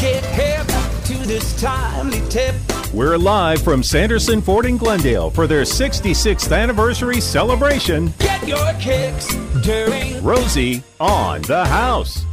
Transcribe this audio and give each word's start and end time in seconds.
Get 0.00 0.24
hip 0.24 0.66
to 1.04 1.28
this 1.28 1.60
timely 1.60 2.20
tip. 2.28 2.56
We're 2.92 3.16
live 3.16 3.62
from 3.62 3.84
Sanderson 3.84 4.42
Ford 4.42 4.66
in 4.66 4.76
Glendale 4.76 5.30
for 5.30 5.46
their 5.46 5.62
66th 5.62 6.50
anniversary 6.50 7.20
celebration. 7.20 8.12
Get 8.18 8.48
your 8.48 8.72
kicks 8.80 9.32
during 9.62 10.20
Rosie 10.24 10.82
on 10.98 11.42
the 11.42 11.64
house. 11.64 12.24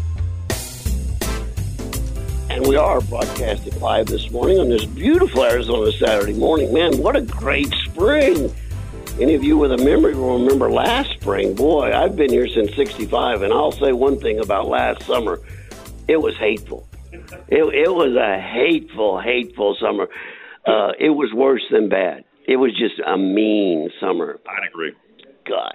And 2.49 2.65
we 2.65 2.77
are 2.77 2.99
broadcasting 3.01 3.79
live 3.79 4.07
this 4.07 4.31
morning 4.31 4.57
on 4.57 4.69
this 4.69 4.85
beautiful 4.85 5.43
Arizona 5.43 5.91
Saturday 5.91 6.33
morning. 6.33 6.73
Man, 6.73 6.97
what 6.97 7.15
a 7.15 7.21
great 7.21 7.71
spring! 7.85 8.51
Any 9.19 9.35
of 9.35 9.43
you 9.43 9.55
with 9.55 9.71
a 9.71 9.77
memory 9.77 10.15
will 10.15 10.39
remember 10.39 10.71
last 10.71 11.11
spring. 11.11 11.53
Boy, 11.53 11.93
I've 11.93 12.15
been 12.15 12.31
here 12.31 12.47
since 12.47 12.73
65, 12.75 13.43
and 13.43 13.53
I'll 13.53 13.71
say 13.71 13.91
one 13.91 14.19
thing 14.19 14.39
about 14.39 14.67
last 14.67 15.03
summer 15.03 15.39
it 16.07 16.17
was 16.17 16.35
hateful. 16.37 16.87
It, 17.47 17.63
it 17.73 17.93
was 17.93 18.15
a 18.15 18.39
hateful, 18.39 19.19
hateful 19.19 19.75
summer. 19.79 20.07
Uh, 20.65 20.91
it 20.99 21.11
was 21.11 21.31
worse 21.33 21.63
than 21.71 21.89
bad. 21.89 22.23
It 22.47 22.57
was 22.57 22.71
just 22.71 22.99
a 23.05 23.17
mean 23.17 23.89
summer. 23.99 24.39
I'd 24.47 24.67
agree. 24.67 24.93
God. 25.47 25.73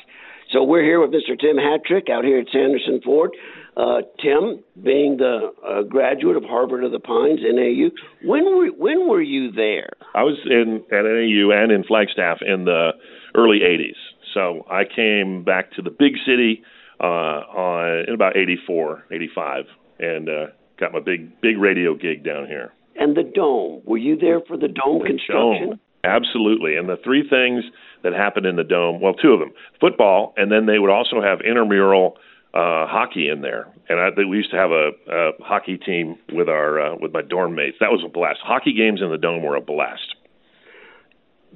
So 0.52 0.62
we're 0.62 0.82
here 0.82 1.00
with 1.00 1.10
Mr. 1.10 1.38
Tim 1.38 1.56
Hattrick 1.56 2.10
out 2.10 2.24
here 2.24 2.38
at 2.38 2.46
Sanderson 2.52 3.00
Ford. 3.02 3.30
Uh, 3.74 4.02
Tim, 4.20 4.62
being 4.82 5.16
the 5.16 5.50
uh, 5.66 5.82
graduate 5.82 6.36
of 6.36 6.44
Harvard 6.44 6.84
of 6.84 6.92
the 6.92 7.00
Pines, 7.00 7.40
NAU, 7.42 7.88
when 8.22 8.44
were 8.44 8.66
when 8.66 9.08
were 9.08 9.22
you 9.22 9.50
there? 9.50 9.88
I 10.14 10.24
was 10.24 10.36
in 10.44 10.84
at 10.92 11.04
NAU 11.04 11.50
and 11.50 11.72
in 11.72 11.84
Flagstaff 11.84 12.38
in 12.42 12.66
the 12.66 12.90
early 13.34 13.60
'80s. 13.60 13.96
So 14.34 14.66
I 14.70 14.82
came 14.84 15.42
back 15.42 15.72
to 15.72 15.82
the 15.82 15.88
big 15.90 16.16
city 16.26 16.62
uh, 17.00 17.04
on 17.06 18.04
in 18.08 18.14
about 18.14 18.36
'84, 18.36 19.04
'85, 19.10 19.64
and 20.02 20.28
uh, 20.28 20.46
got 20.78 20.92
my 20.92 21.00
big 21.00 21.40
big 21.40 21.58
radio 21.58 21.94
gig 21.94 22.24
down 22.24 22.46
here. 22.46 22.72
And 22.96 23.16
the 23.16 23.22
dome, 23.22 23.82
were 23.84 23.98
you 23.98 24.16
there 24.16 24.40
for 24.46 24.56
the 24.56 24.68
dome 24.68 25.02
construction? 25.02 25.70
Dome. 25.70 25.80
Absolutely. 26.04 26.76
And 26.76 26.88
the 26.88 26.96
three 27.04 27.22
things 27.28 27.64
that 28.02 28.12
happened 28.12 28.44
in 28.44 28.56
the 28.56 28.64
dome, 28.64 29.00
well, 29.00 29.14
two 29.14 29.32
of 29.32 29.38
them 29.38 29.52
football, 29.80 30.34
and 30.36 30.50
then 30.50 30.66
they 30.66 30.78
would 30.78 30.90
also 30.90 31.22
have 31.22 31.40
intramural 31.40 32.16
uh, 32.54 32.86
hockey 32.86 33.28
in 33.28 33.40
there. 33.40 33.68
And 33.88 34.00
I, 34.00 34.08
we 34.28 34.36
used 34.36 34.50
to 34.50 34.56
have 34.56 34.72
a, 34.72 34.90
a 35.08 35.30
hockey 35.40 35.78
team 35.78 36.16
with 36.32 36.48
our 36.48 36.80
uh, 36.80 36.96
with 37.00 37.12
my 37.12 37.22
dorm 37.22 37.54
mates. 37.54 37.76
That 37.80 37.90
was 37.90 38.02
a 38.04 38.08
blast. 38.08 38.40
Hockey 38.42 38.74
games 38.74 39.00
in 39.00 39.10
the 39.10 39.18
dome 39.18 39.42
were 39.42 39.56
a 39.56 39.60
blast. 39.60 40.16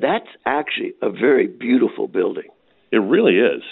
That's 0.00 0.28
actually 0.44 0.92
a 1.02 1.10
very 1.10 1.46
beautiful 1.46 2.06
building. 2.06 2.48
It 2.92 2.98
really 2.98 3.38
is. 3.38 3.62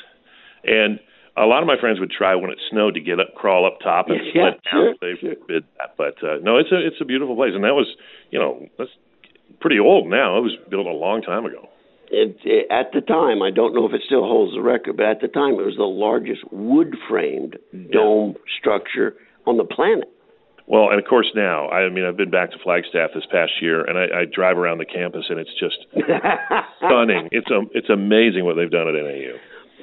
And 0.65 0.99
a 1.37 1.47
lot 1.47 1.63
of 1.63 1.67
my 1.67 1.79
friends 1.79 1.99
would 2.01 2.11
try 2.11 2.35
when 2.35 2.51
it 2.51 2.59
snowed 2.71 2.95
to 2.95 3.01
get 3.01 3.19
up, 3.19 3.35
crawl 3.35 3.67
up 3.67 3.79
top 3.83 4.07
and 4.09 4.21
Yeah, 4.35 4.51
sure, 4.71 4.87
down. 4.93 4.95
They 5.01 5.15
sure. 5.21 5.35
forbid 5.37 5.65
that, 5.79 5.95
but 5.97 6.15
uh, 6.23 6.39
no, 6.43 6.59
it's 6.59 6.71
a 6.71 6.79
it's 6.87 7.01
a 7.01 7.05
beautiful 7.05 7.35
place, 7.35 7.53
and 7.55 7.65
that 7.65 7.75
was 7.75 7.87
you 8.31 8.39
know 8.39 8.67
that's 8.79 8.91
pretty 9.61 9.79
old 9.79 10.09
now. 10.09 10.39
It 10.39 10.43
was 10.43 10.57
built 10.71 10.87
a 10.87 10.93
long 10.93 11.23
time 11.23 11.45
ago. 11.45 11.69
It, 12.11 12.37
it, 12.45 12.71
at 12.71 12.93
the 12.93 13.01
time, 13.01 13.43
I 13.43 13.51
don't 13.51 13.75
know 13.75 13.87
if 13.89 13.93
it 13.93 14.03
still 14.07 14.23
holds 14.23 14.55
the 14.55 14.63
record, 14.63 14.97
but 14.97 15.07
at 15.07 15.21
the 15.21 15.29
time, 15.29 15.55
it 15.55 15.67
was 15.67 15.77
the 15.77 15.83
largest 15.83 16.43
wood 16.53 16.95
framed 17.09 17.57
dome 17.91 18.37
structure 18.61 19.17
on 19.47 19.57
the 19.57 19.65
planet. 19.65 20.09
Well, 20.67 20.89
and 20.91 20.99
of 20.99 21.05
course 21.09 21.27
now, 21.35 21.69
I 21.69 21.91
mean, 21.91 22.05
I've 22.05 22.17
been 22.17 22.31
back 22.31 22.53
to 22.53 22.59
Flagstaff 22.63 23.11
this 23.15 23.25
past 23.31 23.53
year, 23.61 23.85
and 23.85 23.99
I, 23.99 24.21
I 24.21 24.25
drive 24.25 24.57
around 24.57 24.79
the 24.79 24.87
campus, 24.87 25.27
and 25.29 25.39
it's 25.39 25.51
just 25.59 25.77
stunning. 26.79 27.29
It's 27.33 27.49
um, 27.51 27.69
it's 27.75 27.91
amazing 27.91 28.45
what 28.45 28.57
they've 28.57 28.71
done 28.71 28.89
at 28.89 28.95
NAU. 28.95 29.37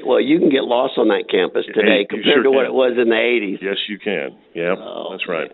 Well, 0.06 0.20
you 0.22 0.40
can 0.40 0.50
get 0.50 0.64
lost 0.64 0.98
on 0.98 1.08
that 1.10 1.26
campus 1.30 1.66
today 1.74 2.02
you 2.02 2.08
compared 2.08 2.36
sure 2.36 2.44
to 2.44 2.52
what 2.52 2.66
can. 2.66 2.72
it 2.72 2.74
was 2.74 2.94
in 2.98 3.10
the 3.10 3.16
80s. 3.16 3.58
Yes, 3.62 3.78
you 3.88 3.98
can. 4.00 4.38
Yeah, 4.54 4.76
Oh, 4.78 5.10
that's 5.12 5.28
right. 5.28 5.52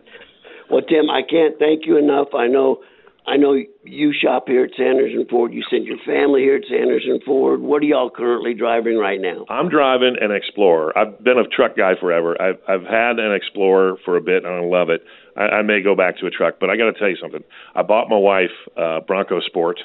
Well, 0.70 0.82
Tim, 0.82 1.10
I 1.10 1.22
can't 1.22 1.58
thank 1.60 1.86
you 1.86 1.98
enough. 1.98 2.28
I 2.36 2.48
know, 2.48 2.84
I 3.26 3.38
know 3.38 3.56
you 3.84 4.14
shop 4.14 4.48
here 4.48 4.66
at 4.66 4.72
Sanderson 4.76 5.26
Ford. 5.30 5.54
You 5.54 5.64
send 5.70 5.86
your 5.86 5.98
family 6.06 6.42
here 6.42 6.56
at 6.58 6.64
Sanderson 6.70 7.20
Ford. 7.26 7.62
What 7.62 7.82
are 7.82 7.86
y'all 7.86 8.10
currently 8.10 8.54
driving 8.54 8.98
right 8.98 9.20
now? 9.22 9.46
I'm 9.50 9.70
driving 9.70 10.16
an 10.20 10.32
Explorer. 10.32 10.98
I've 10.98 11.24
been 11.24 11.38
a 11.38 11.48
truck 11.48 11.78
guy 11.78 11.94
forever. 12.00 12.36
I've 12.42 12.60
I've 12.68 12.84
had 12.86 13.20
an 13.20 13.34
Explorer 13.34 13.96
for 14.04 14.18
a 14.18 14.22
bit, 14.22 14.44
and 14.44 14.54
I 14.54 14.60
love 14.62 14.90
it. 14.90 15.04
I, 15.38 15.60
I 15.60 15.62
may 15.62 15.82
go 15.82 15.96
back 15.96 16.18
to 16.20 16.26
a 16.26 16.30
truck, 16.30 16.56
but 16.60 16.70
I 16.70 16.76
got 16.76 16.92
to 16.92 17.00
tell 17.00 17.10
you 17.10 17.18
something. 17.22 17.44
I 17.76 17.82
bought 17.84 18.10
my 18.10 18.18
wife 18.18 18.52
uh, 18.76 19.00
Bronco 19.08 19.40
Sport, 19.40 19.80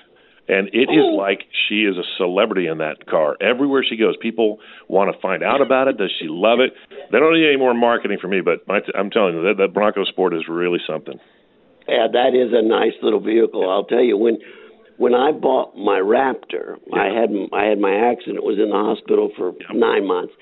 and 0.52 0.68
it 0.72 0.92
is 0.92 1.04
like 1.16 1.48
she 1.68 1.82
is 1.82 1.96
a 1.96 2.04
celebrity 2.18 2.66
in 2.66 2.78
that 2.78 3.06
car. 3.08 3.36
Everywhere 3.40 3.82
she 3.88 3.96
goes, 3.96 4.16
people 4.20 4.58
want 4.88 5.14
to 5.14 5.18
find 5.20 5.42
out 5.42 5.62
about 5.62 5.88
it. 5.88 5.96
Does 5.96 6.12
she 6.20 6.26
love 6.28 6.60
it? 6.60 6.72
They 7.10 7.18
don't 7.18 7.32
need 7.32 7.48
any 7.48 7.56
more 7.56 7.72
marketing 7.72 8.18
for 8.20 8.28
me, 8.28 8.42
but 8.42 8.68
my 8.68 8.80
t- 8.80 8.92
I'm 8.94 9.10
telling 9.10 9.34
you 9.36 9.42
that 9.44 9.56
that 9.58 9.72
Bronco 9.72 10.04
Sport 10.04 10.34
is 10.34 10.42
really 10.48 10.78
something. 10.86 11.18
Yeah, 11.88 12.06
that 12.12 12.36
is 12.36 12.52
a 12.52 12.62
nice 12.62 12.92
little 13.02 13.20
vehicle. 13.20 13.68
I'll 13.68 13.84
tell 13.84 14.02
you 14.02 14.16
when 14.16 14.38
when 14.98 15.14
I 15.14 15.32
bought 15.32 15.74
my 15.76 15.98
Raptor, 15.98 16.76
I 16.92 17.06
had 17.06 17.30
I 17.52 17.64
had 17.64 17.78
my 17.80 18.12
accident. 18.12 18.44
Was 18.44 18.58
in 18.58 18.68
the 18.68 18.76
hospital 18.76 19.32
for 19.36 19.52
nine 19.72 20.06
months. 20.06 20.34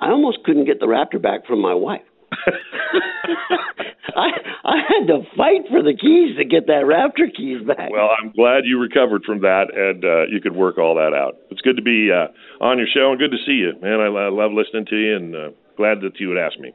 I 0.00 0.08
almost 0.10 0.44
couldn't 0.44 0.64
get 0.64 0.80
the 0.80 0.86
Raptor 0.86 1.20
back 1.20 1.46
from 1.46 1.60
my 1.60 1.74
wife. 1.74 2.04
I 4.16 4.28
I 4.64 4.76
had 4.88 5.06
to 5.08 5.22
fight 5.36 5.68
for 5.70 5.82
the 5.82 5.94
keys 5.94 6.36
to 6.36 6.44
get 6.44 6.66
that 6.66 6.84
Raptor 6.84 7.34
keys 7.34 7.62
back. 7.66 7.90
Well, 7.90 8.10
I'm 8.10 8.32
glad 8.32 8.64
you 8.64 8.78
recovered 8.78 9.24
from 9.24 9.40
that 9.40 9.66
and 9.74 10.04
uh, 10.04 10.26
you 10.30 10.40
could 10.40 10.54
work 10.54 10.78
all 10.78 10.94
that 10.96 11.14
out. 11.14 11.36
It's 11.50 11.60
good 11.60 11.76
to 11.76 11.82
be 11.82 12.10
uh, 12.12 12.28
on 12.62 12.78
your 12.78 12.86
show 12.92 13.10
and 13.10 13.18
good 13.18 13.32
to 13.32 13.38
see 13.46 13.58
you, 13.58 13.72
man. 13.80 14.00
I, 14.00 14.06
I 14.06 14.28
love 14.28 14.52
listening 14.52 14.86
to 14.86 14.96
you 14.96 15.16
and 15.16 15.34
uh, 15.34 15.50
glad 15.76 16.00
that 16.02 16.18
you 16.18 16.28
would 16.28 16.38
ask 16.38 16.58
me. 16.58 16.72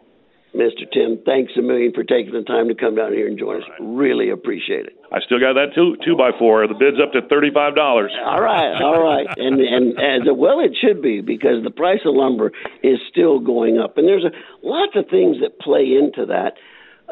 Mr. 0.56 0.90
Tim, 0.92 1.20
thanks 1.26 1.52
a 1.58 1.62
million 1.62 1.92
for 1.94 2.04
taking 2.04 2.32
the 2.32 2.44
time 2.44 2.70
to 2.70 2.76
come 2.76 2.96
down 2.96 3.12
here 3.12 3.28
and 3.28 3.38
join 3.38 3.62
us. 3.62 3.68
Really 3.80 4.30
appreciate 4.30 4.86
it. 4.86 4.96
I 5.12 5.20
still 5.20 5.40
got 5.40 5.54
that 5.54 5.76
two 5.76 5.98
two 6.04 6.16
by 6.16 6.32
four. 6.40 6.66
The 6.68 6.74
bid's 6.74 6.98
up 7.02 7.12
to 7.12 7.22
thirty 7.28 7.52
five 7.54 7.76
dollars. 7.76 8.12
All 8.26 8.42
right, 8.42 8.82
all 8.82 9.04
right, 9.04 9.28
and 9.38 9.60
and 9.60 10.00
as 10.00 10.28
well 10.32 10.60
it 10.60 10.72
should 10.80 11.02
be 11.02 11.22
because 11.22 11.64
the 11.64 11.72
price 11.72 12.00
of 12.06 12.16
lumber 12.16 12.52
is 12.84 13.00
still 13.12 13.40
going 13.40 13.78
up, 13.78 13.98
and 13.98 14.08
there's 14.08 14.24
a 14.24 14.32
lots 14.66 14.96
of 14.96 15.10
things 15.10 15.38
that 15.42 15.60
play 15.60 15.92
into 16.00 16.26
that. 16.28 16.54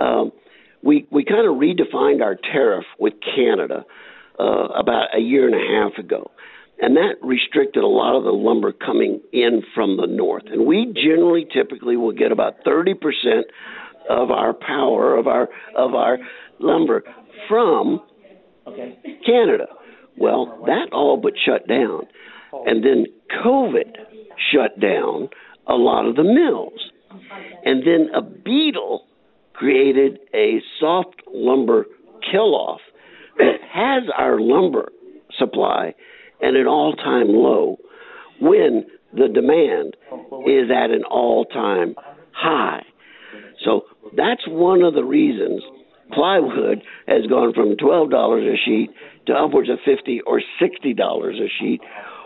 Um, 0.02 0.32
we 0.82 1.06
we 1.12 1.24
kind 1.24 1.48
of 1.48 1.56
redefined 1.56 2.22
our 2.22 2.36
tariff 2.36 2.86
with 2.98 3.14
Canada 3.36 3.86
uh, 4.40 4.68
about 4.76 5.16
a 5.16 5.20
year 5.20 5.48
and 5.48 5.56
a 5.56 5.84
half 5.84 5.98
ago, 5.98 6.32
and 6.82 6.98
that 6.98 7.16
restricted 7.22 7.84
a 7.84 7.88
lot 7.88 8.18
of 8.18 8.24
the 8.24 8.32
lumber 8.32 8.72
coming 8.72 9.22
in 9.32 9.62
from 9.74 9.98
the 9.98 10.08
north. 10.08 10.44
And 10.52 10.66
we 10.66 10.92
generally, 10.94 11.46
typically, 11.52 11.98
will 11.98 12.12
get 12.12 12.32
about 12.32 12.56
thirty 12.66 12.94
percent 12.94 13.48
of 14.10 14.32
our 14.32 14.54
power 14.54 15.16
of 15.16 15.28
our 15.28 15.50
of 15.76 15.94
our 15.94 16.18
lumber 16.60 17.04
from 17.48 18.02
Canada. 19.26 19.68
Well, 20.18 20.64
that 20.66 20.92
all 20.92 21.18
but 21.18 21.34
shut 21.44 21.68
down. 21.68 22.08
And 22.66 22.84
then 22.84 23.06
COVID 23.44 23.96
shut 24.52 24.80
down 24.80 25.30
a 25.68 25.74
lot 25.74 26.06
of 26.08 26.16
the 26.16 26.24
mills. 26.24 26.92
And 27.66 27.84
then 27.86 28.10
a 28.14 28.22
beetle 28.22 29.08
created 29.54 30.20
a 30.34 30.62
soft 30.80 31.22
lumber 31.34 31.86
kill 32.32 32.56
off 32.56 32.82
that 33.38 33.58
has 33.72 34.04
our 34.18 34.40
lumber 34.40 34.92
supply 35.38 35.94
at 36.44 36.56
an 36.56 36.68
all 36.68 36.94
time 36.94 37.30
low 37.30 37.78
when 38.42 38.86
the 39.14 39.28
demand 39.28 39.96
is 40.48 40.70
at 40.70 40.92
an 40.92 41.04
all 41.10 41.46
time 41.46 41.96
high. 42.32 42.84
So 43.64 43.84
that's 44.18 44.42
one 44.48 44.82
of 44.82 44.94
the 44.94 45.04
reasons 45.04 45.62
plywood 46.12 46.84
has 47.08 47.26
gone 47.28 47.54
from 47.54 47.78
twelve 47.78 48.12
dollars 48.12 48.44
a 48.46 48.58
sheet 48.64 48.90
to 49.28 49.34
upwards 49.34 49.70
of 49.70 49.78
fifty 49.86 50.22
or 50.28 50.42
sixty 50.60 50.94
dollars 50.94 51.38
a 51.40 51.48
sheet, 51.60 51.82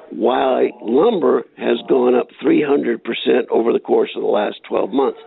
while 0.10 0.68
lumber 0.82 1.44
has 1.58 1.78
gone 1.88 2.16
up 2.16 2.28
three 2.42 2.64
hundred 2.64 3.04
percent 3.04 3.48
over 3.52 3.72
the 3.72 3.80
course 3.80 4.10
of 4.16 4.22
the 4.22 4.28
last 4.28 4.58
twelve 4.68 4.92
months. 4.92 5.20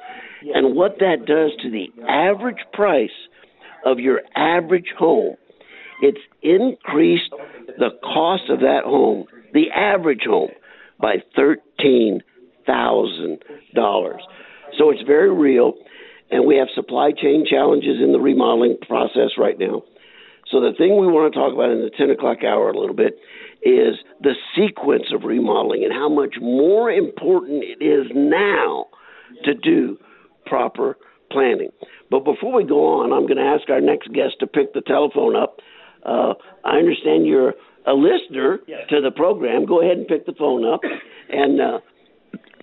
And 0.55 0.75
what 0.75 0.99
that 0.99 1.27
does 1.27 1.53
to 1.63 1.71
the 1.71 1.89
average 2.09 2.65
price 2.73 3.11
of 3.85 3.99
your 3.99 4.23
average 4.35 4.93
home, 4.99 5.37
it's 6.03 6.21
increased 6.43 7.31
the 7.79 7.91
cost 8.03 8.45
of 8.49 8.61
that 8.61 8.85
home, 8.85 9.27
the 9.53 9.71
average 9.71 10.23
home, 10.25 10.51
by 11.01 11.17
thirteen 11.35 12.21
thousand 12.67 13.39
dollars. 13.75 14.23
So 14.79 14.91
it's 14.91 15.03
very 15.03 15.33
real, 15.33 15.75
and 16.31 16.47
we 16.47 16.57
have 16.57 16.69
supply 16.75 17.13
chain 17.13 17.45
challenges 17.49 18.01
in 18.03 18.13
the 18.13 18.21
remodeling 18.21 18.77
process 18.87 19.31
right 19.39 19.59
now. 19.59 19.83
So 20.51 20.61
the 20.61 20.73
thing 20.77 20.99
we 20.99 21.07
want 21.07 21.33
to 21.33 21.39
talk 21.39 21.53
about 21.53 21.71
in 21.71 21.83
the 21.83 21.91
ten 21.97 22.11
o'clock 22.11 22.39
hour 22.45 22.71
a 22.71 22.79
little 22.79 22.95
bit 22.95 23.15
is 23.63 23.97
the 24.21 24.35
sequence 24.57 25.13
of 25.15 25.25
remodeling 25.25 25.85
and 25.85 25.93
how 25.93 26.09
much 26.09 26.37
more 26.41 26.91
important 26.91 27.63
it 27.63 27.85
is 27.85 28.07
now 28.15 28.87
to 29.45 29.55
do 29.55 29.99
proper 30.47 30.97
planning. 31.31 31.71
But 32.11 32.25
before 32.25 32.53
we 32.53 32.65
go 32.65 33.01
on, 33.01 33.13
I'm 33.13 33.27
going 33.27 33.37
to 33.37 33.43
ask 33.43 33.69
our 33.71 33.81
next 33.81 34.13
guest 34.13 34.37
to 34.41 34.47
pick 34.47 34.73
the 34.73 34.81
telephone 34.81 35.37
up. 35.37 35.61
Uh, 36.05 36.35
I 36.65 36.77
understand 36.77 37.27
you're 37.27 37.55
a 37.87 37.93
listener 37.95 38.59
to 38.89 39.01
the 39.01 39.11
program. 39.11 39.67
Go 39.67 39.81
ahead 39.83 39.97
and 39.99 40.07
pick 40.07 40.27
the 40.27 40.35
phone 40.39 40.65
up. 40.65 40.81
And 41.31 41.61
uh, 41.61 41.79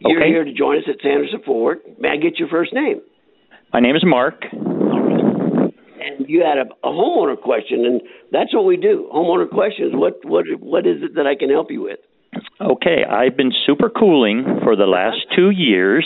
you're 0.01 0.19
Okay. 0.21 0.29
here 0.29 0.43
to 0.43 0.53
join 0.53 0.77
us 0.77 0.83
at 0.87 1.01
Sanderson 1.01 1.41
Ford. 1.45 1.79
May 1.99 2.09
I 2.09 2.17
get 2.17 2.37
your 2.39 2.47
first 2.49 2.73
name? 2.73 3.01
My 3.73 3.79
name 3.79 3.95
is 3.95 4.03
Mark. 4.05 4.43
And 4.51 6.27
you 6.29 6.43
had 6.43 6.57
a, 6.57 6.65
a 6.87 6.91
homeowner 6.91 7.39
question, 7.39 7.85
and 7.85 8.01
that's 8.31 8.53
what 8.53 8.65
we 8.65 8.77
do. 8.77 9.09
Homeowner 9.13 9.49
questions. 9.49 9.91
What 9.93 10.19
what 10.23 10.45
what 10.59 10.85
is 10.87 11.01
it 11.03 11.15
that 11.15 11.25
I 11.27 11.35
can 11.35 11.49
help 11.49 11.71
you 11.71 11.81
with? 11.81 11.99
Okay, 12.61 13.03
I've 13.09 13.35
been 13.35 13.51
super 13.65 13.89
cooling 13.89 14.45
for 14.63 14.75
the 14.75 14.85
last 14.85 15.17
two 15.35 15.49
years. 15.49 16.05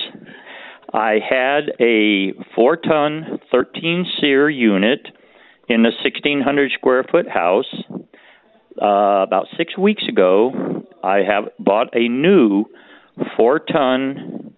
I 0.93 1.19
had 1.27 1.71
a 1.79 2.33
four 2.55 2.77
ton, 2.77 3.39
13 3.51 4.05
SEER 4.19 4.49
unit 4.49 5.07
in 5.71 5.85
a 5.85 5.91
1,600 6.03 6.71
square 6.73 7.03
foot 7.09 7.29
house. 7.29 7.73
Uh, 8.81 9.23
about 9.23 9.47
six 9.57 9.77
weeks 9.77 10.03
ago, 10.07 10.83
I 11.03 11.17
have 11.17 11.45
bought 11.59 11.95
a 11.95 12.07
new 12.07 12.65
four 13.37 13.59
ton, 13.59 14.53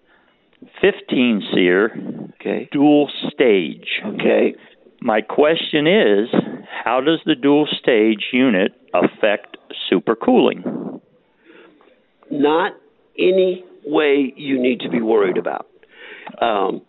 15 0.80 1.42
SEER 1.52 2.30
Okay. 2.40 2.68
dual 2.72 3.10
stage. 3.32 4.00
Okay. 4.04 4.54
My 5.00 5.20
question 5.20 5.86
is 5.86 6.28
how 6.84 7.00
does 7.00 7.20
the 7.26 7.34
dual 7.34 7.66
stage 7.80 8.26
unit 8.32 8.72
affect 8.92 9.56
supercooling? 9.90 11.00
Not 12.30 12.72
any 13.18 13.64
way 13.84 14.32
you 14.36 14.60
need 14.60 14.80
to 14.80 14.88
be 14.88 15.00
worried 15.00 15.36
about. 15.36 15.66
Um, 16.40 16.82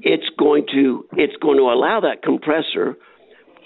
it's 0.00 0.28
going 0.38 0.66
to 0.72 1.06
it's 1.12 1.36
going 1.40 1.58
to 1.58 1.64
allow 1.64 2.00
that 2.00 2.22
compressor 2.22 2.96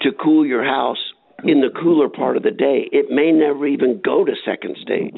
to 0.01 0.11
cool 0.11 0.45
your 0.45 0.63
house 0.63 0.97
in 1.43 1.61
the 1.61 1.69
cooler 1.81 2.09
part 2.09 2.37
of 2.37 2.43
the 2.43 2.51
day. 2.51 2.87
It 2.91 3.09
may 3.09 3.31
never 3.31 3.65
even 3.67 4.01
go 4.03 4.25
to 4.25 4.33
second 4.45 4.77
stage. 4.81 5.17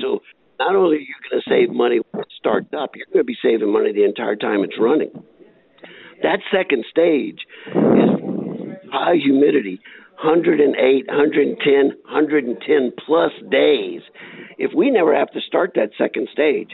So 0.00 0.20
not 0.58 0.74
only 0.74 0.96
are 0.96 1.00
you 1.00 1.14
going 1.30 1.42
to 1.42 1.50
save 1.50 1.74
money 1.74 2.00
when 2.10 2.22
it 2.22 2.32
starts 2.38 2.68
up, 2.76 2.90
you're 2.94 3.06
going 3.12 3.24
to 3.24 3.24
be 3.24 3.36
saving 3.42 3.72
money 3.72 3.92
the 3.92 4.04
entire 4.04 4.36
time 4.36 4.64
it's 4.64 4.78
running. 4.78 5.10
That 6.22 6.40
second 6.50 6.84
stage 6.90 7.40
is 7.66 8.10
high 8.90 9.16
humidity, 9.22 9.80
108, 10.22 11.06
110, 11.06 11.86
110 12.04 12.92
plus 13.04 13.32
days. 13.50 14.00
If 14.58 14.72
we 14.74 14.90
never 14.90 15.14
have 15.14 15.30
to 15.32 15.40
start 15.40 15.72
that 15.74 15.90
second 15.98 16.28
stage, 16.32 16.70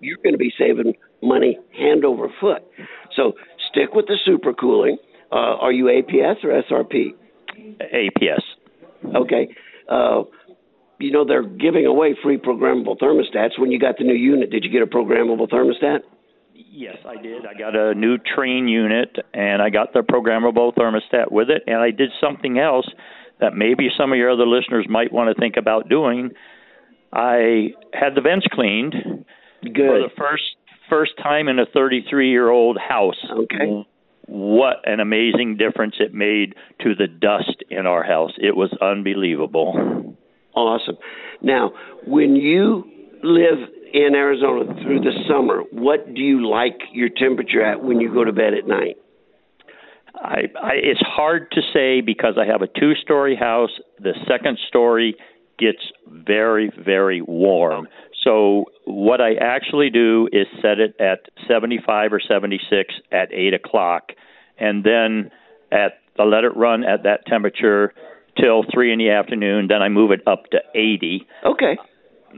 you're 0.00 0.18
going 0.22 0.34
to 0.34 0.38
be 0.38 0.52
saving 0.58 0.94
money 1.22 1.58
hand 1.76 2.04
over 2.04 2.28
foot. 2.40 2.62
So 3.16 3.32
stick 3.70 3.94
with 3.94 4.06
the 4.06 4.18
supercooling. 4.26 4.96
Uh, 5.32 5.56
are 5.60 5.72
you 5.72 5.84
APS 5.86 6.44
or 6.44 6.62
SRP? 6.62 7.14
APS. 7.94 8.42
Okay. 9.16 9.48
Uh, 9.88 10.22
you 10.98 11.10
know 11.10 11.24
they're 11.24 11.42
giving 11.42 11.86
away 11.86 12.14
free 12.22 12.36
programmable 12.36 12.98
thermostats. 12.98 13.58
When 13.58 13.70
you 13.70 13.78
got 13.78 13.96
the 13.98 14.04
new 14.04 14.14
unit, 14.14 14.50
did 14.50 14.64
you 14.64 14.70
get 14.70 14.82
a 14.82 14.86
programmable 14.86 15.48
thermostat? 15.48 16.00
Yes, 16.68 16.96
I 17.06 17.20
did. 17.20 17.46
I 17.46 17.58
got 17.58 17.76
a 17.76 17.94
new 17.94 18.18
Trane 18.18 18.68
unit 18.68 19.16
and 19.32 19.62
I 19.62 19.70
got 19.70 19.92
the 19.92 20.00
programmable 20.00 20.74
thermostat 20.74 21.30
with 21.30 21.48
it. 21.50 21.62
And 21.66 21.76
I 21.76 21.90
did 21.90 22.10
something 22.20 22.58
else 22.58 22.88
that 23.40 23.54
maybe 23.54 23.88
some 23.96 24.12
of 24.12 24.18
your 24.18 24.30
other 24.30 24.46
listeners 24.46 24.86
might 24.88 25.12
want 25.12 25.34
to 25.34 25.40
think 25.40 25.56
about 25.56 25.88
doing. 25.88 26.30
I 27.12 27.70
had 27.92 28.14
the 28.14 28.20
vents 28.20 28.46
cleaned 28.52 28.94
for 29.62 29.98
the 29.98 30.10
first 30.16 30.42
first 30.88 31.12
time 31.22 31.48
in 31.48 31.58
a 31.58 31.66
33 31.66 32.30
year 32.30 32.50
old 32.50 32.78
house. 32.78 33.24
Okay. 33.30 33.86
What 34.26 34.76
an 34.84 35.00
amazing 35.00 35.56
difference 35.56 35.96
it 35.98 36.14
made 36.14 36.54
to 36.82 36.94
the 36.94 37.06
dust 37.06 37.64
in 37.70 37.86
our 37.86 38.02
house. 38.02 38.32
It 38.38 38.56
was 38.56 38.76
unbelievable. 38.80 40.16
Awesome. 40.54 40.96
Now, 41.42 41.72
when 42.06 42.36
you 42.36 42.84
live 43.22 43.68
in 43.92 44.14
Arizona 44.14 44.64
through 44.82 45.00
the 45.00 45.12
summer, 45.28 45.62
what 45.72 46.14
do 46.14 46.20
you 46.20 46.48
like 46.48 46.78
your 46.92 47.08
temperature 47.08 47.62
at 47.64 47.82
when 47.82 48.00
you 48.00 48.12
go 48.12 48.24
to 48.24 48.32
bed 48.32 48.54
at 48.54 48.66
night? 48.66 48.96
I, 50.14 50.42
I 50.60 50.72
it's 50.74 51.00
hard 51.00 51.50
to 51.52 51.60
say 51.72 52.00
because 52.00 52.34
I 52.38 52.46
have 52.46 52.62
a 52.62 52.66
two 52.66 52.94
story 53.02 53.36
house. 53.36 53.70
The 53.98 54.14
second 54.28 54.58
story 54.68 55.16
gets 55.58 55.78
very, 56.08 56.72
very 56.84 57.22
warm. 57.22 57.86
So 58.24 58.64
what 58.84 59.20
I 59.20 59.34
actually 59.34 59.90
do 59.90 60.28
is 60.32 60.46
set 60.60 60.78
it 60.78 60.94
at 61.00 61.30
75 61.48 62.12
or 62.12 62.20
76 62.20 62.94
at 63.12 63.32
8 63.32 63.54
o'clock, 63.54 64.12
and 64.58 64.84
then 64.84 65.30
at 65.72 65.92
I 66.18 66.24
let 66.24 66.44
it 66.44 66.54
run 66.54 66.84
at 66.84 67.04
that 67.04 67.24
temperature 67.26 67.94
till 68.38 68.64
three 68.72 68.92
in 68.92 68.98
the 68.98 69.10
afternoon. 69.10 69.68
Then 69.68 69.80
I 69.80 69.88
move 69.88 70.10
it 70.10 70.20
up 70.26 70.50
to 70.50 70.58
80. 70.74 71.26
Okay. 71.46 71.78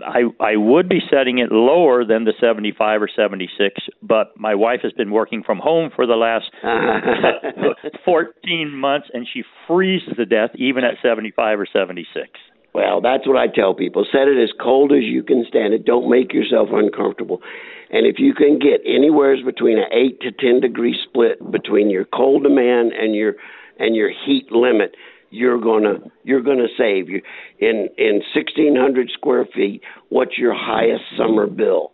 I 0.04 0.22
I 0.40 0.56
would 0.56 0.88
be 0.88 1.00
setting 1.10 1.38
it 1.38 1.52
lower 1.52 2.04
than 2.04 2.24
the 2.24 2.32
75 2.40 3.02
or 3.02 3.08
76, 3.14 3.80
but 4.02 4.32
my 4.36 4.54
wife 4.54 4.80
has 4.82 4.92
been 4.92 5.10
working 5.10 5.42
from 5.42 5.58
home 5.58 5.90
for 5.94 6.06
the 6.06 6.14
last 6.14 6.50
14 8.04 8.74
months, 8.74 9.08
and 9.12 9.26
she 9.32 9.42
freezes 9.66 10.16
to 10.16 10.24
death 10.24 10.50
even 10.54 10.84
at 10.84 10.94
75 11.02 11.60
or 11.60 11.66
76. 11.70 12.28
Well, 12.74 13.02
that's 13.02 13.26
what 13.26 13.36
I 13.36 13.48
tell 13.48 13.74
people. 13.74 14.06
Set 14.10 14.28
it 14.28 14.42
as 14.42 14.50
cold 14.58 14.92
as 14.92 15.04
you 15.04 15.22
can 15.22 15.44
stand 15.46 15.74
it. 15.74 15.84
Don't 15.84 16.08
make 16.08 16.32
yourself 16.32 16.68
uncomfortable. 16.72 17.42
And 17.90 18.06
if 18.06 18.16
you 18.18 18.32
can 18.32 18.58
get 18.58 18.80
anywhere 18.86 19.36
between 19.44 19.76
an 19.78 19.92
eight 19.92 20.20
to 20.22 20.32
ten 20.32 20.60
degree 20.60 20.98
split 21.04 21.38
between 21.50 21.90
your 21.90 22.06
cold 22.06 22.42
demand 22.44 22.92
and 22.92 23.14
your 23.14 23.34
and 23.78 23.94
your 23.94 24.10
heat 24.10 24.50
limit, 24.50 24.94
you're 25.32 25.60
gonna 25.60 25.94
you're 26.22 26.42
gonna 26.42 26.68
save 26.78 27.08
you 27.08 27.22
in 27.58 27.88
in 27.98 28.22
sixteen 28.34 28.76
hundred 28.76 29.10
square 29.14 29.46
feet. 29.54 29.82
What's 30.08 30.38
your 30.38 30.54
highest 30.54 31.04
summer 31.16 31.46
bill? 31.46 31.92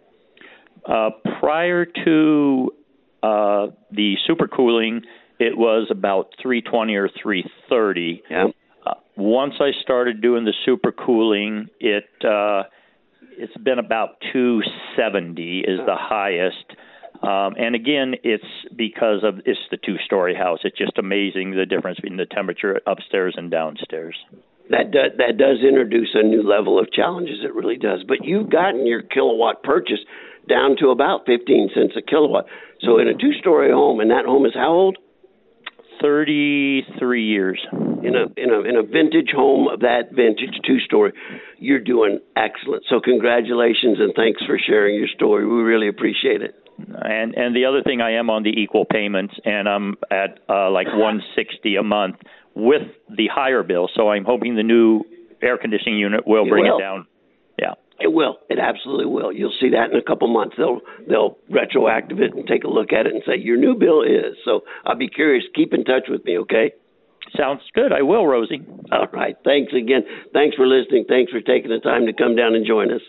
Uh, 0.84 1.10
prior 1.38 1.84
to 1.84 2.72
uh, 3.22 3.66
the 3.90 4.16
supercooling, 4.28 5.02
it 5.38 5.56
was 5.56 5.88
about 5.90 6.32
320 6.42 6.94
or 6.94 7.08
330. 7.08 8.22
Yeah. 8.30 8.46
Uh, 8.86 8.94
once 9.16 9.54
I 9.60 9.70
started 9.82 10.22
doing 10.22 10.44
the 10.44 10.54
supercooling, 10.66 11.68
it 11.78 12.08
uh, 12.24 12.64
it's 13.36 13.56
been 13.58 13.78
about 13.78 14.16
270 14.32 15.60
is 15.60 15.78
the 15.86 15.96
highest. 15.96 16.64
Um, 17.22 17.54
and 17.58 17.74
again, 17.74 18.14
it's 18.22 18.44
because 18.76 19.24
of 19.24 19.40
it's 19.44 19.58
the 19.70 19.76
two-story 19.76 20.34
house. 20.34 20.60
It's 20.64 20.78
just 20.78 20.98
amazing 20.98 21.56
the 21.56 21.66
difference 21.66 21.96
between 21.96 22.16
the 22.16 22.26
temperature 22.26 22.80
upstairs 22.86 23.34
and 23.36 23.50
downstairs. 23.50 24.16
That 24.70 24.92
does, 24.92 25.12
that 25.16 25.38
does 25.38 25.58
introduce 25.66 26.10
a 26.14 26.22
new 26.22 26.42
level 26.42 26.78
of 26.78 26.92
challenges. 26.92 27.38
It 27.42 27.54
really 27.54 27.78
does. 27.78 28.04
But 28.06 28.18
you've 28.24 28.50
gotten 28.50 28.86
your 28.86 29.02
kilowatt 29.02 29.62
purchase 29.62 30.00
down 30.48 30.76
to 30.80 30.90
about 30.90 31.26
15 31.26 31.70
cents 31.74 31.94
a 31.96 32.02
kilowatt. 32.02 32.46
So 32.82 32.98
in 32.98 33.08
a 33.08 33.14
two-story 33.14 33.70
home, 33.72 34.00
and 34.00 34.10
that 34.10 34.24
home 34.24 34.46
is 34.46 34.52
how 34.54 34.70
old? 34.70 34.98
33 36.00 37.24
years. 37.24 37.60
in 37.72 38.14
a 38.14 38.26
in 38.40 38.50
a 38.50 38.60
in 38.60 38.76
a 38.76 38.82
vintage 38.82 39.30
home 39.34 39.66
of 39.66 39.80
that 39.80 40.12
vintage 40.12 40.60
two 40.64 40.78
story, 40.80 41.12
you're 41.58 41.80
doing 41.80 42.20
excellent. 42.36 42.84
So 42.88 43.00
congratulations 43.00 43.98
and 43.98 44.12
thanks 44.14 44.40
for 44.46 44.58
sharing 44.64 44.94
your 44.94 45.08
story. 45.08 45.44
We 45.44 45.62
really 45.62 45.88
appreciate 45.88 46.42
it. 46.42 46.54
And 46.78 47.34
and 47.34 47.54
the 47.56 47.64
other 47.64 47.82
thing, 47.82 48.00
I 48.00 48.12
am 48.12 48.30
on 48.30 48.42
the 48.44 48.50
equal 48.50 48.84
payments, 48.84 49.34
and 49.44 49.68
I'm 49.68 49.96
at 50.10 50.38
uh, 50.48 50.70
like 50.70 50.86
160 50.86 51.76
a 51.76 51.82
month 51.82 52.16
with 52.54 52.82
the 53.08 53.26
higher 53.32 53.62
bill. 53.62 53.88
So 53.94 54.10
I'm 54.10 54.24
hoping 54.24 54.54
the 54.56 54.62
new 54.62 55.02
air 55.42 55.58
conditioning 55.58 55.98
unit 55.98 56.26
will 56.26 56.46
It 56.46 56.50
bring 56.50 56.64
will. 56.64 56.78
it 56.78 56.80
down. 56.80 57.06
Yeah. 57.58 57.74
It 58.00 58.12
will. 58.12 58.38
It 58.48 58.58
absolutely 58.60 59.06
will. 59.06 59.32
You'll 59.32 59.54
see 59.60 59.70
that 59.70 59.90
in 59.90 59.96
a 59.96 60.02
couple 60.02 60.28
months. 60.28 60.54
They'll 60.56 60.80
they'll 61.08 61.36
retroactive 61.50 62.20
it 62.20 62.32
and 62.32 62.46
take 62.46 62.62
a 62.62 62.68
look 62.68 62.92
at 62.92 63.06
it 63.06 63.12
and 63.14 63.22
say 63.26 63.36
your 63.36 63.56
new 63.56 63.74
bill 63.74 64.02
is. 64.02 64.36
So 64.44 64.60
I'll 64.86 64.96
be 64.96 65.08
curious. 65.08 65.44
Keep 65.54 65.74
in 65.74 65.84
touch 65.84 66.04
with 66.08 66.24
me, 66.24 66.38
okay? 66.38 66.72
Sounds 67.36 67.60
good. 67.74 67.92
I 67.92 68.02
will, 68.02 68.26
Rosie. 68.26 68.62
All 68.92 69.06
right. 69.12 69.36
Thanks 69.44 69.72
again. 69.74 70.02
Thanks 70.32 70.56
for 70.56 70.66
listening. 70.66 71.06
Thanks 71.08 71.32
for 71.32 71.40
taking 71.40 71.70
the 71.70 71.80
time 71.80 72.06
to 72.06 72.12
come 72.12 72.36
down 72.36 72.54
and 72.54 72.64
join 72.64 72.92
us. 72.92 73.02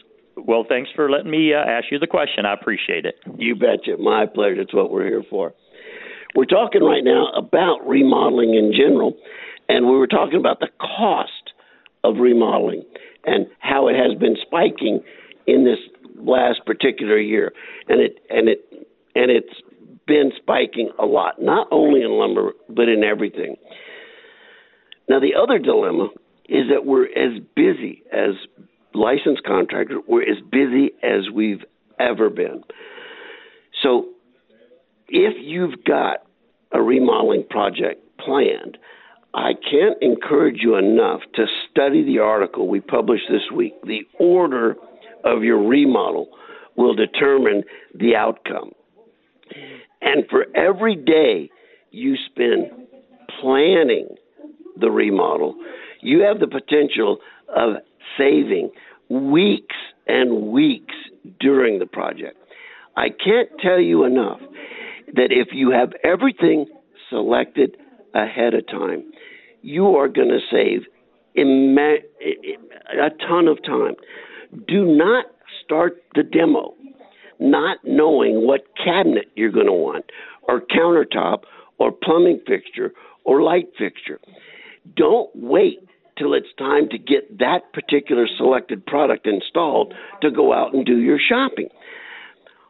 Well, 0.46 0.66
thanks 0.68 0.90
for 0.96 1.10
letting 1.10 1.32
me 1.32 1.54
uh, 1.54 1.58
ask 1.58 1.86
you 1.92 2.00
the 2.00 2.08
question. 2.08 2.46
I 2.46 2.54
appreciate 2.54 3.06
it. 3.06 3.16
You 3.38 3.56
betcha. 3.56 3.98
My 4.00 4.26
pleasure. 4.26 4.62
It's 4.62 4.74
what 4.74 4.92
we're 4.92 5.06
here 5.06 5.24
for. 5.30 5.54
We're 6.36 6.46
talking 6.46 6.84
right 6.84 7.04
now 7.04 7.32
about 7.36 7.88
remodeling 7.88 8.54
in 8.54 8.72
general, 8.72 9.18
and 9.68 9.88
we 9.88 9.98
were 9.98 10.08
talking 10.08 10.40
about 10.40 10.60
the 10.60 10.70
cost 10.80 11.54
of 12.04 12.18
remodeling 12.18 12.84
and 13.26 13.48
how 13.60 13.88
it 13.88 13.96
has 13.96 14.18
been 14.18 14.36
spiking 14.42 15.02
in 15.48 15.66
this 15.66 15.80
last 16.16 16.66
particular 16.66 17.18
year. 17.18 17.52
And 17.88 18.00
it 18.00 18.20
and 18.30 18.48
it 18.48 18.66
and 19.16 19.32
it's 19.32 19.62
been 20.06 20.32
spiking 20.38 20.92
a 21.00 21.06
lot, 21.06 21.42
not 21.42 21.68
only 21.72 22.02
in 22.02 22.12
lumber 22.12 22.52
but 22.70 22.90
in 22.90 23.04
everything. 23.04 23.56
Now 25.08 25.20
the 25.20 25.34
other 25.36 25.58
dilemma 25.58 26.10
is 26.48 26.66
that 26.72 26.86
we're 26.86 27.06
as 27.06 27.42
busy 27.56 28.04
as 28.12 28.36
licensed 28.94 29.44
contractors, 29.44 30.00
we're 30.08 30.24
as 30.24 30.42
busy 30.52 30.92
as 31.04 31.30
we've 31.34 31.64
ever 32.00 32.30
been. 32.30 32.64
So 33.84 34.10
if 35.08 35.36
you've 35.40 35.84
got 35.84 36.18
a 36.72 36.82
remodeling 36.82 37.46
project 37.50 38.02
planned, 38.20 38.78
I 39.34 39.54
can't 39.54 39.98
encourage 40.02 40.58
you 40.62 40.76
enough 40.76 41.22
to 41.36 41.46
study 41.70 42.04
the 42.04 42.20
article 42.20 42.68
we 42.68 42.80
published 42.80 43.26
this 43.30 43.52
week. 43.56 43.74
The 43.84 44.02
order 44.20 44.76
of 45.24 45.44
your 45.44 45.68
remodel 45.68 46.30
will 46.76 46.96
determine 46.96 47.64
the 47.94 48.16
outcome. 48.16 48.72
And 50.02 50.24
for 50.30 50.46
every 50.56 50.96
day 50.96 51.50
you 51.92 52.16
spend 52.26 52.68
planning 53.40 54.08
the 54.80 54.90
remodel, 54.90 55.56
you 56.02 56.22
have 56.22 56.40
the 56.40 56.48
potential 56.48 57.20
of 57.56 57.76
saving 58.18 58.72
weeks 59.10 59.76
and 60.08 60.48
weeks 60.52 60.96
during 61.40 61.80
the 61.80 61.86
project. 61.86 62.38
I 62.96 63.10
can't 63.10 63.50
tell 63.60 63.80
you 63.80 64.04
enough 64.04 64.40
that 65.14 65.32
if 65.32 65.50
you 65.52 65.72
have 65.72 65.94
everything 66.04 66.66
selected 67.10 67.78
ahead 68.14 68.54
of 68.54 68.68
time, 68.68 69.12
you 69.62 69.96
are 69.96 70.08
going 70.08 70.30
to 70.30 70.40
save 70.52 70.84
a 71.38 73.10
ton 73.28 73.48
of 73.48 73.64
time. 73.64 73.96
Do 74.68 74.86
not 74.86 75.26
start 75.64 76.04
the 76.16 76.24
demo 76.24 76.74
not 77.40 77.78
knowing 77.84 78.46
what 78.46 78.66
cabinet 78.84 79.28
you're 79.36 79.52
going 79.52 79.66
to 79.66 79.74
want, 79.74 80.06
or 80.48 80.62
countertop, 80.62 81.44
or 81.78 81.92
plumbing 81.92 82.42
fixture, 82.46 82.92
or 83.24 83.42
light 83.42 83.70
fixture. 83.78 84.20
Don't 84.96 85.30
wait 85.34 85.80
till 86.20 86.34
it's 86.34 86.54
time 86.58 86.90
to 86.90 86.98
get 86.98 87.40
that 87.40 87.72
particular 87.74 88.28
selected 88.38 88.86
product 88.86 89.26
installed 89.26 89.94
to 90.22 90.30
go 90.30 90.54
out 90.54 90.74
and 90.74 90.86
do 90.86 90.98
your 90.98 91.18
shopping. 91.18 91.70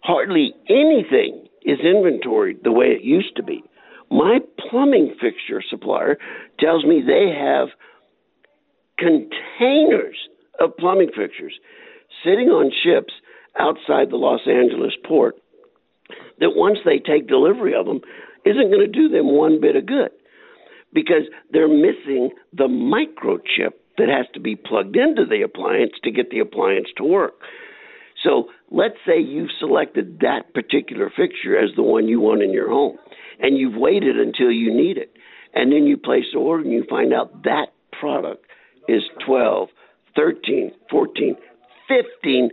Hardly 0.03 0.53
anything 0.69 1.47
is 1.63 1.79
inventoried 1.79 2.63
the 2.63 2.71
way 2.71 2.87
it 2.87 3.03
used 3.03 3.35
to 3.35 3.43
be. 3.43 3.63
My 4.11 4.39
plumbing 4.69 5.15
fixture 5.19 5.61
supplier 5.67 6.17
tells 6.59 6.85
me 6.85 7.01
they 7.05 7.33
have 7.35 7.69
containers 8.97 10.17
of 10.59 10.77
plumbing 10.77 11.09
fixtures 11.15 11.53
sitting 12.23 12.49
on 12.49 12.71
ships 12.83 13.13
outside 13.59 14.09
the 14.09 14.17
Los 14.17 14.41
Angeles 14.47 14.93
port 15.07 15.35
that 16.39 16.55
once 16.55 16.79
they 16.85 16.99
take 16.99 17.27
delivery 17.27 17.73
of 17.75 17.85
them 17.85 18.01
isn't 18.45 18.71
going 18.71 18.79
to 18.79 18.87
do 18.87 19.09
them 19.09 19.35
one 19.35 19.59
bit 19.59 19.75
of 19.75 19.85
good 19.85 20.11
because 20.93 21.23
they're 21.51 21.67
missing 21.67 22.31
the 22.53 22.67
microchip 22.67 23.73
that 23.97 24.09
has 24.09 24.25
to 24.33 24.39
be 24.39 24.55
plugged 24.55 24.95
into 24.95 25.25
the 25.25 25.41
appliance 25.41 25.93
to 26.03 26.11
get 26.11 26.31
the 26.31 26.39
appliance 26.39 26.87
to 26.97 27.03
work. 27.03 27.33
So 28.23 28.49
let's 28.71 28.97
say 29.05 29.19
you've 29.19 29.51
selected 29.59 30.19
that 30.21 30.53
particular 30.53 31.11
fixture 31.15 31.57
as 31.57 31.69
the 31.75 31.83
one 31.83 32.07
you 32.07 32.19
want 32.19 32.41
in 32.41 32.51
your 32.51 32.69
home, 32.69 32.97
and 33.39 33.57
you've 33.57 33.75
waited 33.75 34.17
until 34.17 34.51
you 34.51 34.73
need 34.73 34.97
it. 34.97 35.13
And 35.53 35.71
then 35.71 35.85
you 35.85 35.97
place 35.97 36.25
the 36.33 36.39
order 36.39 36.63
and 36.63 36.71
you 36.71 36.85
find 36.89 37.13
out 37.13 37.43
that 37.43 37.67
product 37.99 38.45
is 38.87 39.01
12, 39.25 39.69
13, 40.15 40.71
14, 40.89 41.35
15, 41.87 42.49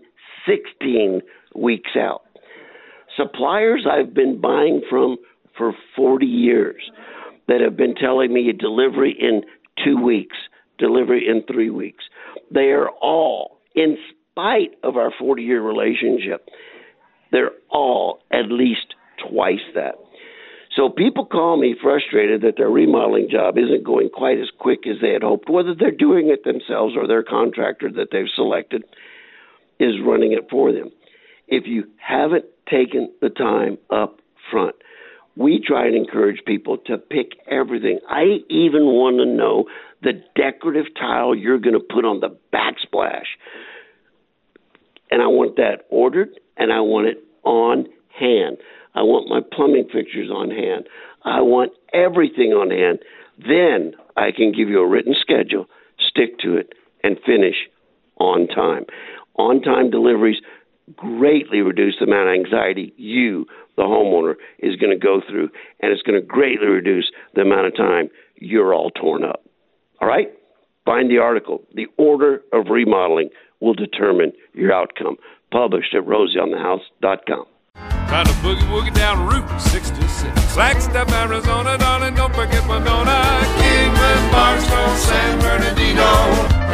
16 0.47 1.23
weeks 1.55 1.91
out. 1.97 2.23
Suppliers 3.17 3.87
I've 3.91 4.15
been 4.15 4.41
buying 4.41 4.83
from 4.89 5.17
for 5.57 5.73
40 5.97 6.27
years 6.27 6.83
that 7.49 7.61
have 7.61 7.77
been 7.77 7.95
telling 7.95 8.33
me 8.33 8.49
a 8.49 8.53
delivery 8.53 9.17
in 9.19 9.43
two 9.85 10.01
weeks, 10.03 10.37
delivery 10.79 11.27
in 11.29 11.43
three 11.43 11.71
weeks. 11.71 12.05
They 12.51 12.71
are 12.73 12.89
all, 12.89 13.59
in 13.75 13.97
spite 14.31 14.73
of 14.83 14.97
our 14.97 15.13
40 15.19 15.43
year 15.43 15.63
relationship, 15.63 16.49
they're 17.33 17.53
all 17.71 18.21
at 18.33 18.51
least 18.51 18.95
twice 19.29 19.65
that. 19.75 19.95
So 20.77 20.91
people 20.91 21.25
call 21.25 21.57
me 21.57 21.75
frustrated 21.81 22.43
that 22.43 22.59
their 22.59 22.69
remodeling 22.69 23.29
job 23.31 23.57
isn't 23.57 23.83
going 23.83 24.11
quite 24.11 24.39
as 24.39 24.49
quick 24.59 24.81
as 24.87 24.97
they 25.01 25.13
had 25.13 25.23
hoped, 25.23 25.49
whether 25.49 25.75
they're 25.75 25.91
doing 25.91 26.29
it 26.29 26.45
themselves 26.45 26.95
or 26.97 27.07
their 27.07 27.23
contractor 27.23 27.91
that 27.93 28.09
they've 28.13 28.29
selected 28.35 28.85
is 29.81 29.95
running 30.05 30.33
it 30.33 30.49
for 30.51 30.73
them. 30.73 30.91
If 31.49 31.65
you 31.67 31.85
haven't 31.97 32.45
taken 32.71 33.11
the 33.23 33.31
time 33.31 33.79
up 33.91 34.21
front, 34.51 34.77
we 35.37 35.61
try 35.65 35.87
and 35.87 35.95
encourage 35.95 36.45
people 36.47 36.79
to 36.87 36.99
pick 36.99 37.33
everything. 37.47 38.01
I 38.09 38.39
even 38.49 38.87
want 38.87 39.19
to 39.19 39.27
know 39.27 39.67
the 40.03 40.23
decorative 40.35 40.87
tile 40.99 41.35
you're 41.35 41.59
going 41.59 41.75
to 41.75 41.81
put 41.81 42.05
on 42.05 42.21
the 42.21 42.37
backsplash. 42.53 43.27
And 45.11 45.23
I 45.23 45.27
want 45.27 45.57
that 45.57 45.87
ordered 45.91 46.31
and 46.57 46.73
I 46.73 46.81
want 46.81 47.07
it 47.09 47.19
on 47.45 47.87
hand. 48.19 48.59
I 48.95 49.03
want 49.03 49.29
my 49.29 49.41
plumbing 49.55 49.89
fixtures 49.93 50.31
on 50.31 50.51
hand. 50.51 50.89
I 51.25 51.43
want 51.43 51.73
everything 51.93 52.53
on 52.53 52.71
hand. 52.71 53.01
Then 53.39 53.95
I 54.17 54.33
can 54.33 54.53
give 54.53 54.69
you 54.69 54.81
a 54.81 54.89
written 54.89 55.15
schedule, 55.21 55.67
stick 55.99 56.39
to 56.41 56.57
it, 56.57 56.73
and 57.05 57.19
finish 57.27 57.57
on 58.19 58.49
time 58.49 58.87
on 59.39 59.63
time 59.63 59.91
deliveries 59.91 60.41
greatly 60.95 61.61
reduce 61.61 61.97
the 61.99 62.07
amount 62.07 62.29
of 62.29 62.35
anxiety 62.35 62.93
you, 62.97 63.47
the 63.77 63.83
homeowner, 63.83 64.35
is 64.59 64.77
going 64.77 64.97
to 64.97 65.03
go 65.03 65.21
through, 65.29 65.51
and 65.81 65.93
it's 65.93 66.03
going 66.03 66.21
to 66.21 66.27
greatly 66.27 66.67
reduce 66.67 67.11
the 67.35 67.43
amount 67.43 67.67
of 67.67 67.77
time 67.77 68.09
you're 68.37 68.75
all 68.75 68.91
torn 68.91 69.25
up. 69.25 69.43
All 70.01 70.09
right? 70.09 70.29
Find 70.85 71.11
the 71.11 71.19
article. 71.19 71.63
The 71.75 71.87
order 71.97 72.43
of 72.53 72.67
remodeling 72.71 73.31
will 73.61 73.75
determine 73.75 74.33
your 74.55 74.73
outcome. 74.73 75.17
Published 75.51 75.95
at 75.95 76.03
rosieonthehouse.com. 76.03 77.47
Trying 78.09 78.27
to 78.27 78.33
boogie 78.35 78.69
woogie 78.71 78.95
down 78.95 79.27
Route 79.27 79.61
66. 79.61 80.55
Flagstaff, 80.55 81.13
Arizona, 81.13 81.77
darling, 81.79 82.15
don't 82.15 82.35
forget 82.35 82.63
Winona. 82.69 83.41
Kingman, 83.59 84.31
Barstow, 84.31 84.95
San 84.95 85.41
Bernardino. 85.41 86.66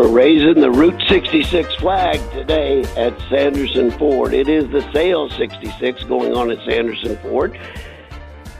We're 0.00 0.08
raising 0.08 0.62
the 0.62 0.70
Route 0.70 0.98
66 1.08 1.74
flag 1.74 2.18
today 2.32 2.80
at 2.96 3.14
Sanderson 3.28 3.90
Ford. 3.90 4.32
It 4.32 4.48
is 4.48 4.64
the 4.70 4.80
Sales 4.94 5.30
66 5.36 6.04
going 6.04 6.32
on 6.32 6.50
at 6.50 6.56
Sanderson 6.64 7.18
Ford. 7.18 7.60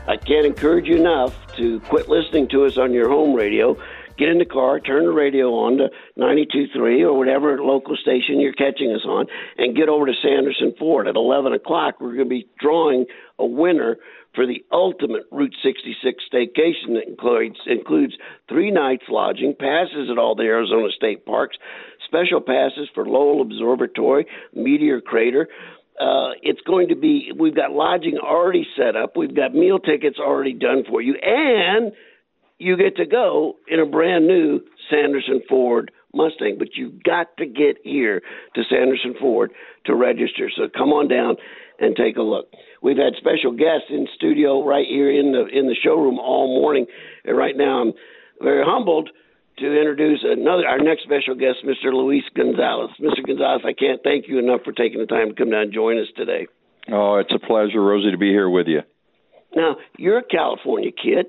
I 0.07 0.17
can't 0.17 0.45
encourage 0.45 0.85
you 0.85 0.97
enough 0.97 1.33
to 1.55 1.79
quit 1.79 2.07
listening 2.07 2.47
to 2.49 2.65
us 2.65 2.77
on 2.77 2.93
your 2.93 3.09
home 3.09 3.33
radio. 3.33 3.75
Get 4.19 4.29
in 4.29 4.37
the 4.37 4.45
car, 4.45 4.79
turn 4.79 5.05
the 5.05 5.11
radio 5.11 5.47
on 5.47 5.77
to 5.77 5.89
92.3 6.15 7.01
or 7.01 7.17
whatever 7.17 7.59
local 7.59 7.95
station 7.95 8.39
you're 8.39 8.53
catching 8.53 8.91
us 8.91 9.03
on, 9.03 9.25
and 9.57 9.75
get 9.75 9.89
over 9.89 10.05
to 10.05 10.13
Sanderson 10.21 10.75
Ford. 10.77 11.07
At 11.07 11.15
11 11.15 11.53
o'clock, 11.53 11.95
we're 11.99 12.13
going 12.13 12.29
to 12.29 12.35
be 12.35 12.47
drawing 12.59 13.07
a 13.39 13.45
winner 13.47 13.97
for 14.33 14.45
the 14.45 14.63
ultimate 14.71 15.23
Route 15.31 15.55
66 15.61 16.23
staycation 16.31 16.93
that 16.95 17.07
includes, 17.07 17.57
includes 17.65 18.13
three 18.47 18.71
nights 18.71 19.03
lodging, 19.09 19.55
passes 19.57 20.09
at 20.09 20.17
all 20.17 20.35
the 20.35 20.43
Arizona 20.43 20.87
state 20.95 21.25
parks, 21.25 21.57
special 22.05 22.41
passes 22.41 22.89
for 22.93 23.05
Lowell 23.05 23.41
Observatory, 23.41 24.25
Meteor 24.53 25.01
Crater. 25.01 25.47
Uh, 25.99 26.31
it's 26.41 26.61
going 26.61 26.87
to 26.87 26.95
be, 26.95 27.31
we've 27.37 27.55
got 27.55 27.71
lodging 27.71 28.17
already 28.17 28.65
set 28.77 28.95
up, 28.95 29.17
we've 29.17 29.35
got 29.35 29.53
meal 29.53 29.79
tickets 29.79 30.17
already 30.19 30.53
done 30.53 30.83
for 30.89 31.01
you, 31.01 31.15
and 31.21 31.91
you 32.57 32.77
get 32.77 32.95
to 32.95 33.05
go 33.05 33.57
in 33.67 33.79
a 33.79 33.85
brand 33.85 34.27
new 34.27 34.61
Sanderson 34.89 35.41
Ford 35.49 35.91
Mustang, 36.13 36.57
but 36.57 36.75
you've 36.75 37.03
got 37.03 37.35
to 37.37 37.45
get 37.45 37.77
here 37.83 38.21
to 38.55 38.63
Sanderson 38.69 39.15
Ford 39.19 39.51
to 39.85 39.95
register. 39.95 40.49
So 40.55 40.63
come 40.75 40.89
on 40.89 41.07
down 41.07 41.37
and 41.79 41.95
take 41.95 42.17
a 42.17 42.21
look. 42.21 42.47
We've 42.81 42.97
had 42.97 43.13
special 43.17 43.51
guests 43.51 43.89
in 43.89 44.07
studio 44.15 44.65
right 44.65 44.85
here 44.87 45.11
in 45.11 45.31
the 45.31 45.45
in 45.45 45.67
the 45.67 45.75
showroom 45.75 46.17
all 46.19 46.59
morning. 46.59 46.87
And 47.25 47.37
right 47.37 47.55
now, 47.55 47.81
I'm 47.81 47.93
very 48.41 48.63
humbled 48.65 49.09
to 49.59 49.65
introduce 49.65 50.23
another 50.23 50.67
our 50.67 50.79
next 50.79 51.03
special 51.03 51.35
guest, 51.35 51.59
Mr. 51.63 51.93
Luis 51.93 52.23
Gonzalez. 52.35 52.89
Mr. 52.99 53.25
Gonzalez, 53.25 53.61
I 53.65 53.73
can't 53.73 54.01
thank 54.03 54.27
you 54.27 54.39
enough 54.39 54.61
for 54.65 54.71
taking 54.71 54.99
the 54.99 55.05
time 55.05 55.29
to 55.29 55.35
come 55.35 55.51
down 55.51 55.63
and 55.63 55.73
join 55.73 55.99
us 55.99 56.07
today. 56.17 56.47
Oh, 56.91 57.17
it's 57.17 57.33
a 57.33 57.39
pleasure, 57.39 57.81
Rosie, 57.81 58.11
to 58.11 58.17
be 58.17 58.29
here 58.29 58.49
with 58.49 58.67
you. 58.67 58.81
Now, 59.55 59.75
you're 59.97 60.17
a 60.17 60.23
California 60.23 60.91
kid. 60.91 61.27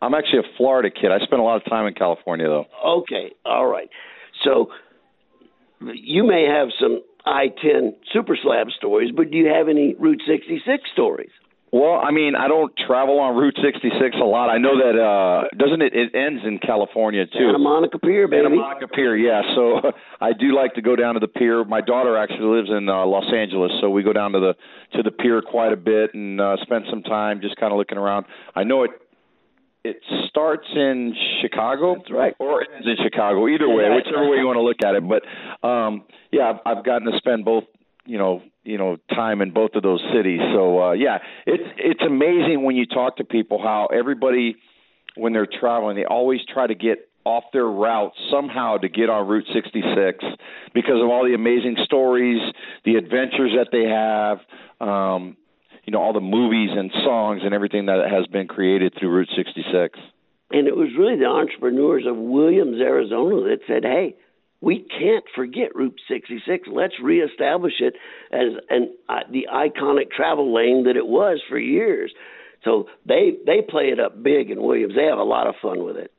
I'm 0.00 0.14
actually 0.14 0.40
a 0.40 0.56
Florida 0.56 0.90
kid. 0.90 1.10
I 1.10 1.18
spent 1.18 1.40
a 1.40 1.44
lot 1.44 1.56
of 1.56 1.64
time 1.64 1.86
in 1.86 1.94
California, 1.94 2.46
though. 2.46 2.66
Okay, 3.00 3.32
all 3.44 3.66
right. 3.66 3.88
So 4.44 4.68
you 5.80 6.24
may 6.24 6.46
have 6.46 6.68
some 6.80 7.02
I 7.26 7.48
10 7.48 7.94
Super 8.12 8.38
Slab 8.40 8.68
stories, 8.76 9.10
but 9.14 9.30
do 9.30 9.36
you 9.36 9.48
have 9.48 9.68
any 9.68 9.94
Route 9.98 10.22
66 10.26 10.64
stories? 10.92 11.30
Well, 11.72 12.00
I 12.00 12.12
mean, 12.12 12.36
I 12.36 12.46
don't 12.46 12.72
travel 12.86 13.18
on 13.18 13.34
Route 13.36 13.58
66 13.60 14.16
a 14.22 14.24
lot. 14.24 14.48
I 14.48 14.58
know 14.58 14.78
that 14.78 14.96
uh 14.96 15.48
doesn't 15.58 15.82
it 15.82 15.92
it 15.94 16.14
ends 16.14 16.42
in 16.46 16.58
California 16.58 17.26
too. 17.26 17.50
Santa 17.50 17.58
Monica 17.58 17.98
Pier, 17.98 18.28
baby. 18.28 18.44
Santa 18.44 18.56
Monica 18.56 18.88
Pier, 18.88 19.16
yeah. 19.16 19.42
So 19.56 19.90
I 20.20 20.32
do 20.32 20.54
like 20.54 20.74
to 20.74 20.80
go 20.80 20.94
down 20.94 21.14
to 21.14 21.20
the 21.20 21.28
pier. 21.28 21.64
My 21.64 21.80
daughter 21.80 22.16
actually 22.16 22.56
lives 22.56 22.70
in 22.70 22.88
uh, 22.88 23.04
Los 23.04 23.30
Angeles, 23.34 23.72
so 23.80 23.90
we 23.90 24.04
go 24.04 24.12
down 24.12 24.32
to 24.32 24.40
the 24.40 24.54
to 24.96 25.02
the 25.02 25.10
pier 25.10 25.42
quite 25.42 25.72
a 25.72 25.76
bit 25.76 26.14
and 26.14 26.40
uh 26.40 26.56
spend 26.62 26.84
some 26.88 27.02
time 27.02 27.40
just 27.42 27.56
kind 27.56 27.72
of 27.72 27.78
looking 27.78 27.98
around. 27.98 28.26
I 28.54 28.62
know 28.62 28.84
it 28.84 28.92
it 29.88 30.02
starts 30.28 30.66
in 30.74 31.14
Chicago, 31.40 31.96
That's 31.96 32.10
right, 32.10 32.34
or 32.38 32.62
it 32.62 32.68
ends 32.74 32.86
in 32.86 32.96
Chicago. 33.02 33.48
Either 33.48 33.68
way, 33.68 33.84
whichever 33.90 34.28
way 34.28 34.38
you 34.38 34.46
want 34.46 34.56
to 34.56 34.62
look 34.62 34.82
at 34.84 34.94
it. 34.94 35.04
But 35.08 35.66
um, 35.66 36.04
yeah, 36.32 36.52
I've, 36.64 36.78
I've 36.78 36.84
gotten 36.84 37.10
to 37.10 37.16
spend 37.18 37.44
both, 37.44 37.64
you 38.04 38.18
know, 38.18 38.42
you 38.64 38.78
know, 38.78 38.96
time 39.14 39.42
in 39.42 39.52
both 39.52 39.72
of 39.74 39.82
those 39.82 40.02
cities. 40.14 40.40
So 40.52 40.82
uh, 40.82 40.92
yeah, 40.92 41.18
it's 41.46 41.68
it's 41.78 42.02
amazing 42.02 42.64
when 42.64 42.76
you 42.76 42.86
talk 42.86 43.16
to 43.18 43.24
people 43.24 43.62
how 43.62 43.86
everybody, 43.86 44.56
when 45.14 45.32
they're 45.32 45.46
traveling, 45.46 45.96
they 45.96 46.04
always 46.04 46.40
try 46.52 46.66
to 46.66 46.74
get 46.74 47.08
off 47.24 47.44
their 47.52 47.66
route 47.66 48.12
somehow 48.30 48.76
to 48.76 48.88
get 48.88 49.10
on 49.10 49.26
Route 49.26 49.46
66 49.52 50.24
because 50.72 51.02
of 51.02 51.08
all 51.08 51.24
the 51.24 51.34
amazing 51.34 51.76
stories, 51.84 52.40
the 52.84 52.94
adventures 52.94 53.50
that 53.56 53.66
they 53.72 53.82
have, 53.82 54.38
um, 54.80 55.36
you 55.86 55.92
know, 55.92 56.00
all 56.00 56.12
the 56.12 56.20
movies 56.20 56.70
and 56.72 56.90
songs 57.04 57.42
and 57.44 57.54
everything 57.54 57.86
that 57.86 58.10
has 58.10 58.26
been 58.26 58.48
created 58.48 58.94
through 58.98 59.10
Route 59.10 59.30
66. 59.34 59.98
And 60.50 60.68
it 60.68 60.76
was 60.76 60.88
really 60.98 61.16
the 61.16 61.26
entrepreneurs 61.26 62.04
of 62.06 62.16
Williams, 62.16 62.80
Arizona 62.80 63.48
that 63.48 63.60
said, 63.66 63.82
hey, 63.84 64.16
we 64.60 64.86
can't 64.98 65.24
forget 65.34 65.74
Route 65.74 66.00
66. 66.08 66.68
Let's 66.72 66.94
reestablish 67.02 67.74
it 67.80 67.94
as 68.32 68.60
an 68.70 68.94
uh, 69.08 69.20
the 69.30 69.46
iconic 69.52 70.10
travel 70.10 70.54
lane 70.54 70.84
that 70.84 70.96
it 70.96 71.06
was 71.06 71.40
for 71.48 71.58
years. 71.58 72.12
So 72.64 72.88
they 73.06 73.36
they 73.44 73.60
play 73.62 73.90
it 73.90 74.00
up 74.00 74.22
big 74.22 74.50
in 74.50 74.62
Williams. 74.62 74.94
They 74.96 75.04
have 75.04 75.18
a 75.18 75.24
lot 75.24 75.46
of 75.46 75.54
fun 75.62 75.84
with 75.84 75.96
it. 75.96 76.10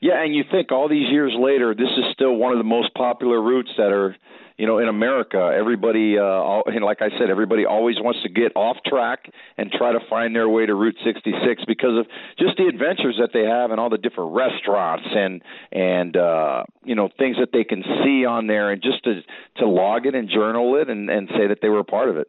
Yeah, 0.00 0.20
and 0.20 0.34
you 0.34 0.42
think 0.50 0.72
all 0.72 0.88
these 0.88 1.08
years 1.10 1.32
later, 1.38 1.76
this 1.76 1.90
is 1.96 2.04
still 2.12 2.34
one 2.34 2.50
of 2.50 2.58
the 2.58 2.64
most 2.64 2.92
popular 2.94 3.40
routes 3.40 3.70
that 3.76 3.92
are, 3.92 4.16
you 4.62 4.68
know, 4.68 4.78
in 4.78 4.86
America. 4.86 5.50
Everybody, 5.52 6.16
uh, 6.16 6.22
all, 6.22 6.62
and 6.66 6.84
like 6.84 7.02
I 7.02 7.08
said, 7.18 7.30
everybody 7.30 7.66
always 7.66 7.96
wants 7.98 8.22
to 8.22 8.28
get 8.28 8.54
off 8.54 8.76
track 8.86 9.28
and 9.58 9.72
try 9.72 9.90
to 9.90 9.98
find 10.08 10.36
their 10.36 10.48
way 10.48 10.66
to 10.66 10.72
Route 10.72 10.94
66 11.02 11.64
because 11.66 11.98
of 11.98 12.06
just 12.38 12.58
the 12.58 12.68
adventures 12.68 13.16
that 13.18 13.30
they 13.34 13.42
have 13.42 13.72
and 13.72 13.80
all 13.80 13.90
the 13.90 13.98
different 13.98 14.36
restaurants 14.36 15.08
and 15.10 15.42
and 15.72 16.16
uh, 16.16 16.62
you 16.84 16.94
know 16.94 17.08
things 17.18 17.38
that 17.40 17.48
they 17.52 17.64
can 17.64 17.82
see 18.04 18.24
on 18.24 18.46
there, 18.46 18.70
and 18.70 18.80
just 18.80 19.02
to 19.02 19.22
to 19.56 19.66
log 19.66 20.06
it 20.06 20.14
and 20.14 20.30
journal 20.30 20.76
it 20.80 20.88
and 20.88 21.10
and 21.10 21.28
say 21.36 21.48
that 21.48 21.58
they 21.60 21.68
were 21.68 21.80
a 21.80 21.84
part 21.84 22.08
of 22.08 22.16
it. 22.16 22.28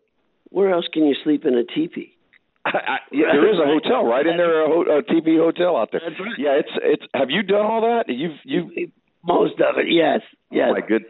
Where 0.50 0.72
else 0.72 0.86
can 0.92 1.06
you 1.06 1.16
sleep 1.24 1.46
in 1.46 1.54
a 1.54 1.64
teepee? 1.64 2.18
I, 2.66 2.98
yeah, 3.12 3.30
there 3.32 3.54
is 3.54 3.60
a 3.60 3.68
hotel 3.70 4.06
right 4.06 4.26
in 4.26 4.38
there, 4.38 4.66
a, 4.66 4.68
ho- 4.68 4.98
a 4.98 5.04
teepee 5.04 5.38
hotel 5.38 5.78
out 5.78 5.90
there. 5.92 6.02
Right. 6.02 6.40
Yeah, 6.40 6.58
it's 6.58 6.74
it's. 6.82 7.06
Have 7.14 7.30
you 7.30 7.44
done 7.44 7.64
all 7.64 7.82
that? 7.82 8.06
You've 8.08 8.40
you've. 8.44 8.90
Most 9.24 9.54
of 9.62 9.78
it, 9.78 9.86
yes, 9.88 10.20
yes. 10.52 10.70
Oh 10.70 10.74
my 10.74 10.82
good. 10.86 11.04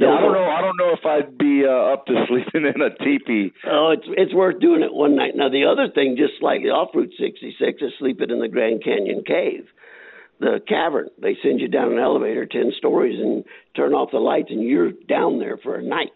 Yeah, 0.00 0.16
I 0.16 0.20
don't 0.20 0.32
know. 0.32 0.48
I 0.48 0.60
don't 0.62 0.76
know 0.78 0.92
if 0.96 1.04
I'd 1.04 1.36
be 1.36 1.64
uh, 1.68 1.92
up 1.92 2.06
to 2.06 2.24
sleeping 2.28 2.64
in 2.74 2.80
a 2.80 2.88
teepee. 2.96 3.52
Oh, 3.66 3.90
it's 3.92 4.06
it's 4.16 4.34
worth 4.34 4.58
doing 4.58 4.82
it 4.82 4.94
one 4.94 5.14
night. 5.14 5.32
Now 5.36 5.50
the 5.50 5.66
other 5.66 5.92
thing, 5.92 6.16
just 6.16 6.40
slightly 6.40 6.70
off 6.70 6.94
Route 6.94 7.12
66, 7.18 7.82
is 7.82 7.92
sleeping 7.98 8.30
in 8.30 8.40
the 8.40 8.48
Grand 8.48 8.82
Canyon 8.82 9.22
Cave, 9.26 9.66
the 10.40 10.60
cavern. 10.66 11.10
They 11.20 11.36
send 11.42 11.60
you 11.60 11.68
down 11.68 11.92
an 11.92 11.98
elevator 11.98 12.46
ten 12.46 12.72
stories 12.78 13.20
and 13.20 13.44
turn 13.76 13.92
off 13.92 14.10
the 14.10 14.18
lights, 14.18 14.48
and 14.50 14.62
you're 14.62 14.92
down 14.92 15.38
there 15.38 15.58
for 15.58 15.76
a 15.76 15.82
night. 15.82 16.12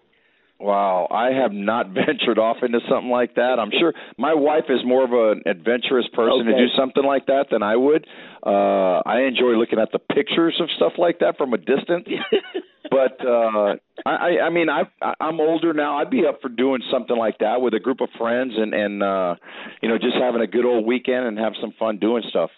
Wow, 0.64 1.08
I 1.10 1.26
have 1.32 1.52
not 1.52 1.88
ventured 2.06 2.38
off 2.38 2.56
into 2.62 2.80
something 2.88 3.10
like 3.10 3.34
that. 3.34 3.58
I'm 3.58 3.70
sure 3.70 3.92
my 4.16 4.32
wife 4.32 4.64
is 4.70 4.80
more 4.84 5.04
of 5.04 5.12
an 5.12 5.42
adventurous 5.44 6.06
person 6.14 6.48
Okay. 6.48 6.52
to 6.52 6.66
do 6.66 6.72
something 6.74 7.04
like 7.04 7.26
that 7.26 7.46
than 7.50 7.62
I 7.62 7.76
would. 7.76 8.06
Uh 8.44 9.02
I 9.04 9.22
enjoy 9.28 9.52
looking 9.60 9.78
at 9.78 9.92
the 9.92 9.98
pictures 9.98 10.56
of 10.60 10.68
stuff 10.76 10.94
like 10.96 11.18
that 11.18 11.36
from 11.36 11.52
a 11.52 11.58
distance. 11.58 12.08
but 12.90 13.16
uh 13.26 13.76
I 14.06 14.14
I 14.28 14.30
I 14.46 14.50
mean 14.50 14.68
I 14.70 14.84
I'm 15.20 15.38
older 15.38 15.74
now. 15.74 15.98
I'd 15.98 16.08
be 16.10 16.24
up 16.26 16.40
for 16.40 16.48
doing 16.48 16.80
something 16.90 17.16
like 17.16 17.38
that 17.38 17.60
with 17.60 17.74
a 17.74 17.80
group 17.80 18.00
of 18.00 18.08
friends 18.18 18.54
and 18.56 18.72
and 18.72 19.02
uh 19.02 19.34
you 19.82 19.88
know 19.90 19.98
just 19.98 20.16
having 20.16 20.40
a 20.40 20.46
good 20.46 20.64
old 20.64 20.86
weekend 20.86 21.26
and 21.26 21.38
have 21.38 21.52
some 21.60 21.72
fun 21.78 21.98
doing 21.98 22.22
stuff. 22.30 22.50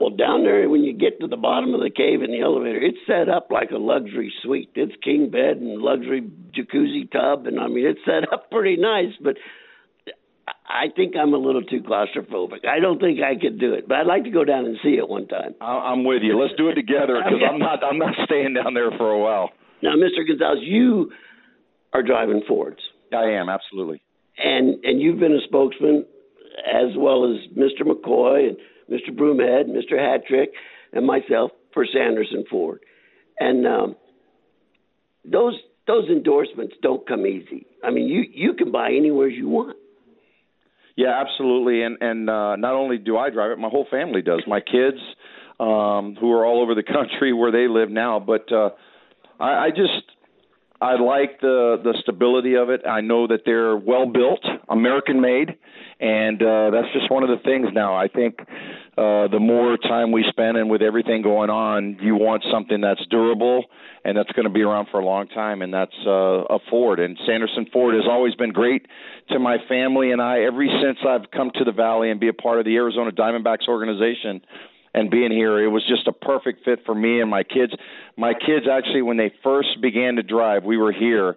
Well, 0.00 0.10
down 0.10 0.44
there, 0.44 0.68
when 0.68 0.84
you 0.84 0.92
get 0.92 1.20
to 1.20 1.26
the 1.26 1.36
bottom 1.36 1.74
of 1.74 1.80
the 1.80 1.90
cave 1.90 2.22
in 2.22 2.30
the 2.30 2.40
elevator, 2.40 2.78
it's 2.80 2.98
set 3.06 3.28
up 3.28 3.48
like 3.50 3.70
a 3.72 3.78
luxury 3.78 4.32
suite. 4.42 4.70
It's 4.74 4.92
king 5.02 5.30
bed 5.30 5.56
and 5.58 5.82
luxury 5.82 6.22
jacuzzi 6.56 7.10
tub, 7.10 7.46
and 7.46 7.58
I 7.58 7.66
mean, 7.66 7.86
it's 7.86 8.00
set 8.04 8.32
up 8.32 8.50
pretty 8.50 8.76
nice. 8.76 9.12
But 9.20 9.36
I 10.68 10.86
think 10.94 11.14
I'm 11.16 11.34
a 11.34 11.38
little 11.38 11.62
too 11.62 11.80
claustrophobic. 11.82 12.64
I 12.66 12.78
don't 12.78 13.00
think 13.00 13.18
I 13.20 13.34
could 13.40 13.58
do 13.58 13.74
it, 13.74 13.88
but 13.88 13.96
I'd 13.98 14.06
like 14.06 14.24
to 14.24 14.30
go 14.30 14.44
down 14.44 14.66
and 14.66 14.78
see 14.82 14.94
it 14.94 15.08
one 15.08 15.26
time. 15.26 15.54
I'm 15.60 16.04
with 16.04 16.22
you. 16.22 16.40
Let's 16.40 16.54
do 16.56 16.68
it 16.68 16.74
together 16.74 17.18
because 17.18 17.42
I'm 17.42 17.58
not 17.58 17.82
I'm 17.82 17.98
not 17.98 18.14
staying 18.24 18.54
down 18.54 18.74
there 18.74 18.92
for 18.96 19.10
a 19.10 19.18
while. 19.18 19.50
Now, 19.82 19.94
Mr. 19.96 20.26
Gonzalez, 20.26 20.58
you 20.62 21.10
are 21.92 22.02
driving 22.02 22.42
Fords, 22.46 22.80
I 23.12 23.30
am 23.32 23.48
absolutely. 23.48 24.02
and 24.36 24.84
and 24.84 25.00
you've 25.00 25.18
been 25.18 25.32
a 25.34 25.40
spokesman 25.44 26.04
as 26.66 26.96
well 26.96 27.24
as 27.32 27.56
Mr. 27.56 27.82
McCoy 27.82 28.48
and. 28.48 28.56
Broomhead, 29.18 29.66
Mr. 29.66 29.94
Hattrick, 29.94 30.48
and 30.92 31.06
myself 31.06 31.50
for 31.74 31.84
Sanderson 31.92 32.44
Ford, 32.50 32.80
and 33.38 33.66
um, 33.66 33.96
those 35.24 35.54
those 35.86 36.08
endorsements 36.08 36.74
don't 36.82 37.06
come 37.06 37.26
easy. 37.26 37.66
I 37.82 37.90
mean, 37.90 38.08
you 38.08 38.24
you 38.32 38.54
can 38.54 38.72
buy 38.72 38.90
anywhere 38.90 39.28
you 39.28 39.48
want. 39.48 39.76
Yeah, 40.96 41.20
absolutely. 41.20 41.82
And 41.82 41.98
and 42.00 42.28
uh, 42.28 42.56
not 42.56 42.74
only 42.74 42.98
do 42.98 43.16
I 43.16 43.30
drive 43.30 43.52
it, 43.52 43.58
my 43.58 43.68
whole 43.68 43.86
family 43.90 44.22
does. 44.22 44.42
My 44.46 44.60
kids, 44.60 44.98
um, 45.60 46.16
who 46.20 46.32
are 46.32 46.44
all 46.44 46.62
over 46.62 46.74
the 46.74 46.82
country 46.82 47.32
where 47.32 47.52
they 47.52 47.68
live 47.68 47.90
now, 47.90 48.18
but 48.20 48.50
uh, 48.52 48.70
I, 49.40 49.66
I 49.66 49.70
just 49.70 50.10
I 50.80 51.00
like 51.00 51.40
the 51.40 51.80
the 51.82 51.94
stability 52.02 52.56
of 52.56 52.70
it. 52.70 52.86
I 52.86 53.00
know 53.00 53.26
that 53.26 53.40
they're 53.44 53.76
well 53.76 54.06
built, 54.06 54.44
American 54.68 55.20
made, 55.20 55.56
and 56.00 56.42
uh, 56.42 56.70
that's 56.70 56.92
just 56.92 57.10
one 57.10 57.22
of 57.22 57.30
the 57.30 57.42
things 57.44 57.68
now. 57.72 57.96
I 57.96 58.08
think 58.08 58.38
uh, 58.98 59.28
the 59.28 59.38
more 59.38 59.76
time 59.76 60.10
we 60.10 60.24
spend 60.28 60.56
and 60.56 60.68
with 60.68 60.82
everything 60.82 61.22
going 61.22 61.50
on, 61.50 61.98
you 62.00 62.16
want 62.16 62.42
something 62.50 62.80
that's 62.80 63.04
durable 63.06 63.64
and 64.04 64.16
that's 64.16 64.32
going 64.32 64.44
to 64.44 64.50
be 64.50 64.62
around 64.62 64.88
for 64.90 64.98
a 64.98 65.04
long 65.04 65.28
time, 65.28 65.62
and 65.62 65.72
that's 65.72 65.94
uh, 66.04 66.10
a 66.10 66.58
Ford. 66.68 66.98
And 66.98 67.16
Sanderson 67.24 67.66
Ford 67.72 67.94
has 67.94 68.04
always 68.10 68.34
been 68.34 68.50
great 68.50 68.86
to 69.30 69.38
my 69.38 69.58
family 69.68 70.10
and 70.10 70.20
I. 70.20 70.40
Ever 70.42 70.64
since 70.82 70.98
I've 71.06 71.30
come 71.30 71.52
to 71.54 71.64
the 71.64 71.72
Valley 71.72 72.10
and 72.10 72.18
be 72.18 72.28
a 72.28 72.32
part 72.32 72.58
of 72.58 72.64
the 72.64 72.74
Arizona 72.74 73.12
Diamondbacks 73.12 73.68
organization 73.68 74.40
and 74.94 75.10
being 75.10 75.30
here, 75.30 75.62
it 75.62 75.68
was 75.68 75.82
just 75.86 76.06
a 76.06 76.12
perfect 76.12 76.64
fit 76.64 76.80
for 76.84 76.94
me 76.94 77.20
and 77.20 77.30
my 77.30 77.42
kids. 77.42 77.72
My 78.16 78.32
kids 78.34 78.66
actually, 78.70 79.02
when 79.02 79.16
they 79.16 79.32
first 79.42 79.80
began 79.80 80.16
to 80.16 80.22
drive, 80.22 80.64
we 80.64 80.76
were 80.76 80.92
here, 80.92 81.36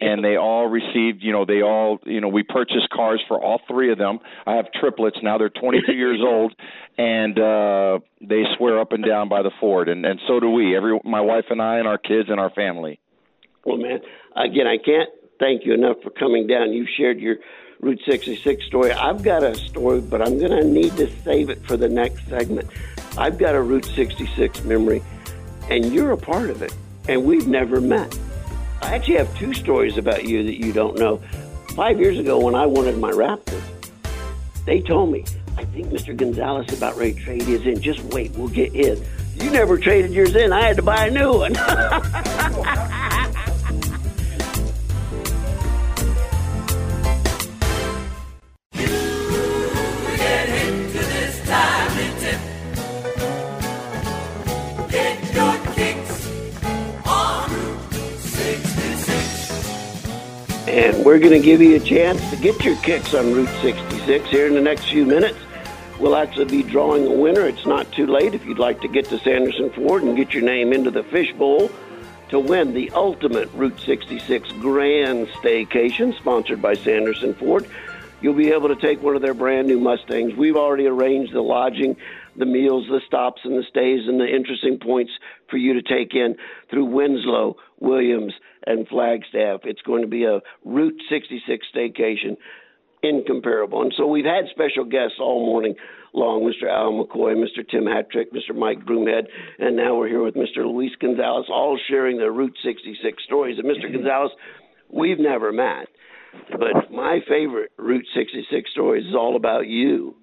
and 0.00 0.24
they 0.24 0.36
all 0.36 0.66
received. 0.66 1.22
You 1.22 1.32
know, 1.32 1.44
they 1.44 1.62
all, 1.62 1.98
you 2.04 2.20
know, 2.20 2.28
we 2.28 2.42
purchased 2.42 2.88
cars 2.90 3.22
for 3.28 3.42
all 3.42 3.60
three 3.68 3.92
of 3.92 3.98
them. 3.98 4.18
I 4.46 4.54
have 4.54 4.66
triplets 4.72 5.18
now; 5.22 5.38
they're 5.38 5.50
22 5.50 5.92
years 5.92 6.20
old, 6.24 6.54
and 6.96 7.38
uh, 7.38 7.98
they 8.20 8.42
swear 8.56 8.80
up 8.80 8.92
and 8.92 9.04
down 9.04 9.28
by 9.28 9.42
the 9.42 9.50
Ford, 9.60 9.88
and 9.88 10.04
and 10.06 10.20
so 10.26 10.40
do 10.40 10.50
we. 10.50 10.76
Every 10.76 10.98
my 11.04 11.20
wife 11.20 11.46
and 11.50 11.60
I 11.60 11.78
and 11.78 11.88
our 11.88 11.98
kids 11.98 12.28
and 12.28 12.38
our 12.38 12.50
family. 12.50 12.98
Well, 13.64 13.76
man, 13.76 14.00
again, 14.36 14.66
I 14.66 14.76
can't 14.82 15.08
thank 15.38 15.64
you 15.64 15.74
enough 15.74 15.96
for 16.02 16.10
coming 16.10 16.46
down. 16.46 16.72
You 16.72 16.86
shared 16.96 17.18
your 17.18 17.36
Route 17.82 18.00
66 18.06 18.64
story. 18.64 18.92
I've 18.92 19.24
got 19.24 19.42
a 19.42 19.56
story, 19.56 20.00
but 20.00 20.22
I'm 20.22 20.38
going 20.38 20.52
to 20.52 20.62
need 20.62 20.96
to 20.98 21.10
save 21.24 21.50
it 21.50 21.66
for 21.66 21.76
the 21.76 21.88
next 21.88 22.28
segment. 22.28 22.70
I've 23.18 23.38
got 23.38 23.56
a 23.56 23.60
Route 23.60 23.86
66 23.86 24.62
memory, 24.62 25.02
and 25.68 25.92
you're 25.92 26.12
a 26.12 26.16
part 26.16 26.48
of 26.48 26.62
it, 26.62 26.72
and 27.08 27.24
we've 27.24 27.48
never 27.48 27.80
met. 27.80 28.16
I 28.82 28.94
actually 28.94 29.16
have 29.16 29.36
two 29.36 29.52
stories 29.52 29.98
about 29.98 30.22
you 30.24 30.44
that 30.44 30.64
you 30.64 30.72
don't 30.72 30.96
know. 30.96 31.20
Five 31.74 31.98
years 31.98 32.20
ago, 32.20 32.38
when 32.38 32.54
I 32.54 32.66
wanted 32.66 32.98
my 32.98 33.10
Raptor, 33.10 33.60
they 34.64 34.80
told 34.80 35.10
me, 35.10 35.24
I 35.56 35.64
think 35.64 35.88
Mr. 35.88 36.16
Gonzalez 36.16 36.72
about 36.72 36.96
to 36.96 37.14
trade 37.14 37.42
his 37.42 37.66
in. 37.66 37.80
Just 37.80 38.00
wait, 38.04 38.30
we'll 38.36 38.46
get 38.46 38.72
his. 38.72 39.02
You 39.34 39.50
never 39.50 39.76
traded 39.76 40.12
yours 40.12 40.36
in. 40.36 40.52
I 40.52 40.62
had 40.68 40.76
to 40.76 40.82
buy 40.82 41.08
a 41.08 41.10
new 41.10 41.32
one. 41.32 41.56
And 60.72 61.04
we're 61.04 61.18
going 61.18 61.32
to 61.32 61.38
give 61.38 61.60
you 61.60 61.76
a 61.76 61.80
chance 61.80 62.30
to 62.30 62.36
get 62.36 62.64
your 62.64 62.76
kicks 62.76 63.12
on 63.12 63.30
Route 63.34 63.60
66 63.60 64.30
here 64.30 64.46
in 64.46 64.54
the 64.54 64.60
next 64.62 64.86
few 64.86 65.04
minutes. 65.04 65.38
We'll 66.00 66.16
actually 66.16 66.46
be 66.46 66.62
drawing 66.62 67.06
a 67.06 67.12
winner. 67.12 67.46
It's 67.46 67.66
not 67.66 67.92
too 67.92 68.06
late 68.06 68.32
if 68.32 68.46
you'd 68.46 68.58
like 68.58 68.80
to 68.80 68.88
get 68.88 69.04
to 69.10 69.18
Sanderson 69.18 69.68
Ford 69.72 70.02
and 70.02 70.16
get 70.16 70.32
your 70.32 70.42
name 70.42 70.72
into 70.72 70.90
the 70.90 71.02
fishbowl 71.02 71.70
to 72.30 72.40
win 72.40 72.72
the 72.72 72.90
ultimate 72.92 73.50
Route 73.52 73.78
66 73.80 74.50
Grand 74.60 75.28
Staycation 75.42 76.16
sponsored 76.16 76.62
by 76.62 76.72
Sanderson 76.72 77.34
Ford. 77.34 77.68
You'll 78.22 78.32
be 78.32 78.48
able 78.48 78.68
to 78.68 78.76
take 78.76 79.02
one 79.02 79.14
of 79.14 79.20
their 79.20 79.34
brand 79.34 79.68
new 79.68 79.78
Mustangs. 79.78 80.34
We've 80.34 80.56
already 80.56 80.86
arranged 80.86 81.34
the 81.34 81.42
lodging, 81.42 81.98
the 82.34 82.46
meals, 82.46 82.86
the 82.88 83.02
stops, 83.06 83.42
and 83.44 83.58
the 83.58 83.64
stays, 83.68 84.08
and 84.08 84.18
the 84.18 84.26
interesting 84.26 84.78
points 84.78 85.12
for 85.50 85.58
you 85.58 85.74
to 85.74 85.82
take 85.82 86.14
in 86.14 86.34
through 86.70 86.86
Winslow, 86.86 87.58
Williams, 87.78 88.32
and 88.66 88.86
Flagstaff. 88.88 89.60
It's 89.64 89.82
going 89.82 90.02
to 90.02 90.08
be 90.08 90.24
a 90.24 90.40
Route 90.64 91.00
66 91.08 91.66
staycation, 91.74 92.36
incomparable. 93.02 93.82
And 93.82 93.92
so 93.96 94.06
we've 94.06 94.24
had 94.24 94.44
special 94.50 94.84
guests 94.84 95.16
all 95.20 95.44
morning 95.44 95.74
long 96.14 96.42
Mr. 96.42 96.68
Al 96.70 96.92
McCoy, 96.92 97.34
Mr. 97.34 97.66
Tim 97.68 97.84
Hattrick, 97.84 98.32
Mr. 98.32 98.54
Mike 98.54 98.84
Broomhead, 98.84 99.28
and 99.58 99.76
now 99.76 99.96
we're 99.96 100.08
here 100.08 100.22
with 100.22 100.34
Mr. 100.34 100.58
Luis 100.58 100.92
Gonzalez, 101.00 101.46
all 101.48 101.78
sharing 101.88 102.18
their 102.18 102.32
Route 102.32 102.56
66 102.62 103.22
stories. 103.24 103.58
And 103.58 103.66
Mr. 103.66 103.90
Gonzalez, 103.90 104.30
we've 104.92 105.18
never 105.18 105.52
met. 105.52 105.88
But 106.50 106.90
my 106.90 107.20
favorite 107.28 107.72
Route 107.78 108.06
66 108.14 108.70
story 108.70 109.00
is 109.00 109.14
all 109.14 109.36
about 109.36 109.66
you. 109.66 110.14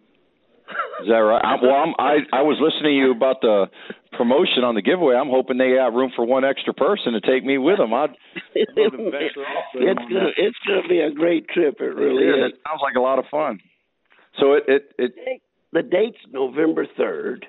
Is 1.01 1.07
that 1.07 1.15
right? 1.15 1.43
I'm, 1.43 1.61
well, 1.61 1.75
I'm, 1.75 1.93
I 1.97 2.17
I 2.33 2.41
was 2.41 2.57
listening 2.59 2.91
to 2.91 2.97
you 2.97 3.11
about 3.11 3.41
the 3.41 3.67
promotion 4.13 4.63
on 4.63 4.75
the 4.75 4.81
giveaway. 4.81 5.15
I'm 5.15 5.29
hoping 5.29 5.57
they 5.57 5.75
got 5.75 5.93
room 5.93 6.11
for 6.15 6.25
one 6.25 6.43
extra 6.43 6.73
person 6.73 7.13
to 7.13 7.21
take 7.21 7.45
me 7.45 7.57
with 7.57 7.77
them. 7.77 7.93
I'd 7.93 8.11
it's 8.55 8.71
gonna 8.75 10.31
it's 10.35 10.57
gonna 10.67 10.87
be 10.87 10.99
a 10.99 11.11
great 11.11 11.47
trip. 11.49 11.75
It 11.79 11.95
really 11.95 12.25
it 12.25 12.29
is. 12.29 12.53
It 12.53 12.59
sounds 12.67 12.81
like 12.81 12.95
a 12.95 13.01
lot 13.01 13.19
of 13.19 13.25
fun. 13.31 13.59
So 14.39 14.53
it 14.53 14.63
it, 14.67 14.93
it 14.97 15.41
the 15.71 15.83
date's 15.83 16.17
November 16.31 16.85
third, 16.97 17.45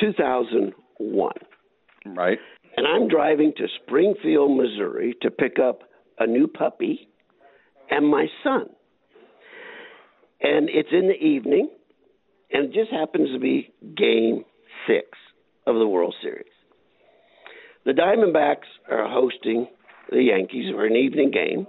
two 0.00 0.12
thousand 0.12 0.72
one. 0.98 1.38
Right. 2.04 2.38
And 2.76 2.86
I'm 2.86 3.06
driving 3.08 3.52
to 3.58 3.66
Springfield, 3.84 4.56
Missouri 4.56 5.14
to 5.22 5.30
pick 5.30 5.58
up 5.58 5.82
a 6.18 6.26
new 6.26 6.46
puppy 6.46 7.08
and 7.90 8.08
my 8.08 8.26
son. 8.42 8.70
And 10.40 10.68
it's 10.68 10.88
in 10.90 11.06
the 11.06 11.14
evening, 11.14 11.68
and 12.52 12.66
it 12.66 12.72
just 12.72 12.90
happens 12.90 13.30
to 13.32 13.38
be 13.38 13.72
game 13.96 14.44
six 14.86 15.06
of 15.66 15.76
the 15.76 15.86
World 15.86 16.14
Series. 16.22 16.46
The 17.84 17.92
Diamondbacks 17.92 18.68
are 18.90 19.08
hosting 19.08 19.66
the 20.10 20.22
Yankees 20.22 20.70
for 20.72 20.86
an 20.86 20.96
evening 20.96 21.30
game. 21.30 21.66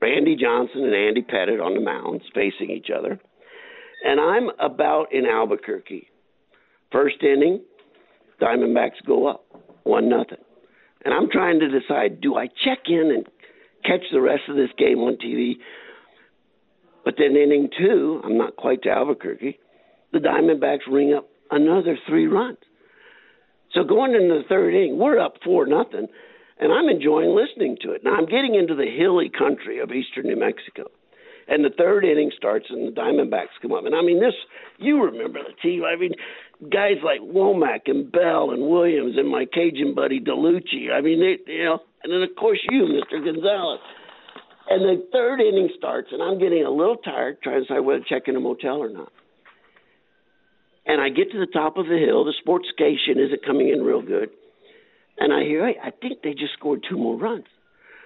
Randy 0.00 0.36
Johnson 0.36 0.84
and 0.84 0.94
Andy 0.94 1.22
Pettitte 1.22 1.62
on 1.62 1.74
the 1.74 1.80
mounds 1.80 2.24
facing 2.34 2.70
each 2.70 2.88
other. 2.96 3.20
And 4.04 4.20
I'm 4.20 4.48
about 4.58 5.12
in 5.12 5.26
Albuquerque. 5.26 6.08
First 6.90 7.22
inning, 7.22 7.62
Diamondbacks 8.40 9.04
go 9.06 9.26
up 9.26 9.44
one 9.84 10.08
nothing. 10.08 10.38
And 11.04 11.14
I'm 11.14 11.30
trying 11.30 11.60
to 11.60 11.68
decide 11.68 12.20
do 12.20 12.36
I 12.36 12.46
check 12.46 12.80
in 12.86 13.12
and 13.14 13.26
catch 13.84 14.04
the 14.12 14.20
rest 14.20 14.42
of 14.48 14.56
this 14.56 14.70
game 14.78 14.98
on 14.98 15.16
TV? 15.16 15.54
But 17.04 17.14
then 17.18 17.36
inning 17.36 17.68
two, 17.78 18.20
I'm 18.24 18.36
not 18.36 18.56
quite 18.56 18.82
to 18.82 18.90
Albuquerque. 18.90 19.58
The 20.12 20.18
Diamondbacks 20.18 20.90
ring 20.90 21.14
up 21.14 21.28
another 21.50 21.98
three 22.08 22.26
runs. 22.26 22.58
So 23.72 23.84
going 23.84 24.14
into 24.14 24.42
the 24.42 24.48
third 24.48 24.74
inning, 24.74 24.98
we're 24.98 25.18
up 25.18 25.34
four 25.44 25.66
nothing, 25.66 26.08
and 26.58 26.72
I'm 26.72 26.88
enjoying 26.88 27.36
listening 27.36 27.76
to 27.82 27.92
it. 27.92 28.02
Now 28.02 28.16
I'm 28.16 28.26
getting 28.26 28.56
into 28.56 28.74
the 28.74 28.86
hilly 28.86 29.30
country 29.30 29.78
of 29.78 29.92
eastern 29.92 30.26
New 30.26 30.38
Mexico. 30.38 30.90
And 31.46 31.64
the 31.64 31.70
third 31.76 32.04
inning 32.04 32.30
starts, 32.36 32.66
and 32.70 32.86
the 32.86 33.00
Diamondbacks 33.00 33.58
come 33.60 33.72
up. 33.72 33.84
And 33.84 33.94
I 33.94 34.02
mean, 34.02 34.20
this 34.20 34.34
you 34.78 35.02
remember 35.02 35.40
the 35.42 35.54
team. 35.62 35.82
I 35.84 35.96
mean, 35.96 36.12
guys 36.70 36.98
like 37.04 37.20
Womack 37.20 37.86
and 37.86 38.10
Bell 38.10 38.50
and 38.50 38.68
Williams 38.68 39.16
and 39.16 39.28
my 39.28 39.46
Cajun 39.52 39.94
buddy 39.94 40.20
Dellucci. 40.20 40.92
I 40.92 41.00
mean, 41.00 41.20
they, 41.20 41.52
you 41.52 41.64
know, 41.64 41.80
and 42.02 42.12
then 42.12 42.22
of 42.22 42.36
course 42.36 42.60
you, 42.70 42.82
Mr. 42.84 43.24
Gonzalez. 43.24 43.80
And 44.68 44.82
the 44.82 45.04
third 45.12 45.40
inning 45.40 45.70
starts, 45.76 46.08
and 46.12 46.22
I'm 46.22 46.38
getting 46.38 46.64
a 46.64 46.70
little 46.70 46.96
tired 46.96 47.42
trying 47.42 47.56
to 47.56 47.60
decide 47.62 47.80
whether 47.80 48.00
to 48.00 48.08
check 48.08 48.28
in 48.28 48.36
a 48.36 48.40
motel 48.40 48.76
or 48.76 48.90
not. 48.90 49.12
And 50.86 51.00
I 51.00 51.08
get 51.08 51.30
to 51.32 51.38
the 51.38 51.50
top 51.52 51.76
of 51.76 51.86
the 51.86 51.98
hill. 51.98 52.24
The 52.24 52.34
sports 52.40 52.68
station 52.72 53.18
isn't 53.18 53.44
coming 53.44 53.68
in 53.68 53.82
real 53.82 54.02
good. 54.02 54.30
And 55.18 55.32
I 55.32 55.42
hear, 55.42 55.66
hey, 55.66 55.76
I 55.82 55.90
think 55.90 56.22
they 56.22 56.32
just 56.32 56.54
scored 56.54 56.84
two 56.88 56.96
more 56.96 57.16
runs. 57.16 57.44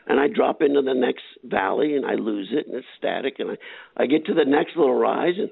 And 0.06 0.20
I 0.20 0.26
drop 0.28 0.60
into 0.60 0.82
the 0.82 0.94
next 0.94 1.22
valley 1.44 1.96
and 1.96 2.04
I 2.04 2.14
lose 2.14 2.48
it 2.52 2.66
and 2.66 2.76
it's 2.76 2.86
static. 2.98 3.36
And 3.38 3.52
I, 3.52 4.02
I 4.02 4.06
get 4.06 4.26
to 4.26 4.34
the 4.34 4.44
next 4.44 4.76
little 4.76 4.94
rise 4.94 5.34
and 5.38 5.50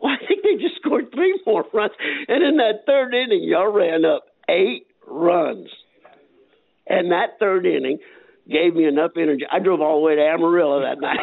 well, 0.00 0.12
I 0.12 0.26
think 0.26 0.44
they 0.44 0.54
just 0.62 0.76
scored 0.76 1.06
three 1.12 1.40
more 1.44 1.64
runs. 1.74 1.92
And 2.28 2.44
in 2.44 2.56
that 2.58 2.86
third 2.86 3.14
inning, 3.14 3.42
y'all 3.42 3.72
ran 3.72 4.04
up 4.04 4.26
eight 4.48 4.86
runs. 5.06 5.68
And 6.86 7.10
that 7.10 7.38
third 7.40 7.66
inning 7.66 7.98
gave 8.48 8.74
me 8.74 8.86
enough 8.86 9.10
energy. 9.16 9.44
I 9.50 9.58
drove 9.58 9.80
all 9.80 10.00
the 10.00 10.06
way 10.06 10.14
to 10.14 10.22
Amarillo 10.22 10.80
that 10.82 11.00
night. 11.00 11.18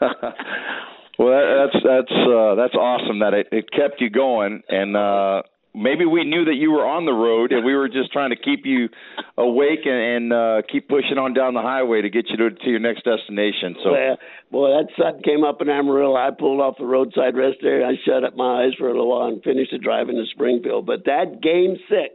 well, 1.18 1.66
that's 1.66 1.84
that's 1.84 2.12
uh, 2.12 2.54
that's 2.54 2.74
awesome 2.74 3.20
that 3.20 3.34
it, 3.34 3.48
it 3.50 3.70
kept 3.72 4.00
you 4.00 4.08
going, 4.08 4.62
and 4.68 4.96
uh, 4.96 5.42
maybe 5.74 6.04
we 6.04 6.24
knew 6.24 6.44
that 6.44 6.54
you 6.54 6.70
were 6.70 6.86
on 6.86 7.06
the 7.06 7.12
road, 7.12 7.52
and 7.52 7.64
we 7.64 7.74
were 7.74 7.88
just 7.88 8.12
trying 8.12 8.30
to 8.30 8.36
keep 8.36 8.64
you 8.64 8.88
awake 9.36 9.80
and, 9.84 9.94
and 9.94 10.32
uh, 10.32 10.62
keep 10.70 10.88
pushing 10.88 11.18
on 11.18 11.34
down 11.34 11.54
the 11.54 11.62
highway 11.62 12.02
to 12.02 12.10
get 12.10 12.26
you 12.28 12.36
to, 12.36 12.50
to 12.50 12.70
your 12.70 12.80
next 12.80 13.04
destination. 13.04 13.76
So, 13.82 13.92
well, 13.92 14.18
boy, 14.50 14.68
that 14.70 14.88
sun 14.96 15.22
came 15.22 15.44
up 15.44 15.60
in 15.60 15.68
Amarillo. 15.68 16.16
I 16.16 16.30
pulled 16.30 16.60
off 16.60 16.76
the 16.78 16.86
roadside 16.86 17.36
rest 17.36 17.58
area. 17.62 17.86
I 17.86 17.94
shut 18.04 18.24
up 18.24 18.36
my 18.36 18.64
eyes 18.64 18.74
for 18.78 18.88
a 18.88 18.92
little 18.92 19.10
while 19.10 19.28
and 19.28 19.42
finished 19.42 19.72
the 19.72 19.78
drive 19.78 20.08
into 20.08 20.24
Springfield. 20.30 20.86
But 20.86 21.04
that 21.06 21.40
game 21.42 21.76
six, 21.88 22.14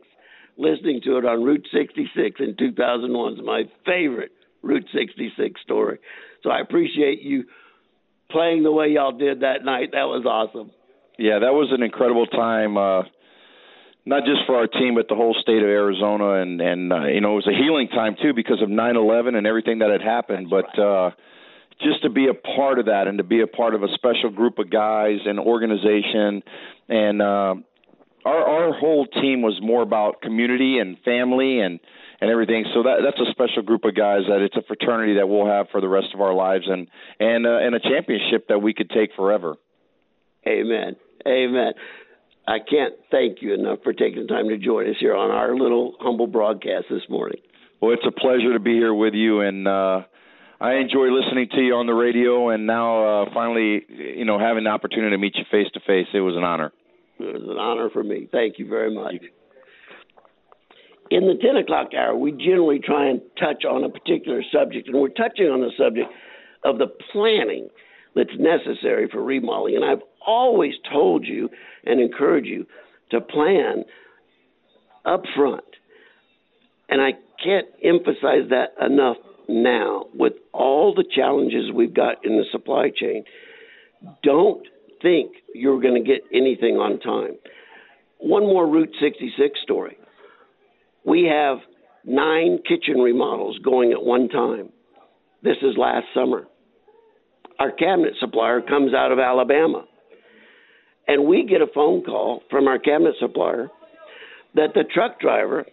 listening 0.58 1.02
to 1.06 1.18
it 1.18 1.26
on 1.26 1.44
Route 1.44 1.68
66 1.72 2.40
in 2.40 2.56
2001 2.58 3.34
is 3.34 3.40
my 3.44 3.64
favorite 3.86 4.32
Route 4.62 4.88
66 4.94 5.62
story. 5.62 6.00
So 6.44 6.50
I 6.50 6.60
appreciate 6.60 7.22
you 7.22 7.46
playing 8.34 8.64
the 8.64 8.72
way 8.72 8.90
y'all 8.90 9.18
did 9.18 9.42
that 9.42 9.64
night. 9.64 9.92
That 9.94 10.12
was 10.12 10.26
awesome. 10.26 10.72
Yeah, 11.18 11.40
that 11.40 11.54
was 11.54 11.70
an 11.72 11.84
incredible 11.84 12.26
time. 12.26 12.76
Uh, 12.76 13.04
not 14.06 14.26
just 14.26 14.42
for 14.46 14.58
our 14.58 14.68
team, 14.68 14.96
but 14.96 15.08
the 15.08 15.16
whole 15.16 15.36
state 15.40 15.62
of 15.62 15.70
Arizona, 15.70 16.42
and 16.42 16.60
and 16.60 16.92
uh, 16.92 17.06
you 17.06 17.22
know 17.22 17.34
it 17.34 17.46
was 17.46 17.48
a 17.48 17.56
healing 17.56 17.88
time 17.88 18.18
too 18.22 18.34
because 18.34 18.62
of 18.62 18.68
9/11 18.68 19.38
and 19.38 19.48
everything 19.48 19.80
that 19.80 19.92
had 19.92 20.02
happened. 20.02 20.48
That's 20.52 20.68
but 20.76 20.82
right. 20.82 21.08
uh, 21.08 21.12
just 21.82 22.02
to 22.02 22.10
be 22.10 22.28
a 22.28 22.34
part 22.34 22.80
of 22.80 22.88
that 22.88 23.08
and 23.08 23.20
to 23.20 23.24
be 23.24 23.42
a 23.42 23.48
part 23.48 23.76
of 23.76 23.84
a 23.84 23.88
special 23.94 24.30
group 24.30 24.60
of 24.60 24.70
guys 24.70 25.20
and 25.26 25.40
organization, 25.40 26.44
and 26.90 27.22
uh, 27.22 27.56
our 28.26 28.44
our 28.44 28.74
whole 28.74 29.06
team 29.06 29.42
was 29.42 29.60
more 29.62 29.84
about 29.84 30.22
community 30.22 30.80
and 30.80 30.98
family 31.06 31.60
and 31.60 31.80
and 32.24 32.32
everything. 32.32 32.64
So 32.74 32.84
that 32.84 33.04
that's 33.04 33.20
a 33.20 33.30
special 33.32 33.64
group 33.64 33.84
of 33.84 33.96
guys 33.96 34.22
that 34.30 34.40
it's 34.40 34.56
a 34.56 34.64
fraternity 34.64 35.16
that 35.16 35.28
we'll 35.28 35.46
have 35.46 35.68
for 35.72 35.82
the 35.82 35.90
rest 35.90 36.08
of 36.14 36.22
our 36.22 36.34
lives 36.34 36.64
and 36.68 36.88
and 37.20 37.46
uh, 37.46 37.58
and 37.58 37.76
a 37.76 37.82
championship 37.82 38.48
that 38.48 38.60
we 38.60 38.74
could 38.74 38.90
take 38.90 39.10
forever. 39.16 39.56
Amen. 40.48 40.96
Amen. 41.28 41.74
I 42.48 42.60
can't 42.60 42.94
thank 43.12 43.42
you 43.42 43.54
enough 43.54 43.80
for 43.84 43.92
taking 43.92 44.22
the 44.22 44.28
time 44.28 44.48
to 44.50 44.58
join 44.58 44.90
us 44.90 44.96
here 45.00 45.16
on 45.16 45.32
our 45.32 45.56
little 45.56 45.96
humble 46.00 46.28
broadcast 46.28 46.86
this 46.90 47.04
morning. 47.10 47.40
Well, 47.82 47.92
it's 47.92 48.06
a 48.08 48.12
pleasure 48.12 48.54
to 48.54 48.60
be 48.60 48.74
here 48.74 48.94
with 48.94 49.14
you, 49.14 49.42
and 49.42 49.68
uh, 49.68 50.04
I 50.60 50.76
enjoy 50.76 51.08
listening 51.08 51.50
to 51.52 51.62
you 51.62 51.76
on 51.76 51.88
the 51.88 51.94
radio, 51.94 52.50
and 52.50 52.66
now 52.66 53.24
uh, 53.24 53.34
finally, 53.34 53.86
you 53.90 54.26
know, 54.26 54.40
having 54.40 54.64
the 54.64 54.70
opportunity 54.70 55.12
to 55.12 55.18
meet 55.18 55.36
you 55.36 55.44
face 55.52 55.68
to 55.74 55.82
face. 55.82 56.08
It 56.14 56.22
was 56.22 56.36
an 56.36 56.44
honor. 56.44 56.72
It 57.20 57.34
was 57.34 57.44
an 57.44 57.58
honor 57.58 57.90
for 57.90 58.04
me. 58.04 58.28
Thank 58.32 58.60
you 58.60 58.68
very 58.68 58.94
much. 58.94 59.16
In 61.14 61.28
the 61.28 61.36
10 61.36 61.58
o'clock 61.58 61.90
hour, 61.96 62.18
we 62.18 62.32
generally 62.32 62.80
try 62.80 63.08
and 63.08 63.22
touch 63.40 63.66
on 63.66 63.84
a 63.84 63.90
particular 63.90 64.42
subject, 64.52 64.88
and 64.88 65.00
we're 65.00 65.10
touching 65.10 65.46
on 65.46 65.62
the 65.62 65.70
subject 65.78 66.10
of 66.66 66.80
the 66.80 66.88
planning 67.12 67.68
that's 68.16 68.36
necessary 68.40 69.08
for 69.12 69.22
remodeling. 69.22 69.76
And 69.76 69.86
I've 69.86 70.02
always 70.26 70.74
told 70.92 71.24
you 71.24 71.50
and 71.86 72.02
encourage 72.02 72.46
you 72.46 72.66
to 73.12 73.22
plan 73.22 73.84
up 75.06 75.22
front. 75.36 75.64
And 76.90 77.00
I 77.00 77.12
can't 77.44 77.68
emphasize 77.84 78.50
that 78.50 78.70
enough 78.84 79.18
now 79.48 80.06
with 80.16 80.34
all 80.52 80.96
the 80.96 81.06
challenges 81.16 81.72
we've 81.72 81.94
got 81.94 82.26
in 82.26 82.38
the 82.38 82.46
supply 82.52 82.90
chain. 82.90 83.24
Don't 84.24 84.66
think 85.04 85.34
you're 85.54 85.80
going 85.80 86.04
to 86.04 86.10
get 86.10 86.22
anything 86.34 86.78
on 86.78 87.00
time. 87.02 87.38
One 88.18 88.48
more 88.48 88.68
Route 88.68 88.96
66 89.00 89.60
story. 89.62 89.98
We 91.06 91.24
have 91.32 91.58
nine 92.06 92.60
kitchen 92.68 93.00
remodels 93.00 93.58
going 93.64 93.92
at 93.92 94.04
one 94.04 94.30
time. 94.30 94.70
This 95.42 95.58
is 95.62 95.78
last 95.78 96.06
summer. 96.14 96.48
Our 97.60 97.72
cabinet 97.72 98.14
supplier 98.20 98.62
comes 98.62 98.94
out 98.94 99.12
of 99.12 99.20
Alabama. 99.20 99.86
And 101.08 101.26
we 101.26 101.46
get 101.46 101.62
a 101.62 101.68
phone 101.74 102.04
call 102.04 102.42
from 102.50 102.68
our 102.68 102.80
cabinet 102.80 103.16
supplier 103.20 103.70
that 104.56 104.74
the 104.74 104.84
truck 104.94 105.20
driver 105.20 105.66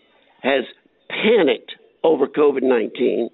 has 0.42 0.64
panicked 1.08 1.72
over 2.02 2.26
COVID 2.26 2.62
19, 2.62 3.28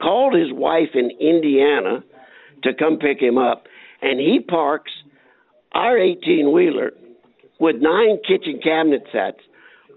called 0.00 0.34
his 0.34 0.52
wife 0.52 0.94
in 0.94 1.10
Indiana 1.20 2.02
to 2.62 2.74
come 2.74 2.98
pick 2.98 3.20
him 3.20 3.38
up, 3.38 3.64
and 4.02 4.18
he 4.18 4.40
parks 4.40 4.90
our 5.72 5.98
18 5.98 6.52
wheeler 6.52 6.92
with 7.60 7.76
nine 7.78 8.18
kitchen 8.26 8.60
cabinet 8.62 9.02
sets 9.12 9.40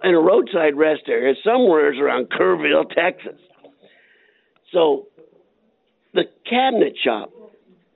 in 0.04 0.14
a 0.14 0.20
roadside 0.20 0.76
rest 0.76 1.04
area 1.08 1.36
somewhere 1.44 1.92
around 2.02 2.30
Kerrville, 2.30 2.90
Texas. 2.94 3.40
So 4.72 5.08
the 6.14 6.24
cabinet 6.50 6.94
shop 7.04 7.32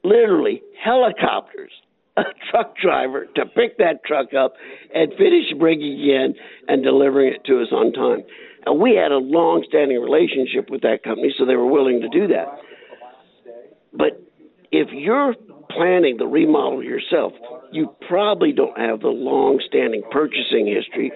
literally 0.04 0.62
helicopters 0.84 1.72
a 2.18 2.24
truck 2.52 2.76
driver 2.78 3.26
to 3.36 3.46
pick 3.46 3.78
that 3.78 4.04
truck 4.06 4.34
up 4.34 4.54
and 4.94 5.12
finish 5.18 5.52
bringing 5.58 6.00
in 6.00 6.36
and 6.68 6.84
delivering 6.84 7.34
it 7.34 7.44
to 7.46 7.62
us 7.62 7.70
on 7.72 7.92
time. 7.92 8.24
And 8.66 8.80
we 8.80 8.96
had 8.96 9.12
a 9.12 9.18
long 9.18 9.66
standing 9.68 10.00
relationship 10.00 10.70
with 10.70 10.82
that 10.82 11.04
company, 11.04 11.34
so 11.38 11.46
they 11.46 11.56
were 11.56 11.70
willing 11.70 12.02
to 12.02 12.10
do 12.10 12.28
that. 12.28 12.48
But 13.94 14.22
if 14.72 14.90
you're 14.92 15.36
planning 15.70 16.18
the 16.18 16.28
remodel 16.28 16.84
yourself, 16.84 17.34
you 17.72 17.94
probably 18.08 18.52
don't 18.52 18.78
have 18.78 19.02
the 19.02 19.08
long 19.08 19.62
standing 19.68 20.04
purchasing 20.12 20.68
history, 20.68 21.12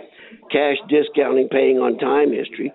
cash 0.52 0.78
discounting, 0.90 1.50
paying 1.50 1.78
on 1.78 1.98
time 1.98 2.32
history 2.32 2.72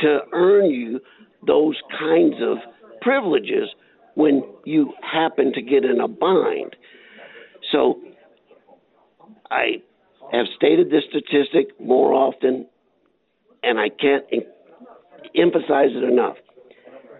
to 0.00 0.20
earn 0.32 0.70
you 0.70 1.00
those 1.46 1.76
kinds 1.98 2.36
of 2.42 2.58
privileges 3.00 3.68
when 4.14 4.42
you 4.64 4.92
happen 5.02 5.52
to 5.52 5.62
get 5.62 5.84
in 5.84 6.00
a 6.00 6.08
bind. 6.08 6.76
So 7.72 8.00
I 9.50 9.82
have 10.32 10.46
stated 10.56 10.90
this 10.90 11.02
statistic 11.08 11.78
more 11.80 12.12
often, 12.12 12.66
and 13.62 13.78
I 13.78 13.88
can't 13.88 14.24
em- 14.32 14.42
emphasize 15.34 15.90
it 15.90 16.04
enough. 16.04 16.36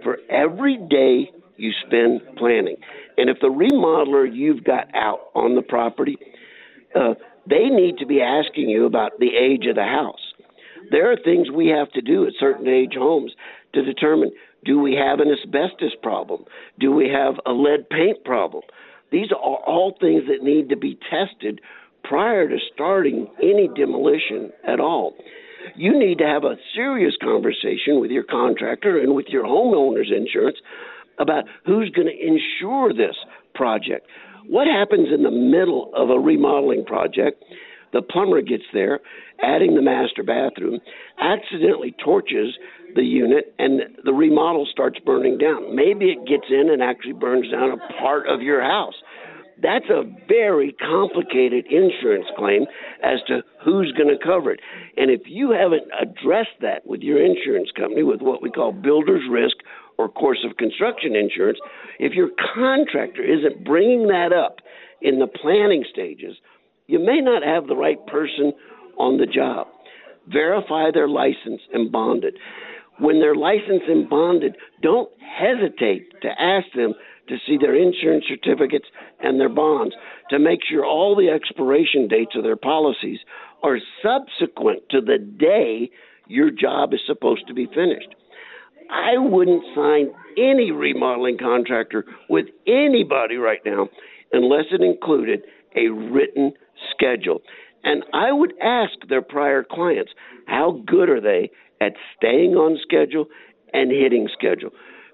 For 0.02 0.18
every 0.30 0.76
day 0.76 1.30
you 1.56 1.72
spend 1.86 2.20
planning, 2.36 2.76
and 3.16 3.30
if 3.30 3.38
the 3.40 3.48
remodeler 3.48 4.26
you've 4.32 4.64
got 4.64 4.88
out 4.94 5.30
on 5.34 5.54
the 5.54 5.62
property, 5.62 6.16
uh, 6.94 7.14
they 7.48 7.68
need 7.68 7.98
to 7.98 8.06
be 8.06 8.20
asking 8.20 8.68
you 8.68 8.86
about 8.86 9.18
the 9.18 9.34
age 9.36 9.66
of 9.66 9.76
the 9.76 9.84
house. 9.84 10.32
There 10.90 11.10
are 11.10 11.16
things 11.16 11.50
we 11.50 11.68
have 11.68 11.90
to 11.92 12.00
do 12.00 12.26
at 12.26 12.34
certain 12.38 12.68
age 12.68 12.94
homes 12.96 13.32
to 13.74 13.82
determine 13.82 14.32
do 14.64 14.80
we 14.80 14.94
have 14.94 15.20
an 15.20 15.28
asbestos 15.30 15.94
problem? 16.02 16.44
Do 16.80 16.90
we 16.90 17.08
have 17.08 17.34
a 17.44 17.52
lead 17.52 17.88
paint 17.90 18.24
problem? 18.24 18.62
These 19.12 19.30
are 19.30 19.36
all 19.36 19.96
things 20.00 20.22
that 20.28 20.42
need 20.42 20.70
to 20.70 20.76
be 20.76 20.98
tested 21.10 21.60
prior 22.02 22.48
to 22.48 22.56
starting 22.72 23.28
any 23.42 23.68
demolition 23.76 24.52
at 24.66 24.80
all. 24.80 25.14
You 25.76 25.98
need 25.98 26.18
to 26.18 26.26
have 26.26 26.44
a 26.44 26.56
serious 26.74 27.14
conversation 27.22 28.00
with 28.00 28.10
your 28.10 28.24
contractor 28.24 28.98
and 28.98 29.14
with 29.14 29.26
your 29.28 29.44
homeowner's 29.44 30.12
insurance 30.14 30.58
about 31.18 31.44
who's 31.64 31.90
going 31.90 32.08
to 32.08 32.26
insure 32.26 32.92
this 32.92 33.16
project. 33.54 34.06
What 34.48 34.66
happens 34.66 35.08
in 35.12 35.22
the 35.22 35.30
middle 35.30 35.90
of 35.94 36.10
a 36.10 36.18
remodeling 36.18 36.84
project? 36.84 37.42
The 37.92 38.02
plumber 38.02 38.42
gets 38.42 38.64
there, 38.72 39.00
adding 39.42 39.74
the 39.74 39.82
master 39.82 40.22
bathroom, 40.22 40.80
accidentally 41.20 41.94
torches 42.04 42.58
the 42.94 43.04
unit, 43.04 43.54
and 43.58 43.82
the 44.04 44.12
remodel 44.12 44.66
starts 44.70 44.98
burning 44.98 45.38
down. 45.38 45.74
Maybe 45.74 46.06
it 46.06 46.26
gets 46.26 46.50
in 46.50 46.70
and 46.70 46.82
actually 46.82 47.12
burns 47.12 47.50
down 47.50 47.70
a 47.70 47.92
part 48.00 48.28
of 48.28 48.42
your 48.42 48.62
house. 48.62 48.94
That's 49.62 49.88
a 49.88 50.02
very 50.28 50.72
complicated 50.72 51.66
insurance 51.66 52.26
claim 52.36 52.66
as 53.02 53.20
to 53.28 53.42
who's 53.64 53.92
going 53.92 54.08
to 54.08 54.22
cover 54.22 54.50
it. 54.50 54.60
And 54.96 55.10
if 55.10 55.22
you 55.26 55.52
haven't 55.52 55.84
addressed 55.98 56.58
that 56.60 56.86
with 56.86 57.00
your 57.00 57.24
insurance 57.24 57.70
company, 57.76 58.02
with 58.02 58.20
what 58.20 58.42
we 58.42 58.50
call 58.50 58.72
builder's 58.72 59.22
risk 59.30 59.56
or 59.98 60.08
course 60.08 60.44
of 60.48 60.56
construction 60.56 61.14
insurance, 61.16 61.58
if 61.98 62.12
your 62.12 62.30
contractor 62.54 63.22
isn't 63.22 63.64
bringing 63.64 64.08
that 64.08 64.32
up 64.32 64.58
in 65.00 65.18
the 65.18 65.26
planning 65.26 65.84
stages, 65.90 66.36
you 66.86 66.98
may 66.98 67.20
not 67.20 67.42
have 67.42 67.66
the 67.66 67.76
right 67.76 68.04
person 68.06 68.52
on 68.98 69.18
the 69.18 69.26
job. 69.26 69.66
Verify 70.28 70.90
their 70.92 71.08
license 71.08 71.60
and 71.72 71.92
bonded. 71.92 72.36
When 72.98 73.20
they're 73.20 73.34
licensed 73.34 73.86
and 73.88 74.08
bonded, 74.08 74.56
don't 74.82 75.10
hesitate 75.20 76.20
to 76.22 76.28
ask 76.40 76.66
them 76.74 76.94
to 77.28 77.36
see 77.46 77.56
their 77.58 77.74
insurance 77.74 78.24
certificates 78.28 78.86
and 79.20 79.40
their 79.40 79.48
bonds 79.48 79.94
to 80.30 80.38
make 80.38 80.60
sure 80.68 80.84
all 80.84 81.16
the 81.16 81.28
expiration 81.28 82.06
dates 82.08 82.36
of 82.36 82.42
their 82.42 82.56
policies 82.56 83.18
are 83.62 83.78
subsequent 84.02 84.82
to 84.90 85.00
the 85.00 85.18
day 85.18 85.90
your 86.26 86.50
job 86.50 86.92
is 86.94 87.00
supposed 87.06 87.46
to 87.48 87.54
be 87.54 87.66
finished. 87.66 88.14
I 88.90 89.18
wouldn't 89.18 89.64
sign 89.74 90.10
any 90.36 90.70
remodeling 90.70 91.38
contractor 91.38 92.04
with 92.28 92.46
anybody 92.66 93.36
right 93.36 93.60
now 93.64 93.88
unless 94.32 94.64
it 94.72 94.82
included 94.82 95.42
a 95.76 95.88
written 95.88 96.52
schedule. 96.90 97.40
And 97.84 98.02
I 98.12 98.32
would 98.32 98.54
ask 98.62 98.92
their 99.08 99.22
prior 99.22 99.62
clients, 99.62 100.12
how 100.46 100.82
good 100.86 101.08
are 101.08 101.20
they 101.20 101.50
at 101.80 101.92
staying 102.16 102.54
on 102.54 102.78
schedule 102.82 103.26
and 103.72 103.90
hitting 103.90 104.28
schedule? 104.32 104.70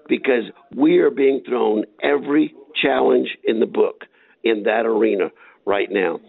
Because 0.07 0.45
we 0.75 0.99
are 0.99 1.11
being 1.11 1.41
thrown 1.47 1.83
every 2.01 2.53
challenge 2.81 3.29
in 3.43 3.59
the 3.59 3.65
book 3.65 4.05
in 4.43 4.63
that 4.63 4.85
arena 4.85 5.29
right 5.65 5.89
now. 5.91 6.19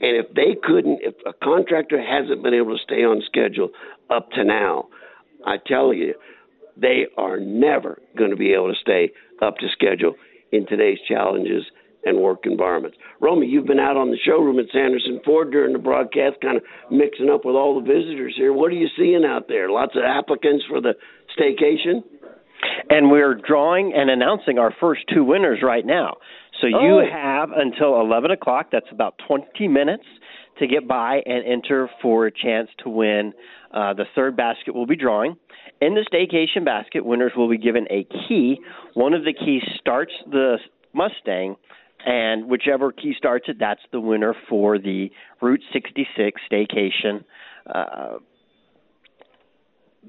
And 0.00 0.16
if 0.16 0.34
they 0.34 0.56
couldn't, 0.62 1.00
if 1.02 1.14
a 1.26 1.32
contractor 1.32 2.00
hasn't 2.00 2.42
been 2.42 2.54
able 2.54 2.76
to 2.76 2.82
stay 2.82 3.02
on 3.02 3.22
schedule 3.24 3.70
up 4.10 4.30
to 4.32 4.44
now, 4.44 4.88
I 5.46 5.56
tell 5.66 5.94
you, 5.94 6.14
they 6.76 7.06
are 7.16 7.38
never 7.40 8.00
going 8.16 8.30
to 8.30 8.36
be 8.36 8.52
able 8.52 8.72
to 8.72 8.78
stay 8.80 9.10
up 9.42 9.56
to 9.58 9.66
schedule 9.72 10.14
in 10.52 10.66
today's 10.66 10.98
challenges 11.08 11.64
and 12.04 12.18
work 12.18 12.40
environments. 12.44 12.96
Romy, 13.20 13.46
you've 13.46 13.66
been 13.66 13.80
out 13.80 13.96
on 13.96 14.10
the 14.10 14.18
showroom 14.24 14.58
at 14.60 14.66
Sanderson 14.72 15.20
Ford 15.24 15.50
during 15.50 15.72
the 15.72 15.78
broadcast, 15.78 16.36
kind 16.40 16.56
of 16.56 16.62
mixing 16.90 17.28
up 17.28 17.44
with 17.44 17.56
all 17.56 17.80
the 17.80 17.86
visitors 17.86 18.34
here. 18.36 18.52
What 18.52 18.70
are 18.70 18.76
you 18.76 18.88
seeing 18.96 19.24
out 19.24 19.48
there? 19.48 19.70
Lots 19.70 19.96
of 19.96 20.02
applicants 20.04 20.64
for 20.68 20.80
the 20.80 20.94
staycation? 21.36 22.04
And 22.88 23.10
we're 23.10 23.34
drawing 23.34 23.92
and 23.94 24.08
announcing 24.08 24.58
our 24.58 24.72
first 24.80 25.02
two 25.12 25.24
winners 25.24 25.58
right 25.62 25.84
now. 25.84 26.16
So 26.60 26.68
you 26.68 27.02
oh. 27.02 27.10
have 27.10 27.50
until 27.54 28.00
11 28.00 28.30
o'clock, 28.30 28.68
that's 28.72 28.86
about 28.90 29.16
20 29.26 29.68
minutes, 29.68 30.04
to 30.58 30.66
get 30.66 30.88
by 30.88 31.20
and 31.26 31.44
enter 31.44 31.90
for 32.00 32.26
a 32.26 32.32
chance 32.32 32.68
to 32.84 32.88
win. 32.88 33.32
Uh, 33.72 33.92
the 33.92 34.04
third 34.14 34.36
basket 34.36 34.74
we'll 34.74 34.86
be 34.86 34.96
drawing. 34.96 35.36
In 35.80 35.94
the 35.94 36.06
staycation 36.10 36.64
basket, 36.64 37.04
winners 37.04 37.32
will 37.36 37.50
be 37.50 37.58
given 37.58 37.86
a 37.90 38.04
key. 38.04 38.58
One 38.94 39.12
of 39.12 39.24
the 39.24 39.32
keys 39.32 39.62
starts 39.78 40.12
the 40.30 40.56
Mustang, 40.94 41.56
and 42.04 42.48
whichever 42.48 42.92
key 42.92 43.14
starts 43.16 43.46
it, 43.48 43.56
that's 43.60 43.80
the 43.92 44.00
winner 44.00 44.34
for 44.48 44.78
the 44.78 45.10
Route 45.42 45.62
66 45.72 46.40
staycation. 46.50 47.24
Uh, 47.66 48.18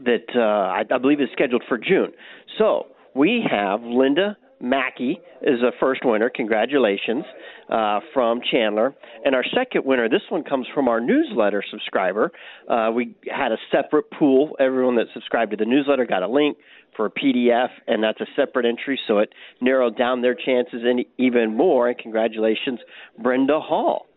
that 0.06 0.26
uh, 0.36 0.40
I, 0.40 0.84
I 0.92 0.98
believe 1.00 1.20
is 1.20 1.30
scheduled 1.34 1.64
for 1.68 1.78
June. 1.78 2.12
So 2.58 2.88
we 3.16 3.44
have 3.50 3.82
Linda 3.82 4.38
Mackey 4.60 5.20
is 5.42 5.60
the 5.62 5.72
first 5.80 6.02
winner. 6.04 6.30
Congratulations 6.30 7.24
uh, 7.70 8.00
from 8.14 8.40
Chandler. 8.52 8.96
And 9.24 9.36
our 9.36 9.44
second 9.56 9.86
winner, 9.86 10.10
this 10.10 10.22
one 10.30 10.44
comes 10.44 10.68
from 10.74 10.88
our 10.88 11.00
newsletter 11.00 11.64
subscriber. 11.70 12.32
Uh, 12.68 12.92
we 12.94 13.16
had 13.30 13.52
a 13.52 13.58
separate 13.72 14.10
pool. 14.12 14.56
Everyone 14.60 14.96
that 14.96 15.08
subscribed 15.14 15.52
to 15.52 15.58
the 15.58 15.66
newsletter 15.66 16.06
got 16.06 16.24
a 16.24 16.28
link 16.28 16.58
for 16.96 17.06
a 17.06 17.12
PDF, 17.12 17.70
and 17.88 18.04
that's 18.04 18.20
a 18.22 18.26
separate 18.36 18.66
entry, 18.66 19.00
so 19.08 19.20
it 19.20 19.32
narrowed 19.62 19.98
down 19.98 20.22
their 20.22 20.36
chances 20.36 20.82
even 21.18 21.56
more. 21.56 21.90
And 21.90 21.98
congratulations, 21.98 22.80
Brenda 23.22 23.60
Hall. 23.60 24.08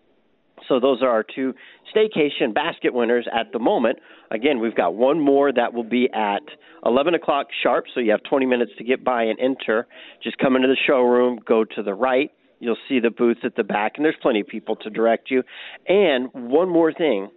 So 0.70 0.78
those 0.78 1.02
are 1.02 1.08
our 1.08 1.24
two 1.24 1.52
staycation 1.94 2.54
basket 2.54 2.94
winners 2.94 3.26
at 3.34 3.52
the 3.52 3.58
moment. 3.58 3.98
Again, 4.30 4.60
we've 4.60 4.74
got 4.74 4.94
one 4.94 5.20
more 5.20 5.52
that 5.52 5.74
will 5.74 5.84
be 5.84 6.08
at 6.14 6.42
11 6.86 7.14
o'clock 7.14 7.48
sharp, 7.62 7.86
so 7.92 7.98
you 7.98 8.12
have 8.12 8.22
20 8.22 8.46
minutes 8.46 8.70
to 8.78 8.84
get 8.84 9.04
by 9.04 9.24
and 9.24 9.38
enter. 9.40 9.88
Just 10.22 10.38
come 10.38 10.54
into 10.54 10.68
the 10.68 10.76
showroom, 10.86 11.40
go 11.44 11.64
to 11.64 11.82
the 11.82 11.92
right. 11.92 12.30
You'll 12.60 12.76
see 12.88 13.00
the 13.00 13.10
booth 13.10 13.38
at 13.42 13.56
the 13.56 13.64
back, 13.64 13.94
and 13.96 14.04
there's 14.04 14.14
plenty 14.22 14.40
of 14.40 14.46
people 14.46 14.76
to 14.76 14.90
direct 14.90 15.30
you. 15.30 15.42
And 15.88 16.28
one 16.32 16.68
more 16.68 16.92
thing 16.92 17.30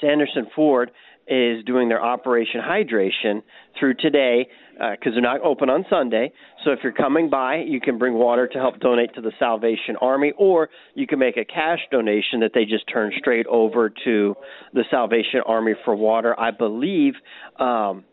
Sanderson 0.00 0.46
Ford 0.54 0.90
is 1.30 1.64
doing 1.64 1.88
their 1.88 2.02
Operation 2.02 2.60
Hydration 2.60 3.42
through 3.78 3.94
today 3.94 4.48
because 4.74 5.12
uh, 5.12 5.14
they're 5.14 5.22
not 5.22 5.40
open 5.42 5.70
on 5.70 5.84
Sunday. 5.88 6.32
So 6.64 6.72
if 6.72 6.80
you're 6.82 6.92
coming 6.92 7.30
by, 7.30 7.62
you 7.66 7.80
can 7.80 7.98
bring 7.98 8.14
water 8.14 8.48
to 8.48 8.58
help 8.58 8.80
donate 8.80 9.14
to 9.14 9.20
the 9.20 9.30
Salvation 9.38 9.96
Army, 10.00 10.32
or 10.36 10.70
you 10.94 11.06
can 11.06 11.20
make 11.20 11.36
a 11.36 11.44
cash 11.44 11.78
donation 11.92 12.40
that 12.40 12.50
they 12.52 12.64
just 12.64 12.84
turn 12.92 13.12
straight 13.16 13.46
over 13.46 13.92
to 14.04 14.34
the 14.74 14.84
Salvation 14.90 15.40
Army 15.46 15.74
for 15.84 15.94
water. 15.94 16.38
I 16.38 16.50
believe, 16.50 17.14
um, 17.60 18.04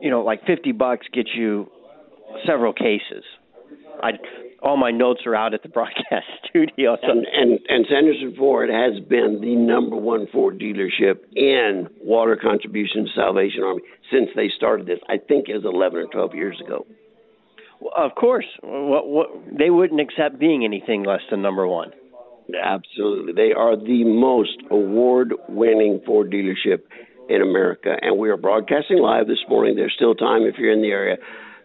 you 0.00 0.10
know, 0.10 0.22
like 0.22 0.46
50 0.46 0.72
bucks 0.72 1.06
gets 1.12 1.30
you 1.36 1.68
several 2.46 2.72
cases. 2.72 3.24
I 4.02 4.12
all 4.64 4.78
my 4.78 4.90
notes 4.90 5.20
are 5.26 5.34
out 5.34 5.54
at 5.54 5.62
the 5.62 5.68
broadcast 5.78 6.26
studio. 6.48 6.96
So. 7.00 7.10
And, 7.10 7.26
and 7.26 7.60
and 7.68 7.86
Sanderson 7.88 8.34
Ford 8.36 8.70
has 8.70 8.98
been 9.04 9.40
the 9.40 9.54
number 9.54 9.96
one 9.96 10.26
Ford 10.32 10.58
dealership 10.58 11.20
in 11.36 11.88
water 12.00 12.36
contribution 12.40 13.04
to 13.04 13.10
Salvation 13.14 13.62
Army 13.62 13.82
since 14.10 14.30
they 14.34 14.50
started 14.56 14.86
this. 14.86 14.98
I 15.08 15.18
think 15.18 15.48
it 15.48 15.54
was 15.54 15.64
11 15.64 15.98
or 15.98 16.06
12 16.06 16.34
years 16.34 16.60
ago. 16.64 16.86
Well, 17.80 17.92
of 17.96 18.14
course, 18.14 18.46
what, 18.62 19.06
what, 19.08 19.28
they 19.56 19.68
wouldn't 19.68 20.00
accept 20.00 20.38
being 20.38 20.64
anything 20.64 21.04
less 21.04 21.20
than 21.30 21.42
number 21.42 21.66
one. 21.66 21.92
Absolutely, 22.62 23.32
they 23.32 23.52
are 23.52 23.76
the 23.76 24.04
most 24.04 24.58
award-winning 24.70 26.02
Ford 26.04 26.30
dealership 26.30 26.82
in 27.28 27.40
America, 27.40 27.96
and 28.02 28.18
we 28.18 28.28
are 28.28 28.36
broadcasting 28.36 28.98
live 28.98 29.26
this 29.26 29.42
morning. 29.48 29.76
There's 29.76 29.94
still 29.96 30.14
time 30.14 30.42
if 30.42 30.56
you're 30.58 30.72
in 30.72 30.82
the 30.82 30.88
area 30.88 31.16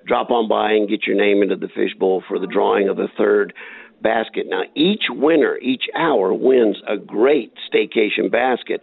drop 0.09 0.31
on 0.31 0.49
by 0.49 0.71
and 0.71 0.89
get 0.89 1.05
your 1.05 1.15
name 1.15 1.43
into 1.43 1.55
the 1.55 1.69
fishbowl 1.73 2.23
for 2.27 2.39
the 2.39 2.47
drawing 2.47 2.89
of 2.89 2.97
the 2.97 3.07
third 3.17 3.53
basket. 4.01 4.47
Now, 4.49 4.63
each 4.75 5.03
winner, 5.09 5.57
each 5.59 5.83
hour, 5.95 6.33
wins 6.33 6.77
a 6.87 6.97
great 6.97 7.53
staycation 7.71 8.31
basket 8.31 8.81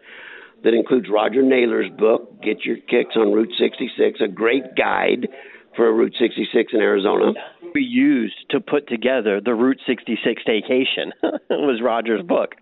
that 0.63 0.73
includes 0.73 1.09
Roger 1.13 1.43
Naylor's 1.43 1.91
book, 1.99 2.41
Get 2.43 2.65
Your 2.65 2.77
Kicks 2.77 3.17
on 3.17 3.33
Route 3.33 3.53
66, 3.59 4.21
a 4.21 4.29
great 4.29 4.77
guide 4.77 5.29
for 5.75 5.93
Route 5.93 6.15
66 6.19 6.73
in 6.73 6.81
Arizona. 6.81 7.33
We 7.75 7.83
used 7.83 8.37
to 8.51 8.61
put 8.61 8.89
together 8.89 9.41
the 9.45 9.55
Route 9.55 9.81
66 9.87 10.43
staycation 10.47 11.13
was 11.51 11.81
Roger's 11.83 12.23
book. 12.23 12.55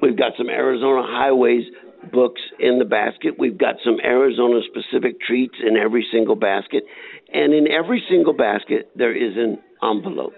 We've 0.00 0.16
got 0.16 0.32
some 0.38 0.48
Arizona 0.48 1.02
highways 1.04 1.64
books 2.12 2.40
in 2.58 2.78
the 2.78 2.84
basket. 2.84 3.38
We've 3.38 3.58
got 3.58 3.76
some 3.84 3.98
Arizona 4.02 4.60
specific 4.70 5.20
treats 5.20 5.56
in 5.66 5.76
every 5.76 6.06
single 6.12 6.36
basket. 6.36 6.84
And 7.32 7.52
in 7.52 7.68
every 7.68 8.02
single 8.08 8.32
basket, 8.32 8.90
there 8.94 9.14
is 9.14 9.36
an 9.36 9.58
envelope 9.82 10.32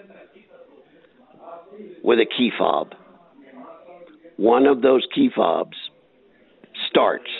with 2.02 2.18
a 2.18 2.26
key 2.26 2.50
fob. 2.56 2.94
one 4.36 4.66
of 4.66 4.82
those 4.82 5.06
key 5.14 5.30
fobs 5.34 5.76
starts 6.90 7.30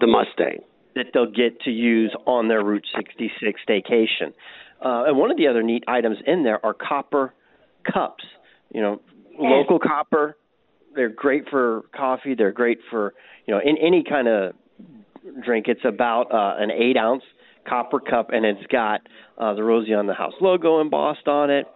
the 0.00 0.06
Mustang 0.06 0.60
that 0.94 1.06
they'll 1.12 1.30
get 1.30 1.60
to 1.62 1.70
use 1.70 2.14
on 2.26 2.48
their 2.48 2.64
Route 2.64 2.86
66 2.94 3.60
staycation. 3.68 4.32
Uh, 4.84 5.04
and 5.08 5.16
one 5.16 5.30
of 5.30 5.36
the 5.36 5.46
other 5.46 5.62
neat 5.62 5.84
items 5.88 6.18
in 6.26 6.42
there 6.42 6.64
are 6.64 6.74
copper 6.74 7.32
cups. 7.90 8.24
You 8.72 8.82
know, 8.82 9.00
local 9.38 9.78
copper. 9.78 10.36
They're 10.94 11.08
great 11.08 11.48
for 11.50 11.82
coffee. 11.94 12.34
They're 12.34 12.52
great 12.52 12.78
for 12.90 13.14
you 13.46 13.54
know 13.54 13.60
in 13.60 13.76
any 13.78 14.02
kind 14.02 14.28
of 14.28 14.54
drink. 15.44 15.66
It's 15.68 15.84
about 15.84 16.32
uh, 16.32 16.62
an 16.62 16.70
eight 16.70 16.96
ounce 16.96 17.22
copper 17.68 18.00
cup, 18.00 18.30
and 18.30 18.44
it's 18.44 18.66
got 18.70 19.00
uh, 19.38 19.54
the 19.54 19.62
Rosie 19.62 19.94
on 19.94 20.06
the 20.06 20.14
House 20.14 20.34
logo 20.40 20.80
embossed 20.80 21.26
on 21.26 21.50
it. 21.50 21.66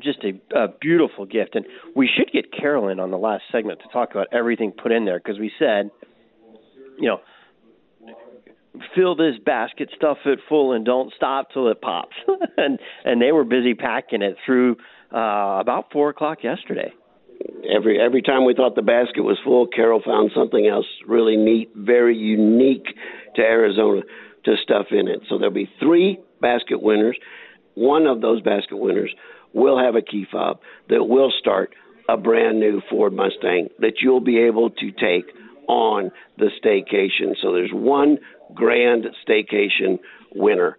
Just 0.00 0.20
a, 0.24 0.56
a 0.56 0.68
beautiful 0.80 1.26
gift, 1.26 1.56
and 1.56 1.66
we 1.96 2.08
should 2.08 2.32
get 2.32 2.52
Carolyn 2.52 3.00
on 3.00 3.10
the 3.10 3.18
last 3.18 3.42
segment 3.50 3.80
to 3.80 3.88
talk 3.92 4.12
about 4.12 4.28
everything 4.32 4.72
put 4.72 4.92
in 4.92 5.04
there 5.04 5.18
because 5.18 5.38
we 5.38 5.50
said, 5.58 5.90
you 6.96 7.08
know, 7.08 7.20
fill 8.94 9.16
this 9.16 9.34
basket, 9.44 9.90
stuff 9.96 10.18
it 10.26 10.38
full, 10.48 10.72
and 10.72 10.84
don't 10.84 11.12
stop 11.16 11.50
till 11.52 11.68
it 11.68 11.80
pops. 11.80 12.14
and 12.56 12.78
and 13.04 13.20
they 13.20 13.32
were 13.32 13.44
busy 13.44 13.74
packing 13.74 14.22
it 14.22 14.36
through 14.46 14.76
uh, 15.12 15.58
about 15.60 15.86
four 15.92 16.10
o'clock 16.10 16.38
yesterday. 16.44 16.92
Every 17.74 18.00
every 18.00 18.22
time 18.22 18.44
we 18.44 18.54
thought 18.54 18.74
the 18.76 18.82
basket 18.82 19.22
was 19.22 19.38
full, 19.44 19.66
Carol 19.66 20.02
found 20.04 20.30
something 20.34 20.66
else 20.66 20.86
really 21.06 21.36
neat, 21.36 21.70
very 21.74 22.16
unique 22.16 22.86
to 23.36 23.42
Arizona 23.42 24.02
to 24.44 24.56
stuff 24.62 24.86
in 24.90 25.08
it. 25.08 25.20
So 25.28 25.38
there'll 25.38 25.52
be 25.52 25.70
three 25.78 26.18
basket 26.40 26.82
winners. 26.82 27.16
One 27.74 28.06
of 28.06 28.20
those 28.20 28.42
basket 28.42 28.76
winners 28.76 29.14
will 29.52 29.78
have 29.78 29.94
a 29.94 30.02
key 30.02 30.26
fob 30.30 30.60
that 30.88 31.04
will 31.04 31.32
start 31.38 31.74
a 32.08 32.16
brand 32.16 32.58
new 32.58 32.80
Ford 32.90 33.12
Mustang 33.12 33.68
that 33.78 34.00
you'll 34.00 34.20
be 34.20 34.38
able 34.38 34.70
to 34.70 34.90
take 34.92 35.26
on 35.68 36.10
the 36.38 36.50
staycation. 36.62 37.36
So 37.40 37.52
there's 37.52 37.70
one 37.72 38.18
grand 38.54 39.06
staycation 39.26 39.98
winner, 40.34 40.76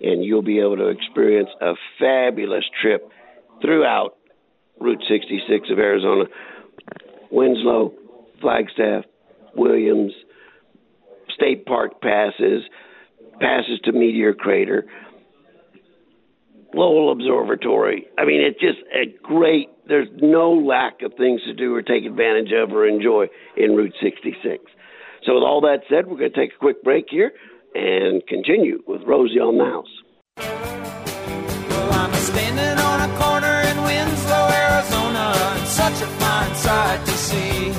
and 0.00 0.22
you'll 0.22 0.42
be 0.42 0.60
able 0.60 0.76
to 0.76 0.88
experience 0.88 1.48
a 1.60 1.72
fabulous 1.98 2.64
trip 2.82 3.08
throughout 3.62 4.16
Route 4.80 5.02
66 5.08 5.70
of 5.70 5.78
Arizona, 5.78 6.24
Winslow, 7.30 7.94
Flagstaff, 8.40 9.04
Williams, 9.56 10.12
state 11.34 11.64
park 11.64 12.00
passes, 12.00 12.62
passes 13.40 13.80
to 13.84 13.92
Meteor 13.92 14.34
Crater, 14.34 14.84
Lowell 16.74 17.12
Observatory. 17.12 18.06
I 18.18 18.24
mean, 18.24 18.40
it's 18.40 18.60
just 18.60 18.78
a 18.92 19.06
great. 19.22 19.68
There's 19.86 20.08
no 20.20 20.52
lack 20.52 21.02
of 21.02 21.12
things 21.14 21.42
to 21.44 21.54
do 21.54 21.74
or 21.74 21.82
take 21.82 22.04
advantage 22.04 22.52
of 22.52 22.72
or 22.72 22.86
enjoy 22.86 23.26
in 23.56 23.76
Route 23.76 23.94
66. 24.02 24.64
So, 25.24 25.34
with 25.34 25.42
all 25.42 25.60
that 25.62 25.80
said, 25.88 26.06
we're 26.06 26.18
going 26.18 26.32
to 26.32 26.36
take 26.36 26.54
a 26.54 26.58
quick 26.58 26.82
break 26.82 27.06
here 27.08 27.32
and 27.74 28.26
continue 28.26 28.82
with 28.86 29.02
Rosie 29.06 29.40
on 29.40 29.58
the 29.58 29.64
House. 29.64 29.92
Well, 31.70 31.92
I'm 31.92 32.12
standing 32.14 32.78
on 32.84 33.00
a 33.08 33.18
corner 33.18 33.60
in 33.70 33.82
Winslow, 33.82 34.48
Arizona, 34.52 35.32
and 35.58 35.66
such 35.68 36.02
a 36.02 36.06
fine 36.18 36.54
sight 36.54 37.06
to 37.06 37.12
see. 37.12 37.72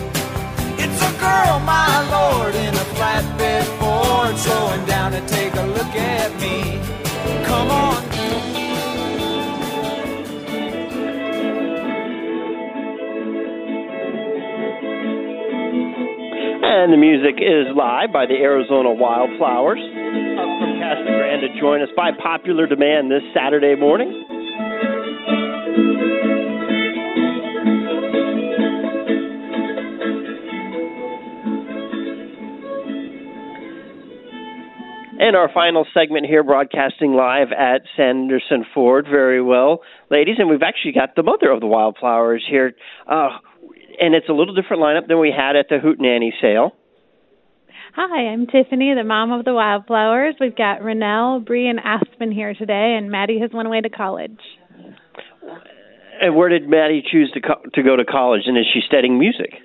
It's 0.84 1.02
a 1.02 1.20
girl, 1.20 1.60
my 1.60 2.10
lord, 2.12 2.56
Ford, 4.36 4.40
slowing 4.40 4.86
down 4.86 5.12
to 5.12 5.26
take 5.28 5.54
a 5.54 5.64
look 5.64 5.96
at 5.96 6.32
me. 6.40 6.80
Come 7.46 7.72
on. 7.72 8.04
And 16.64 16.94
the 16.94 16.98
music 16.98 17.36
is 17.42 17.76
live 17.76 18.12
by 18.14 18.26
the 18.26 18.36
Arizona 18.36 18.92
Wildflowers. 18.92 19.80
Up 19.80 20.52
from 20.60 20.80
Casa 20.80 21.04
Grande 21.04 21.42
to 21.42 21.60
join 21.60 21.82
us 21.82 21.90
by 21.96 22.12
popular 22.12 22.68
demand 22.68 23.10
this 23.10 23.24
Saturday 23.34 23.76
morning. 23.76 24.25
And 35.26 35.36
our 35.36 35.50
final 35.52 35.88
segment 35.92 36.28
here, 36.28 36.44
broadcasting 36.44 37.16
live 37.16 37.48
at 37.52 37.82
Sanderson 37.98 38.64
Ford. 38.76 39.08
Very 39.10 39.42
well, 39.42 39.82
ladies. 40.12 40.36
And 40.38 40.48
we've 40.48 40.62
actually 40.62 40.92
got 40.92 41.16
the 41.16 41.24
mother 41.24 41.50
of 41.50 41.62
the 41.62 41.66
wildflowers 41.66 42.46
here. 42.48 42.74
Uh, 43.12 43.30
and 44.00 44.14
it's 44.14 44.30
a 44.30 44.34
little 44.34 44.54
different 44.54 44.84
lineup 44.84 45.08
than 45.08 45.20
we 45.20 45.34
had 45.36 45.56
at 45.56 45.66
the 45.68 45.80
Hootenanny 45.84 46.30
sale. 46.40 46.74
Hi, 47.96 48.28
I'm 48.28 48.46
Tiffany, 48.46 48.94
the 48.94 49.04
mom 49.04 49.32
of 49.32 49.46
the 49.46 49.54
wildflowers. 49.56 50.36
We've 50.40 50.56
got 50.56 50.82
Renelle, 50.82 51.44
Bree, 51.44 51.70
and 51.70 51.80
Aspen 51.80 52.32
here 52.32 52.54
today, 52.54 52.96
and 52.96 53.10
Maddie 53.10 53.40
has 53.40 53.50
went 53.52 53.68
away 53.68 53.82
to 53.82 53.90
college. 53.90 54.38
And 56.22 56.36
where 56.36 56.50
did 56.50 56.70
Maddie 56.70 57.02
choose 57.12 57.32
to 57.34 57.42
co- 57.42 57.64
to 57.74 57.82
go 57.82 57.96
to 57.96 58.06
college? 58.06 58.44
And 58.46 58.60
is 58.60 58.66
she 58.72 58.82
studying 58.86 59.18
music? 59.18 59.56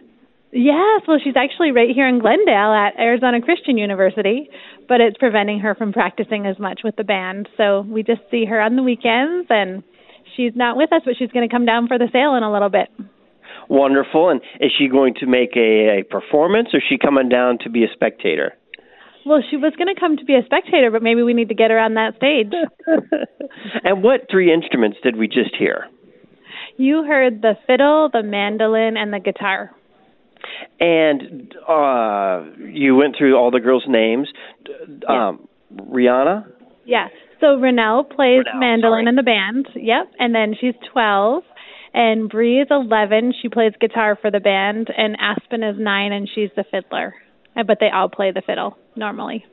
Yes, 0.53 1.03
well, 1.07 1.19
she's 1.23 1.37
actually 1.37 1.71
right 1.71 1.91
here 1.95 2.09
in 2.09 2.19
Glendale 2.19 2.73
at 2.73 2.99
Arizona 2.99 3.41
Christian 3.41 3.79
University, 3.79 4.51
but 4.89 5.01
it's 5.01 5.17
preventing 5.17 5.61
her 5.61 5.77
from 5.77 5.93
practicing 5.93 6.45
as 6.47 6.59
much 6.59 6.81
with 6.83 6.97
the 6.97 7.05
band. 7.05 7.49
So 7.57 7.83
we 7.83 8.03
just 8.03 8.23
see 8.31 8.45
her 8.47 8.61
on 8.61 8.75
the 8.75 8.83
weekends, 8.83 9.47
and 9.49 9.85
she's 10.37 10.53
not 10.57 10.77
with 10.77 10.93
us, 10.93 11.03
but 11.05 11.15
she's 11.17 11.31
going 11.31 11.49
to 11.49 11.55
come 11.55 11.67
down 11.67 11.87
for 11.87 11.99
the 11.99 12.09
sale 12.13 12.35
in 12.35 12.43
a 12.43 12.53
little 12.53 12.69
bit. 12.69 12.89
Wonderful. 13.69 14.31
And 14.31 14.41
is 14.59 14.73
she 14.77 14.89
going 14.89 15.15
to 15.21 15.27
make 15.27 15.57
a, 15.57 16.01
a 16.01 16.03
performance, 16.03 16.71
or 16.73 16.79
is 16.79 16.85
she 16.89 16.99
coming 16.99 17.29
down 17.29 17.59
to 17.63 17.71
be 17.71 17.85
a 17.85 17.93
spectator? 17.93 18.55
Well, 19.25 19.43
she 19.49 19.57
was 19.57 19.73
going 19.79 19.95
to 19.95 20.01
come 20.01 20.17
to 20.17 20.25
be 20.25 20.35
a 20.35 20.45
spectator, 20.45 20.91
but 20.91 21.03
maybe 21.03 21.23
we 21.23 21.35
need 21.35 21.51
to 21.51 21.55
get 21.55 21.71
her 21.71 21.79
on 21.79 21.95
that 21.95 22.17
stage. 22.17 22.51
and 23.85 24.03
what 24.03 24.23
three 24.29 24.53
instruments 24.53 24.99
did 25.05 25.15
we 25.15 25.29
just 25.29 25.55
hear? 25.57 25.87
You 26.77 27.05
heard 27.05 27.43
the 27.43 27.55
fiddle, 27.67 28.09
the 28.13 28.25
mandolin, 28.25 28.97
and 28.97 29.13
the 29.13 29.21
guitar. 29.21 29.71
And 30.79 31.55
uh, 31.69 32.43
you 32.67 32.97
went 32.97 33.17
through 33.19 33.37
all 33.37 33.51
the 33.51 33.61
girls' 33.61 33.85
names. 33.89 34.29
Um. 35.09 35.49
Rihanna? 35.75 36.47
Yeah. 36.85 37.09
So 37.41 37.57
Renelle 37.57 38.09
plays 38.11 38.45
Renelle, 38.45 38.59
mandolin 38.61 39.05
sorry. 39.05 39.09
in 39.09 39.15
the 39.17 39.23
band. 39.23 39.69
Yep. 39.75 40.13
And 40.19 40.35
then 40.35 40.55
she's 40.61 40.75
12. 40.93 41.45
And 41.95 42.29
Bree 42.29 42.61
is 42.61 42.69
11. 42.71 43.35
She 43.41 43.49
plays 43.49 43.73
guitar 43.81 44.19
for 44.21 44.31
the 44.31 44.41
band. 44.41 44.89
And 44.97 45.17
Aspen 45.21 45.63
is 45.63 45.77
9, 45.79 46.13
and 46.13 46.29
she's 46.33 46.51
the 46.57 46.65
fiddler. 46.71 47.15
Uh, 47.57 47.63
But 47.63 47.79
they 47.81 47.89
all 47.89 48.09
play 48.09 48.33
the 48.33 48.43
fiddle 48.45 48.77
normally. 48.97 49.45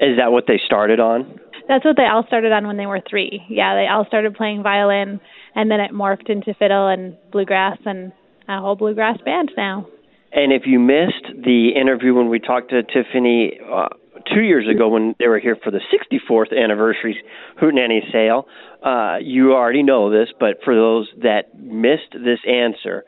Is 0.00 0.16
that 0.18 0.30
what 0.32 0.44
they 0.46 0.60
started 0.64 1.00
on? 1.00 1.40
That's 1.66 1.84
what 1.84 1.96
they 1.96 2.06
all 2.06 2.24
started 2.26 2.52
on 2.52 2.66
when 2.66 2.76
they 2.76 2.86
were 2.86 3.00
three. 3.08 3.42
Yeah, 3.50 3.74
they 3.74 3.86
all 3.88 4.06
started 4.06 4.34
playing 4.34 4.62
violin, 4.62 5.20
and 5.54 5.70
then 5.70 5.80
it 5.80 5.92
morphed 5.92 6.30
into 6.30 6.54
fiddle 6.54 6.88
and 6.88 7.16
bluegrass 7.32 7.78
and 7.84 8.12
a 8.48 8.60
whole 8.60 8.76
bluegrass 8.76 9.18
band 9.24 9.50
now. 9.56 9.86
And 10.32 10.52
if 10.52 10.62
you 10.66 10.78
missed 10.78 11.42
the 11.44 11.70
interview 11.70 12.14
when 12.14 12.28
we 12.28 12.38
talked 12.38 12.70
to 12.70 12.82
Tiffany 12.82 13.58
uh, 13.64 13.88
two 14.32 14.42
years 14.42 14.66
ago 14.68 14.88
when 14.88 15.14
they 15.18 15.26
were 15.26 15.38
here 15.38 15.56
for 15.62 15.70
the 15.70 15.80
64th 15.92 16.56
anniversary 16.56 17.16
Hootenanny 17.60 18.00
sale, 18.12 18.46
uh, 18.84 19.16
you 19.20 19.54
already 19.54 19.82
know 19.82 20.10
this, 20.10 20.28
but 20.38 20.58
for 20.64 20.74
those 20.74 21.08
that 21.22 21.58
missed 21.58 22.12
this 22.12 22.40
answer, 22.46 23.04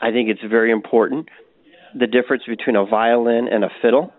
I 0.00 0.10
think 0.10 0.28
it's 0.30 0.40
very 0.48 0.70
important 0.70 1.28
the 1.98 2.06
difference 2.06 2.42
between 2.46 2.76
a 2.76 2.84
violin 2.84 3.48
and 3.50 3.64
a 3.64 3.68
fiddle. 3.80 4.12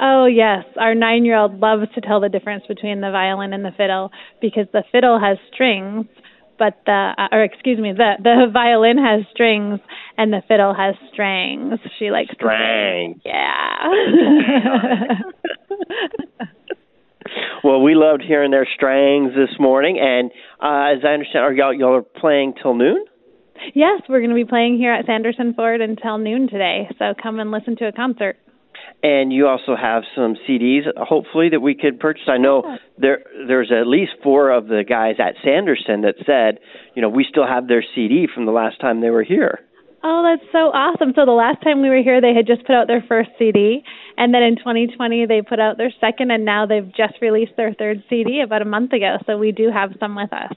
Oh, 0.00 0.26
yes. 0.26 0.64
Our 0.78 0.94
nine 0.94 1.24
year 1.24 1.36
old 1.36 1.58
loves 1.58 1.92
to 1.94 2.00
tell 2.00 2.20
the 2.20 2.28
difference 2.28 2.64
between 2.68 3.00
the 3.00 3.10
violin 3.10 3.52
and 3.52 3.64
the 3.64 3.72
fiddle 3.76 4.10
because 4.40 4.66
the 4.72 4.84
fiddle 4.92 5.18
has 5.18 5.36
strings, 5.52 6.06
but 6.58 6.80
the, 6.86 7.14
uh, 7.16 7.28
or 7.32 7.42
excuse 7.44 7.78
me, 7.78 7.92
the, 7.92 8.14
the 8.22 8.46
violin 8.52 8.98
has 8.98 9.24
strings 9.32 9.80
and 10.16 10.32
the 10.32 10.42
fiddle 10.48 10.74
has 10.74 10.94
strings. 11.12 11.78
She 11.98 12.10
likes 12.10 12.30
say. 12.38 13.14
Yeah. 13.24 13.88
Well, 17.64 17.82
we 17.82 17.94
loved 17.94 18.22
hearing 18.26 18.50
their 18.50 18.66
strings 18.72 19.32
this 19.34 19.58
morning, 19.58 19.98
and 20.00 20.30
uh, 20.62 20.96
as 20.96 21.04
I 21.04 21.08
understand, 21.08 21.44
are 21.44 21.52
y'all 21.52 21.74
y'all 21.74 21.96
are 21.96 22.02
playing 22.02 22.54
till 22.62 22.74
noon? 22.74 23.04
yes, 23.74 24.02
we're 24.08 24.20
going 24.20 24.30
to 24.30 24.36
be 24.36 24.44
playing 24.44 24.78
here 24.78 24.92
at 24.92 25.06
Sanderson 25.06 25.54
Ford 25.54 25.80
until 25.80 26.18
noon 26.18 26.48
today, 26.48 26.88
so 26.98 27.14
come 27.20 27.40
and 27.40 27.50
listen 27.50 27.76
to 27.76 27.88
a 27.88 27.92
concert. 27.92 28.36
And 29.02 29.32
you 29.32 29.46
also 29.46 29.76
have 29.76 30.02
some 30.16 30.34
CDs, 30.48 30.82
hopefully 30.96 31.50
that 31.50 31.60
we 31.60 31.74
could 31.76 32.00
purchase. 32.00 32.24
I 32.26 32.38
know 32.38 32.78
there 32.98 33.20
there's 33.46 33.70
at 33.70 33.86
least 33.86 34.12
four 34.24 34.50
of 34.50 34.66
the 34.66 34.82
guys 34.88 35.16
at 35.20 35.34
Sanderson 35.44 36.02
that 36.02 36.16
said, 36.26 36.58
you 36.96 37.02
know, 37.02 37.08
we 37.08 37.24
still 37.28 37.46
have 37.46 37.68
their 37.68 37.84
CD 37.94 38.26
from 38.32 38.44
the 38.44 38.52
last 38.52 38.80
time 38.80 39.00
they 39.00 39.10
were 39.10 39.22
here. 39.22 39.60
Oh, 40.02 40.22
that's 40.22 40.50
so 40.52 40.70
awesome. 40.70 41.12
So 41.16 41.26
the 41.26 41.32
last 41.32 41.62
time 41.62 41.82
we 41.82 41.88
were 41.88 42.02
here, 42.02 42.20
they 42.20 42.32
had 42.34 42.46
just 42.46 42.64
put 42.66 42.74
out 42.74 42.86
their 42.86 43.04
first 43.08 43.30
CD, 43.38 43.82
and 44.16 44.32
then 44.32 44.42
in 44.42 44.56
2020, 44.56 45.26
they 45.26 45.42
put 45.42 45.58
out 45.58 45.76
their 45.76 45.92
second, 46.00 46.30
and 46.30 46.44
now 46.44 46.66
they've 46.66 46.86
just 46.96 47.14
released 47.20 47.52
their 47.56 47.74
third 47.74 48.04
CD 48.08 48.40
about 48.40 48.62
a 48.62 48.64
month 48.64 48.92
ago. 48.92 49.16
So 49.26 49.36
we 49.36 49.50
do 49.50 49.70
have 49.72 49.90
some 49.98 50.14
with 50.14 50.32
us. 50.32 50.52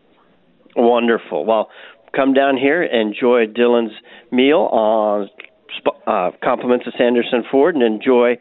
Wonderful. 0.76 1.46
Well, 1.46 1.70
come 2.16 2.34
down 2.34 2.56
here, 2.56 2.84
and 2.84 3.14
enjoy 3.14 3.48
Dylan's 3.48 3.94
meal 4.32 4.70
on 4.72 5.30
uh, 6.08 6.32
compliments 6.44 6.88
of 6.88 6.94
Sanderson 6.98 7.44
Ford 7.50 7.76
and 7.76 7.84
enjoy 7.84 8.38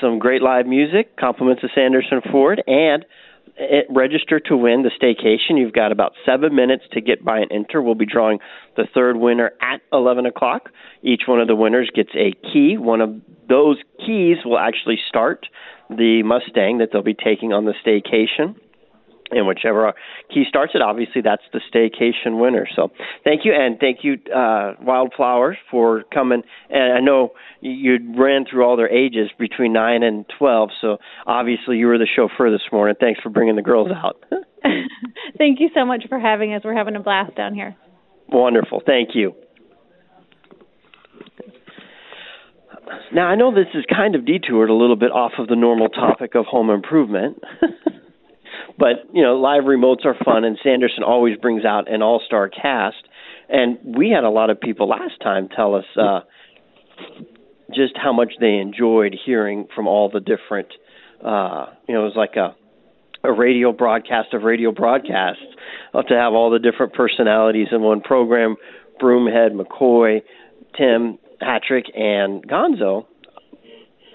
some 0.00 0.18
great 0.18 0.42
live 0.42 0.66
music. 0.66 1.16
Compliments 1.16 1.62
of 1.62 1.70
Sanderson 1.74 2.20
Ford 2.30 2.62
and 2.66 3.04
it, 3.56 3.86
register 3.88 4.40
to 4.40 4.56
win 4.56 4.82
the 4.82 4.90
staycation. 4.90 5.58
You've 5.58 5.72
got 5.72 5.92
about 5.92 6.12
seven 6.26 6.54
minutes 6.54 6.84
to 6.92 7.00
get 7.00 7.24
by 7.24 7.38
and 7.38 7.52
enter. 7.52 7.80
We'll 7.80 7.94
be 7.94 8.06
drawing 8.06 8.38
the 8.76 8.86
third 8.92 9.16
winner 9.16 9.52
at 9.60 9.80
11 9.92 10.26
o'clock. 10.26 10.70
Each 11.02 11.22
one 11.26 11.40
of 11.40 11.48
the 11.48 11.54
winners 11.54 11.90
gets 11.94 12.10
a 12.14 12.32
key. 12.52 12.76
One 12.78 13.00
of 13.00 13.14
those 13.48 13.76
keys 14.04 14.38
will 14.44 14.58
actually 14.58 14.98
start 15.08 15.46
the 15.88 16.22
Mustang 16.24 16.78
that 16.78 16.90
they'll 16.92 17.02
be 17.02 17.14
taking 17.14 17.52
on 17.52 17.64
the 17.64 17.74
staycation 17.84 18.56
and 19.30 19.46
whichever 19.46 19.92
key 20.32 20.44
starts 20.48 20.72
it, 20.74 20.82
obviously 20.82 21.22
that's 21.22 21.42
the 21.52 21.60
staycation 21.72 22.40
winner. 22.40 22.66
So 22.74 22.90
thank 23.24 23.44
you, 23.44 23.52
and 23.54 23.78
thank 23.78 23.98
you, 24.02 24.18
uh, 24.34 24.74
Wildflowers, 24.80 25.56
for 25.70 26.04
coming. 26.12 26.42
And 26.70 26.92
I 26.92 27.00
know 27.00 27.30
you 27.60 27.98
ran 28.16 28.44
through 28.50 28.64
all 28.64 28.76
their 28.76 28.90
ages 28.90 29.30
between 29.38 29.72
nine 29.72 30.02
and 30.02 30.24
twelve, 30.38 30.70
so 30.80 30.98
obviously 31.26 31.78
you 31.78 31.86
were 31.86 31.98
the 31.98 32.08
chauffeur 32.14 32.50
this 32.50 32.62
morning. 32.72 32.96
Thanks 33.00 33.20
for 33.20 33.30
bringing 33.30 33.56
the 33.56 33.62
girls 33.62 33.90
out. 33.90 34.22
thank 35.38 35.60
you 35.60 35.68
so 35.74 35.84
much 35.84 36.04
for 36.08 36.18
having 36.18 36.54
us. 36.54 36.62
We're 36.64 36.76
having 36.76 36.96
a 36.96 37.00
blast 37.00 37.36
down 37.36 37.54
here. 37.54 37.76
Wonderful, 38.28 38.82
thank 38.86 39.10
you. 39.14 39.34
Now 43.12 43.26
I 43.26 43.34
know 43.34 43.54
this 43.54 43.66
is 43.74 43.84
kind 43.88 44.14
of 44.14 44.26
detoured 44.26 44.70
a 44.70 44.74
little 44.74 44.96
bit 44.96 45.10
off 45.10 45.32
of 45.38 45.48
the 45.48 45.56
normal 45.56 45.88
topic 45.88 46.34
of 46.34 46.46
home 46.46 46.70
improvement. 46.70 47.42
But 48.78 49.08
you 49.12 49.22
know, 49.22 49.36
live 49.36 49.64
remotes 49.64 50.04
are 50.04 50.16
fun, 50.24 50.44
and 50.44 50.58
Sanderson 50.62 51.02
always 51.02 51.36
brings 51.36 51.64
out 51.64 51.92
an 51.92 52.02
all-star 52.02 52.48
cast. 52.48 52.96
And 53.48 53.78
we 53.96 54.10
had 54.10 54.24
a 54.24 54.30
lot 54.30 54.50
of 54.50 54.60
people 54.60 54.88
last 54.88 55.20
time 55.22 55.48
tell 55.54 55.74
us 55.74 55.84
uh, 56.00 56.20
just 57.74 57.94
how 57.96 58.12
much 58.12 58.34
they 58.40 58.54
enjoyed 58.54 59.14
hearing 59.24 59.66
from 59.74 59.86
all 59.86 60.10
the 60.10 60.20
different. 60.20 60.68
Uh, 61.24 61.66
you 61.88 61.94
know, 61.94 62.02
it 62.02 62.14
was 62.14 62.16
like 62.16 62.36
a 62.36 62.56
a 63.24 63.32
radio 63.32 63.72
broadcast 63.72 64.34
of 64.34 64.42
radio 64.42 64.70
broadcasts 64.70 65.42
uh, 65.94 66.02
to 66.02 66.14
have 66.14 66.34
all 66.34 66.50
the 66.50 66.58
different 66.58 66.92
personalities 66.92 67.68
in 67.72 67.80
one 67.80 68.02
program 68.02 68.56
Broomhead, 69.00 69.52
McCoy, 69.52 70.20
Tim, 70.76 71.18
Hatrick, 71.40 71.86
and 71.96 72.46
Gonzo. 72.46 73.06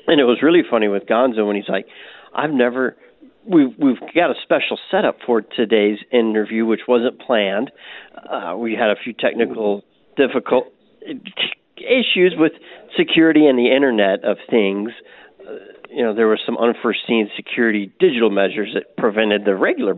And 0.08 0.20
it 0.22 0.24
was 0.24 0.40
really 0.42 0.62
funny 0.70 0.88
with 0.88 1.04
Gonzo 1.06 1.46
when 1.46 1.56
he's 1.56 1.68
like, 1.68 1.86
I've 2.34 2.52
never 2.52 2.96
we've 3.46 3.78
we've 3.78 4.00
got 4.14 4.32
a 4.32 4.36
special 4.44 4.78
setup 4.92 5.18
for 5.26 5.42
today's 5.42 6.00
interview, 6.12 6.66
which 6.66 6.82
wasn't 6.88 7.20
planned. 7.20 7.72
Uh, 8.16 8.56
we 8.58 8.74
had 8.74 8.90
a 8.90 8.96
few 9.04 9.14
technical 9.14 9.84
difficult 10.18 10.66
issues 11.78 12.36
with 12.38 12.54
security 12.98 13.46
and 13.46 13.58
the 13.58 13.74
Internet 13.74 14.24
of 14.24 14.38
Things. 14.50 14.92
Uh, 15.40 15.54
you 15.90 16.04
know, 16.04 16.14
there 16.14 16.28
were 16.28 16.40
some 16.46 16.58
unforeseen 16.58 17.30
security 17.36 17.92
digital 18.00 18.30
measures 18.30 18.70
that 18.74 18.96
prevented 18.98 19.46
the 19.46 19.56
regular 19.56 19.96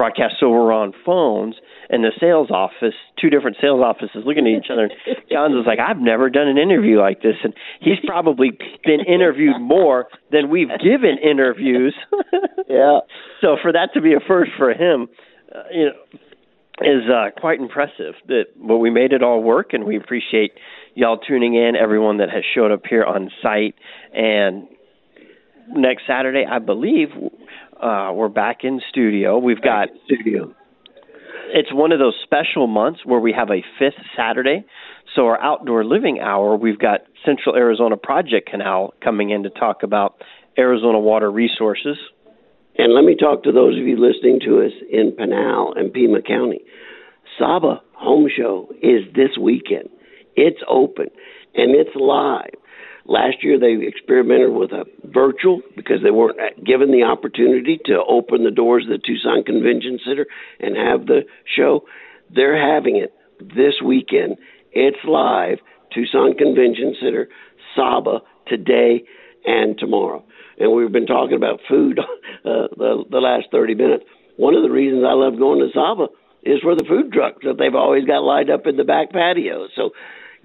broadcast. 0.00 0.36
So 0.40 0.48
we're 0.48 0.72
on 0.72 0.94
phones, 1.04 1.56
and 1.90 2.02
the 2.02 2.10
sales 2.18 2.50
office, 2.50 2.94
two 3.20 3.28
different 3.28 3.58
sales 3.60 3.82
offices, 3.84 4.22
looking 4.24 4.46
at 4.46 4.64
each 4.64 4.70
other. 4.72 4.88
Johns 5.30 5.54
was 5.54 5.66
like, 5.66 5.78
"I've 5.78 6.00
never 6.00 6.30
done 6.30 6.48
an 6.48 6.56
interview 6.56 6.98
like 6.98 7.20
this," 7.20 7.36
and 7.44 7.52
he's 7.80 8.00
probably 8.06 8.50
been 8.84 9.00
interviewed 9.00 9.60
more 9.60 10.06
than 10.32 10.48
we've 10.48 10.72
given 10.82 11.18
interviews. 11.22 11.94
yeah. 12.70 13.00
So 13.40 13.56
for 13.60 13.72
that 13.72 13.90
to 13.94 14.00
be 14.00 14.14
a 14.14 14.20
first 14.26 14.52
for 14.56 14.70
him, 14.70 15.08
uh, 15.54 15.62
you 15.72 15.84
know, 15.86 16.18
is 16.82 17.10
uh, 17.10 17.38
quite 17.38 17.60
impressive. 17.60 18.14
That 18.28 18.44
but 18.56 18.78
we 18.78 18.90
made 18.90 19.12
it 19.12 19.22
all 19.22 19.42
work, 19.42 19.72
and 19.72 19.84
we 19.84 19.96
appreciate 19.96 20.52
y'all 20.94 21.18
tuning 21.18 21.54
in. 21.54 21.76
Everyone 21.76 22.18
that 22.18 22.30
has 22.30 22.42
showed 22.54 22.70
up 22.72 22.82
here 22.88 23.04
on 23.04 23.30
site, 23.42 23.74
and 24.14 24.68
next 25.68 26.04
Saturday, 26.06 26.44
I 26.50 26.58
believe. 26.58 27.08
Uh, 27.80 28.12
we're 28.12 28.28
back 28.28 28.58
in 28.62 28.80
studio. 28.90 29.38
We've 29.38 29.62
got 29.62 29.88
studio 30.04 30.54
it's 31.52 31.72
one 31.72 31.92
of 31.92 31.98
those 31.98 32.14
special 32.22 32.66
months 32.66 33.00
where 33.04 33.20
we 33.20 33.32
have 33.32 33.50
a 33.50 33.62
fifth 33.78 34.02
Saturday. 34.16 34.64
So 35.14 35.26
our 35.26 35.40
outdoor 35.40 35.84
living 35.84 36.20
hour, 36.20 36.56
we've 36.56 36.78
got 36.78 37.00
Central 37.24 37.56
Arizona 37.56 37.96
Project 37.96 38.48
Canal 38.48 38.94
coming 39.02 39.30
in 39.30 39.42
to 39.42 39.50
talk 39.50 39.82
about 39.82 40.22
Arizona 40.58 40.98
water 40.98 41.30
resources. 41.30 41.96
And 42.78 42.94
let 42.94 43.04
me 43.04 43.14
talk 43.14 43.42
to 43.42 43.52
those 43.52 43.78
of 43.78 43.86
you 43.86 43.96
listening 43.96 44.40
to 44.46 44.64
us 44.64 44.72
in 44.90 45.12
Pinal 45.12 45.74
and 45.74 45.92
Pima 45.92 46.22
County. 46.22 46.60
SAHBA 47.38 47.80
Home 47.94 48.28
Show 48.34 48.70
is 48.82 49.02
this 49.14 49.36
weekend. 49.40 49.88
It's 50.36 50.60
open 50.68 51.06
and 51.54 51.74
it's 51.74 51.94
live. 51.94 52.54
Last 53.06 53.42
year, 53.42 53.58
they 53.58 53.76
experimented 53.86 54.52
with 54.52 54.72
a 54.72 54.84
virtual 55.04 55.62
because 55.74 56.02
they 56.02 56.10
weren't 56.10 56.38
given 56.64 56.92
the 56.92 57.02
opportunity 57.02 57.80
to 57.86 58.02
open 58.08 58.44
the 58.44 58.50
doors 58.50 58.84
of 58.84 58.90
the 58.90 58.98
Tucson 59.04 59.42
Convention 59.42 59.98
Center 60.04 60.26
and 60.60 60.76
have 60.76 61.06
the 61.06 61.22
show. 61.44 61.84
They're 62.32 62.56
having 62.56 62.96
it 62.96 63.12
this 63.40 63.74
weekend. 63.84 64.36
It's 64.72 64.98
live, 65.04 65.58
Tucson 65.92 66.34
Convention 66.34 66.94
Center, 67.00 67.28
SAHBA, 67.76 68.20
today 68.46 69.02
and 69.44 69.78
tomorrow. 69.78 70.24
And 70.58 70.72
we've 70.72 70.92
been 70.92 71.06
talking 71.06 71.36
about 71.36 71.60
food 71.68 71.98
uh, 72.44 72.68
the, 72.76 73.04
the 73.10 73.18
last 73.18 73.46
30 73.50 73.74
minutes. 73.74 74.04
One 74.36 74.54
of 74.54 74.62
the 74.62 74.70
reasons 74.70 75.04
I 75.06 75.12
love 75.12 75.38
going 75.38 75.60
to 75.60 75.76
SAHBA 75.76 76.08
is 76.42 76.60
for 76.62 76.74
the 76.74 76.84
food 76.88 77.12
trucks 77.12 77.44
that 77.44 77.58
they've 77.58 77.74
always 77.74 78.04
got 78.04 78.22
lined 78.22 78.50
up 78.50 78.66
in 78.66 78.76
the 78.76 78.84
back 78.84 79.12
patio. 79.12 79.68
So 79.76 79.90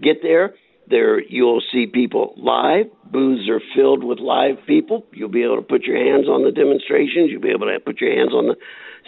get 0.02 0.22
there 0.22 0.54
there, 0.88 1.20
you'll 1.22 1.64
see 1.72 1.88
people 1.88 2.36
live. 2.38 2.88
Booths 3.12 3.50
are 3.50 3.62
filled 3.76 4.04
with 4.04 4.20
live 4.20 4.58
people. 4.68 5.06
You'll 5.12 5.30
be 5.30 5.44
able 5.44 5.58
to 5.58 5.62
put 5.62 5.84
your 5.84 5.98
hands 5.98 6.28
on 6.28 6.44
the 6.44 6.52
demonstrations. 6.52 7.32
You'll 7.32 7.42
be 7.42 7.50
able 7.50 7.68
to 7.68 7.80
put 7.84 8.02
your 8.02 8.16
hands 8.16 8.34
on 8.34 8.48
the 8.48 8.56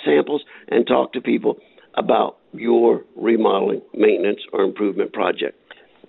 samples 0.06 0.44
and 0.68 0.88
talk 0.88 1.14
to 1.14 1.22
people 1.22 1.58
about 1.96 2.38
your 2.54 3.04
remodeling, 3.16 3.82
maintenance, 3.94 4.40
or 4.54 4.64
improvement 4.64 5.14
project. 5.14 5.60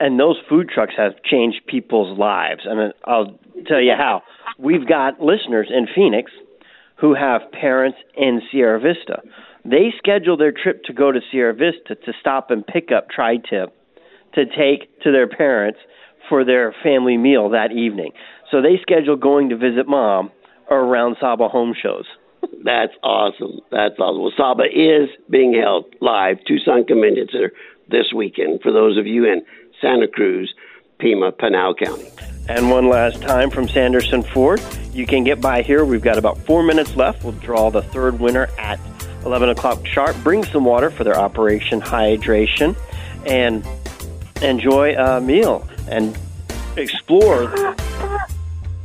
And 0.00 0.18
those 0.18 0.36
food 0.48 0.68
trucks 0.72 0.94
have 0.96 1.22
changed 1.24 1.62
people's 1.66 2.18
lives. 2.18 2.62
And 2.64 2.92
I'll 3.04 3.38
tell 3.66 3.80
you 3.80 3.94
how. 3.96 4.22
We've 4.58 4.86
got 4.88 5.20
listeners 5.20 5.68
in 5.70 5.86
Phoenix 5.94 6.30
who 7.00 7.14
have 7.14 7.42
parents 7.52 7.98
in 8.16 8.40
Sierra 8.50 8.80
Vista. 8.80 9.22
They 9.64 9.92
schedule 9.98 10.36
their 10.36 10.52
trip 10.52 10.84
to 10.84 10.92
go 10.92 11.12
to 11.12 11.20
Sierra 11.30 11.54
Vista 11.54 11.94
to 11.94 12.12
stop 12.20 12.50
and 12.50 12.66
pick 12.66 12.90
up 12.96 13.08
tri 13.10 13.36
tip 13.36 13.74
to 14.34 14.44
take 14.46 15.00
to 15.02 15.12
their 15.12 15.28
parents 15.28 15.78
for 16.28 16.44
their 16.44 16.74
family 16.82 17.16
meal 17.16 17.50
that 17.50 17.72
evening. 17.72 18.12
So 18.50 18.62
they 18.62 18.78
schedule 18.80 19.16
going 19.16 19.48
to 19.50 19.56
visit 19.56 19.86
mom 19.86 20.30
around 20.70 21.16
SAHBA 21.22 21.50
home 21.50 21.74
shows. 21.80 22.04
That's 22.64 22.92
awesome. 23.02 23.60
That's 23.70 23.98
awesome. 23.98 24.22
Well, 24.22 24.32
SAHBA 24.38 24.66
is 24.74 25.08
being 25.30 25.54
held 25.60 25.86
live, 26.00 26.38
Tucson 26.46 26.84
Convention 26.84 27.28
Center, 27.30 27.52
this 27.90 28.12
weekend 28.14 28.60
for 28.62 28.72
those 28.72 28.98
of 28.98 29.06
you 29.06 29.24
in 29.24 29.42
Santa 29.80 30.08
Cruz, 30.08 30.54
Pima, 30.98 31.32
Pinal 31.32 31.74
County. 31.74 32.10
And 32.48 32.70
one 32.70 32.88
last 32.88 33.20
time 33.20 33.50
from 33.50 33.68
Sanderson 33.68 34.22
Ford. 34.22 34.60
You 34.92 35.06
can 35.06 35.22
get 35.22 35.40
by 35.40 35.62
here. 35.62 35.84
We've 35.84 36.02
got 36.02 36.18
about 36.18 36.38
four 36.38 36.62
minutes 36.62 36.96
left. 36.96 37.22
We'll 37.22 37.34
draw 37.34 37.70
the 37.70 37.82
third 37.82 38.18
winner 38.18 38.48
at 38.58 38.80
11 39.24 39.50
o'clock 39.50 39.86
sharp. 39.86 40.16
Bring 40.24 40.44
some 40.44 40.64
water 40.64 40.90
for 40.90 41.04
their 41.04 41.18
Operation 41.18 41.80
Hydration. 41.80 42.76
And 43.26 43.66
enjoy 44.42 44.94
a 44.96 45.20
meal 45.20 45.68
and 45.88 46.16
explore 46.76 47.46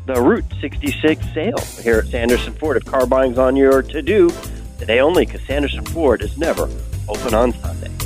the 0.05 0.21
Route 0.21 0.45
66 0.59 1.23
sale 1.33 1.57
here 1.81 1.99
at 1.99 2.07
Sanderson 2.07 2.53
Ford. 2.53 2.77
If 2.77 2.85
car 2.85 3.05
buying's 3.05 3.37
on 3.37 3.55
your 3.55 3.81
to 3.81 4.01
do, 4.01 4.29
today 4.79 4.99
only 4.99 5.25
because 5.25 5.41
Sanderson 5.43 5.85
Ford 5.85 6.21
is 6.21 6.37
never 6.37 6.69
open 7.07 7.33
on 7.33 7.53
Sunday. 7.53 8.02